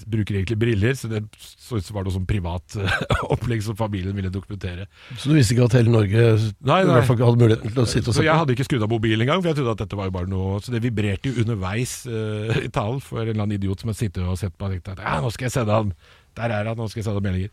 bruker 0.07 0.37
egentlig 0.37 0.55
briller, 0.59 0.93
så 0.95 1.09
det 1.11 1.19
så 1.43 1.75
ut 1.75 1.83
som 1.83 1.97
var 1.97 2.05
noe 2.07 2.13
sånn 2.15 2.27
privat 2.27 2.75
øh, 2.79 2.93
opplegg 3.35 3.63
som 3.65 3.75
familien 3.75 4.15
ville 4.15 4.31
dokumentere. 4.31 4.85
Så 5.19 5.27
du 5.27 5.35
visste 5.35 5.57
ikke 5.57 5.65
at 5.67 5.75
hele 5.75 5.91
Norge 5.91 6.21
Nei, 6.63 6.77
nei. 6.87 7.01
hadde 7.03 7.41
muligheten 7.41 7.73
til 7.73 7.83
å 7.83 7.87
sitte 7.91 8.07
og 8.13 8.15
Så 8.15 8.21
på? 8.21 8.27
jeg 8.29 8.37
hadde 8.39 8.55
ikke 8.55 8.67
skrudd 8.69 8.85
av 8.87 8.93
mobilen 8.93 9.25
engang, 9.25 9.43
for 9.43 9.51
jeg 9.51 9.59
trodde 9.59 9.75
at 9.75 9.83
dette 9.83 9.99
var 9.99 10.07
jo 10.07 10.15
bare 10.15 10.31
noe 10.31 10.61
Så 10.63 10.71
det 10.71 10.79
vibrerte 10.85 11.33
jo 11.33 11.43
underveis 11.43 11.97
uh, 12.07 12.55
i 12.63 12.71
talen 12.71 13.03
for 13.03 13.25
en 13.25 13.33
eller 13.33 13.43
annen 13.43 13.57
idiot 13.59 13.83
som 13.83 13.91
hadde 13.91 13.99
sittet 13.99 14.23
og 14.23 14.39
sett 14.39 14.55
på 14.55 14.69
og 14.69 14.77
tenkt 14.77 14.87
at 14.95 15.03
ja, 15.03 15.17
nå 15.19 15.33
skal 15.35 15.49
jeg 15.49 15.55
sende 15.57 15.75
han, 15.81 15.91
der 16.39 16.55
er 16.61 16.71
han, 16.71 16.79
nå 16.79 16.87
skal 16.87 17.03
jeg 17.03 17.09
sende 17.09 17.19
han 17.19 17.27
meldinger. 17.27 17.51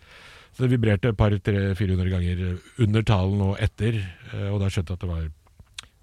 Så 0.55 0.65
det 0.65 0.73
vibrerte 0.73 1.13
et 1.13 1.19
par, 1.19 1.35
tre, 1.45 1.75
400 1.79 2.11
ganger 2.11 2.41
under 2.83 3.05
talen 3.07 3.43
og 3.45 3.61
etter, 3.63 4.01
eh, 4.33 4.49
og 4.51 4.59
da 4.63 4.71
skjønte 4.73 4.95
jeg 4.95 5.01
at 5.01 5.05
det 5.07 5.13
var 5.13 5.29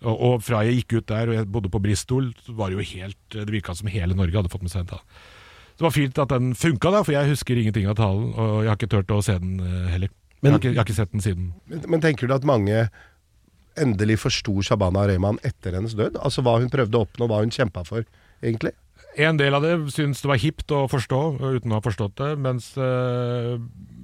og, 0.06 0.14
og 0.14 0.44
fra 0.46 0.60
jeg 0.68 0.84
gikk 0.84 1.00
ut 1.00 1.08
der 1.10 1.32
og 1.32 1.36
jeg 1.40 1.50
bodde 1.50 1.72
på 1.74 1.82
Bristol, 1.82 2.30
så 2.46 2.54
var 2.54 2.70
det 2.70 2.78
jo 2.78 2.86
helt 2.92 3.34
Det 3.34 3.48
virka 3.50 3.74
som 3.74 3.90
hele 3.90 4.14
Norge 4.14 4.38
hadde 4.38 4.52
fått 4.54 4.62
med 4.62 4.70
seg 4.70 4.84
en 4.84 4.92
tale. 4.92 5.22
Det 5.78 5.86
var 5.86 5.94
fint 5.94 6.20
at 6.22 6.34
den 6.34 6.52
funka, 6.58 6.92
da, 6.94 7.04
for 7.06 7.14
jeg 7.14 7.32
husker 7.32 7.58
ingenting 7.58 7.86
av 7.90 7.98
talen, 7.98 8.32
og 8.34 8.64
jeg 8.64 8.70
har 8.72 8.78
ikke 8.78 8.92
turt 8.94 9.14
å 9.14 9.20
se 9.26 9.36
den 9.42 9.60
eh, 9.62 9.92
heller. 9.94 10.14
Men- 10.42 10.52
jeg, 10.52 10.54
har 10.54 10.62
ikke, 10.62 10.70
jeg 10.70 10.78
har 10.78 10.88
ikke 10.88 10.98
sett 11.00 11.14
den 11.14 11.26
siden. 11.26 11.48
Men, 11.70 11.84
men 11.94 12.04
tenker 12.06 12.30
du 12.30 12.34
at 12.34 12.46
mange 12.46 12.86
endelig 13.78 14.18
forsto 14.22 14.56
Shabana 14.66 15.06
Rehman 15.10 15.38
etter 15.46 15.78
hennes 15.78 15.94
død? 15.98 16.18
Altså 16.22 16.42
hva 16.46 16.58
hun 16.62 16.70
prøvde 16.74 16.98
å 16.98 17.06
oppnå, 17.06 17.30
hva 17.30 17.42
hun 17.44 17.54
kjempa 17.54 17.84
for, 17.86 18.06
egentlig? 18.42 18.74
En 19.18 19.38
del 19.40 19.56
av 19.58 19.66
det 19.66 19.74
syns 19.96 20.22
det 20.22 20.30
var 20.30 20.38
hipt 20.42 20.72
å 20.76 20.84
forstå, 20.92 21.22
uten 21.42 21.74
å 21.74 21.80
ha 21.80 21.84
forstått 21.84 22.20
det. 22.22 22.30
Mens, 22.38 22.70
øh, 22.78 23.58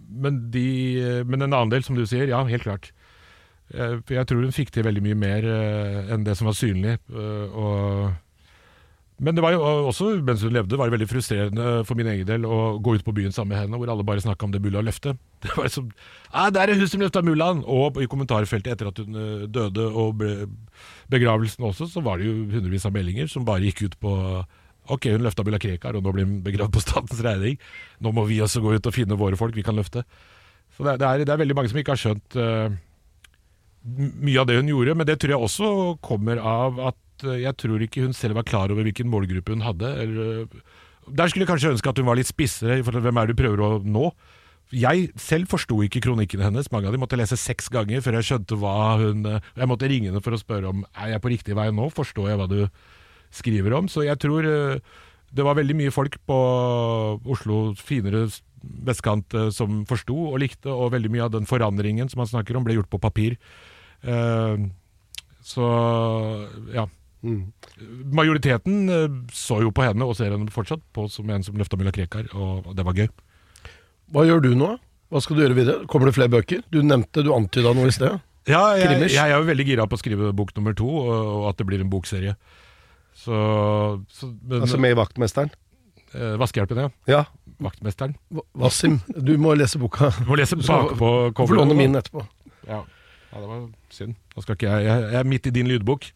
men, 0.09 0.39
de, 0.53 0.65
men 1.29 1.45
en 1.45 1.51
annen 1.51 1.73
del, 1.73 1.85
som 1.85 1.97
du 1.97 2.05
sier, 2.09 2.25
ja, 2.31 2.41
helt 2.49 2.65
klart. 2.65 2.89
Eh, 3.69 3.99
For 4.01 4.17
jeg 4.17 4.29
tror 4.29 4.41
hun 4.41 4.55
fikk 4.55 4.73
til 4.73 4.87
veldig 4.87 5.05
mye 5.05 5.19
mer 5.21 5.45
øh, 5.45 6.13
enn 6.15 6.25
det 6.25 6.33
som 6.39 6.49
var 6.49 6.57
synlig. 6.57 6.97
Og, 7.13 8.09
men 9.21 9.37
det 9.37 9.43
var 9.45 9.53
jo 9.53 9.61
også, 9.91 10.15
mens 10.25 10.41
hun 10.41 10.55
levde, 10.55 10.79
var 10.81 10.89
det 10.89 10.95
veldig 10.97 11.09
frustrerende 11.11 11.67
for 11.85 11.99
min 11.99 12.09
egen 12.15 12.25
del 12.31 12.49
å 12.49 12.79
gå 12.81 12.97
ut 12.97 13.05
på 13.05 13.13
byen 13.13 13.35
sammen 13.35 13.53
med 13.53 13.61
henne, 13.61 13.77
hvor 13.77 13.93
alle 13.93 14.07
bare 14.07 14.25
snakka 14.25 14.49
om 14.49 14.55
det 14.55 14.63
mulla 14.65 14.81
løftet. 14.81 15.21
Det 15.43 15.53
var 15.59 15.69
som 15.69 15.91
ah, 16.31 16.49
'Der 16.49 16.71
er 16.71 16.79
hun 16.79 16.87
som 16.87 17.01
løfta 17.03 17.21
mullaen!' 17.21 17.65
Og 17.67 18.01
i 18.01 18.09
kommentarfeltet 18.09 18.73
etter 18.73 18.89
at 18.89 18.97
hun 18.97 19.13
døde, 19.51 19.85
og 19.93 20.23
begravelsen 21.11 21.69
også, 21.69 21.85
så 21.85 22.01
var 22.01 22.17
det 22.17 22.31
jo 22.31 22.49
hundrevis 22.49 22.85
av 22.89 22.95
meldinger 22.95 23.27
som 23.27 23.45
bare 23.45 23.67
gikk 23.67 23.85
ut 23.85 23.99
på 23.99 24.13
Ok, 24.91 25.07
hun 25.13 25.23
løfta 25.23 25.45
Bulla 25.47 25.59
Krekar, 25.61 25.95
og 25.95 26.03
nå 26.03 26.11
blir 26.11 26.27
hun 26.27 26.39
begravd 26.43 26.73
på 26.75 26.83
statens 26.83 27.21
regning. 27.23 27.59
Nå 28.03 28.11
må 28.15 28.25
vi 28.27 28.41
også 28.43 28.63
gå 28.63 28.73
ut 28.75 28.89
og 28.89 28.95
finne 28.95 29.19
våre 29.19 29.39
folk 29.39 29.55
vi 29.55 29.63
kan 29.63 29.77
løfte. 29.79 30.03
Så 30.75 30.83
det, 30.83 30.97
er- 30.97 31.23
det, 31.23 31.29
er, 31.29 31.39
veldig 31.39 31.55
mange 31.55 31.71
som 31.71 31.79
ikke 31.79 31.93
har 31.93 32.01
skjønt 32.01 32.37
uh, 32.39 32.73
mye 33.85 34.41
av 34.41 34.49
det 34.49 34.57
hun 34.59 34.71
gjorde, 34.73 34.95
men 34.97 35.07
det 35.07 35.19
tror 35.21 35.35
jeg 35.35 35.47
også 35.47 35.71
kommer 36.03 36.41
av 36.41 36.81
at 36.91 37.27
uh, 37.27 37.35
jeg 37.37 37.55
tror 37.61 37.83
ikke 37.85 38.07
hun 38.07 38.15
selv 38.17 38.39
var 38.39 38.47
klar 38.49 38.73
over 38.73 38.83
hvilken 38.87 39.11
målgruppe 39.11 39.55
hun 39.55 39.63
hadde. 39.63 39.91
Eller, 40.03 40.47
uh, 40.49 41.11
der 41.13 41.29
skulle 41.29 41.45
jeg 41.45 41.51
kanskje 41.53 41.75
ønske 41.75 41.91
at 41.91 41.99
hun 41.99 42.09
var 42.09 42.19
litt 42.19 42.31
spissere 42.31 42.81
for 42.83 42.97
hvem 42.99 43.19
er 43.19 43.29
det 43.29 43.37
du 43.37 43.43
prøver 43.43 43.63
å 43.63 43.69
nå. 43.83 44.09
Jeg 44.73 45.11
selv 45.19 45.51
forsto 45.51 45.77
ikke 45.85 46.01
kronikkene 46.01 46.47
hennes. 46.47 46.71
Mange 46.73 46.89
av 46.89 46.95
dem 46.95 47.03
måtte 47.03 47.19
lese 47.19 47.37
seks 47.37 47.67
ganger 47.69 48.01
før 48.01 48.17
jeg 48.17 48.29
skjønte 48.31 48.57
hva 48.57 48.95
hun 48.97 49.27
Jeg 49.27 49.69
måtte 49.69 49.89
ringe 49.91 50.09
henne 50.09 50.21
for 50.23 50.33
å 50.33 50.39
spørre 50.39 50.71
om 50.71 50.85
er 50.95 51.11
jeg 51.13 51.21
på 51.21 51.29
riktig 51.29 51.57
vei 51.59 51.67
nå. 51.75 51.91
Forstår 51.93 52.31
jeg 52.31 52.39
hva 52.39 52.47
du 52.49 52.63
skriver 53.33 53.75
om? 53.77 53.89
Så 53.91 54.05
jeg 54.07 54.19
tror 54.21 54.47
øh, 54.47 54.79
det 55.33 55.45
var 55.45 55.57
veldig 55.57 55.75
mye 55.77 55.93
folk 55.93 56.19
på 56.29 56.39
Oslos 57.33 57.81
finere 57.81 58.27
vestkant 58.63 59.33
øh, 59.35 59.49
som 59.53 59.83
forsto 59.89 60.15
og 60.31 60.39
likte, 60.43 60.71
og 60.71 60.93
veldig 60.93 61.11
mye 61.13 61.25
av 61.27 61.33
den 61.35 61.47
forandringen 61.49 62.11
som 62.11 62.23
han 62.23 62.31
snakker 62.31 62.57
om, 62.57 62.65
ble 62.67 62.77
gjort 62.77 62.91
på 62.93 63.01
papir. 63.03 63.37
Eh, 64.03 64.67
så 65.43 65.69
ja. 66.75 66.87
Majoriteten 67.23 68.89
eh, 68.91 69.19
så 69.35 69.61
jo 69.63 69.73
på 69.75 69.85
henne, 69.85 70.05
og 70.05 70.17
ser 70.19 70.35
henne 70.35 70.53
fortsatt 70.53 70.83
på 70.95 71.07
som 71.11 71.29
en 71.31 71.45
som 71.45 71.57
løfta 71.59 71.79
mulla 71.79 71.93
Krekar, 71.95 72.29
og, 72.33 72.69
og 72.69 72.77
det 72.77 72.87
var 72.87 72.99
gøy. 72.99 73.09
Hva 74.13 74.27
gjør 74.27 74.43
du 74.43 74.51
nå? 74.59 74.75
Hva 75.13 75.21
skal 75.21 75.37
du 75.37 75.43
gjøre 75.43 75.57
videre? 75.57 75.87
Kommer 75.89 76.09
det 76.09 76.15
flere 76.17 76.31
bøker? 76.33 76.63
Du 76.73 76.81
nevnte, 76.81 77.23
du 77.25 77.33
antyda 77.35 77.73
noe 77.75 77.89
i 77.89 77.95
sted. 77.95 78.17
Ja, 78.49 78.73
jeg, 78.75 79.07
jeg 79.13 79.23
er 79.23 79.37
jo 79.37 79.47
veldig 79.47 79.65
gira 79.65 79.85
på 79.87 79.95
å 79.95 80.01
skrive 80.01 80.33
bok 80.35 80.51
nummer 80.57 80.75
to, 80.75 80.87
og, 80.89 81.11
og 81.13 81.45
at 81.51 81.59
det 81.61 81.67
blir 81.69 81.83
en 81.83 81.91
bokserie. 81.91 82.33
Så, 83.23 83.37
så 84.11 84.27
men, 84.43 84.61
Altså 84.65 84.77
med 84.81 84.95
Vaktmesteren? 84.99 85.51
eh, 86.13 86.35
Vaskehjelpen, 86.41 86.77
ja. 86.83 86.89
Ja. 87.07 87.23
Vaktmesteren. 87.63 88.15
Va- 88.33 88.43
Wassim, 88.65 88.99
du 89.15 89.37
må 89.39 89.53
lese 89.55 89.79
boka. 89.79 90.09
Du 90.19 90.27
må 90.29 90.35
lese 90.39 90.57
bakpå 90.59 91.09
Få 91.37 91.53
låne 91.55 91.77
min 91.77 91.95
etterpå. 91.95 92.25
Ja. 92.67 92.81
ja, 93.31 93.39
det 93.39 93.47
var 93.49 93.67
synd. 93.93 94.15
Da 94.35 94.41
skal 94.43 94.57
ikke 94.57 94.69
jeg, 94.71 94.85
jeg, 94.89 95.05
jeg 95.13 95.19
er 95.21 95.29
midt 95.29 95.47
i 95.47 95.53
din 95.55 95.67
lydbok, 95.71 96.09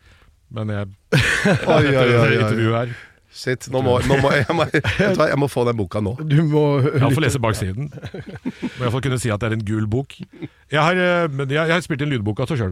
men 0.51 0.69
jeg 0.75 0.87
Oi, 1.77 1.85
oi, 1.91 2.09
oi, 2.17 2.33
intervjuet 2.41 2.75
her 2.81 2.97
Shit, 3.37 3.67
nå 3.69 3.81
må, 3.85 3.97
nå 4.07 4.15
må, 4.23 4.31
jeg, 4.33 4.45
må, 4.55 4.65
jeg 5.27 5.37
må 5.37 5.47
få 5.51 5.61
den 5.67 5.75
boka 5.77 5.99
nå. 6.01 6.15
Du 6.25 6.39
må 6.47 6.61
Jeg 6.81 7.11
får 7.13 7.21
lese 7.21 7.41
baksiden. 7.43 7.89
Må 7.91 8.87
iallfall 8.87 9.03
kunne 9.03 9.19
si 9.21 9.29
at 9.29 9.43
det 9.43 9.51
er 9.51 9.55
en 9.59 9.65
gul 9.67 9.85
bok. 9.91 10.15
Jeg 10.71 10.79
har, 10.81 10.97
eh, 10.97 11.27
jeg, 11.43 11.51
jeg 11.53 11.73
har 11.75 11.83
spilt 11.85 12.01
inn 12.01 12.09
lydbok 12.15 12.39
av 12.41 12.49
seg 12.49 12.63
sjøl. 12.63 12.71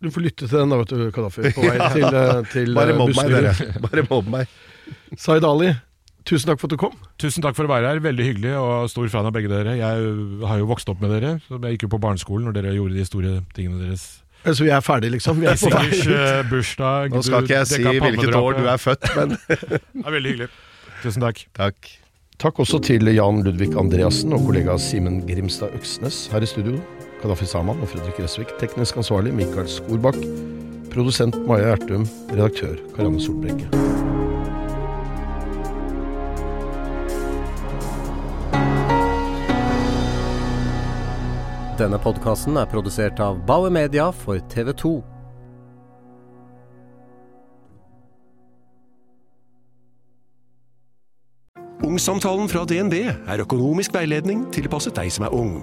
Du 0.00 0.08
får 0.12 0.24
lytte 0.24 0.46
til 0.48 0.56
den 0.56 0.70
da, 0.72 0.78
vet 0.80 0.92
du, 0.94 1.10
Kadafi. 1.12 1.50
På 1.52 1.64
vei 1.66 1.76
til, 1.96 2.06
eh, 2.08 2.40
til 2.54 2.74
Bare 2.76 2.94
eh, 2.94 2.98
mobb 3.00 3.12
meg, 3.18 3.32
dere. 3.34 3.80
Bare 3.84 4.04
mobb 4.08 4.30
meg. 4.32 4.54
Zaid 5.24 5.44
Ali, 5.44 5.74
tusen 6.28 6.48
takk 6.50 6.60
for 6.62 6.70
at 6.70 6.74
du 6.76 6.80
kom. 6.80 6.94
Tusen 7.20 7.44
takk 7.44 7.58
for 7.58 7.68
å 7.68 7.72
være 7.72 7.90
her. 7.92 8.00
Veldig 8.04 8.26
hyggelig 8.30 8.54
og 8.60 8.88
stor 8.92 9.10
fan 9.12 9.28
av 9.28 9.34
begge 9.36 9.50
dere. 9.52 9.76
Jeg 9.80 10.08
har 10.48 10.62
jo 10.62 10.68
vokst 10.70 10.88
opp 10.92 11.02
med 11.04 11.12
dere. 11.16 11.34
Jeg 11.52 11.76
gikk 11.76 11.84
jo 11.88 11.92
på 11.96 12.00
barneskolen 12.02 12.48
når 12.48 12.56
dere 12.60 12.74
gjorde 12.78 12.96
de 12.96 13.06
store 13.08 13.36
tingene 13.56 13.82
deres. 13.84 14.06
Eh, 14.44 14.54
Så 14.56 14.64
vi 14.64 14.72
er 14.72 14.80
ferdige, 14.84 15.18
liksom. 15.18 15.42
Vi 15.42 15.50
er. 15.52 15.60
Eh, 16.20 16.40
bursdag 16.48 17.12
Nå 17.12 17.20
skal 17.26 17.44
ikke 17.44 17.58
jeg 17.60 17.68
si 17.74 17.82
hvilket 17.84 18.36
år 18.40 18.56
du 18.56 18.64
er 18.72 18.80
født, 18.80 19.04
men 19.18 19.36
Det 19.36 19.82
er 20.06 20.14
veldig 20.16 20.32
hyggelig. 20.32 20.48
Tusen 21.04 21.24
takk. 21.28 21.44
takk. 21.56 21.92
Takk 22.40 22.56
også 22.64 22.80
til 22.88 23.04
Jan 23.12 23.42
Ludvig 23.44 23.74
Andreassen 23.76 24.32
og 24.32 24.46
kollega 24.48 24.78
Simen 24.80 25.20
Grimstad 25.28 25.76
Øksnes 25.76 26.22
her 26.32 26.40
i 26.40 26.48
studio. 26.48 26.80
Kadafi 27.20 27.46
Saman 27.46 27.80
og 27.84 27.88
Fredrik 27.92 28.16
Gressvik. 28.16 28.54
Teknisk 28.60 28.96
ansvarlig 28.96 29.34
Mikael 29.36 29.68
Skorbakk. 29.68 30.16
Produsent 30.92 31.36
Maja 31.46 31.74
Ertum. 31.74 32.08
Redaktør 32.32 32.76
Karianne 32.96 33.20
Solbrekke. 33.20 33.68
Denne 41.80 41.96
podkasten 41.96 42.56
er 42.60 42.68
produsert 42.68 43.20
av 43.24 43.38
Bauer 43.48 43.72
Media 43.72 44.10
for 44.12 44.40
TV 44.52 44.72
2. 44.76 44.90
Ungsamtalen 51.88 52.48
fra 52.52 52.66
DNB 52.68 52.98
er 53.08 53.44
økonomisk 53.44 53.96
veiledning 53.96 54.44
tilpasset 54.52 54.96
deg 55.00 55.08
som 55.12 55.24
er 55.24 55.36
ung. 55.36 55.62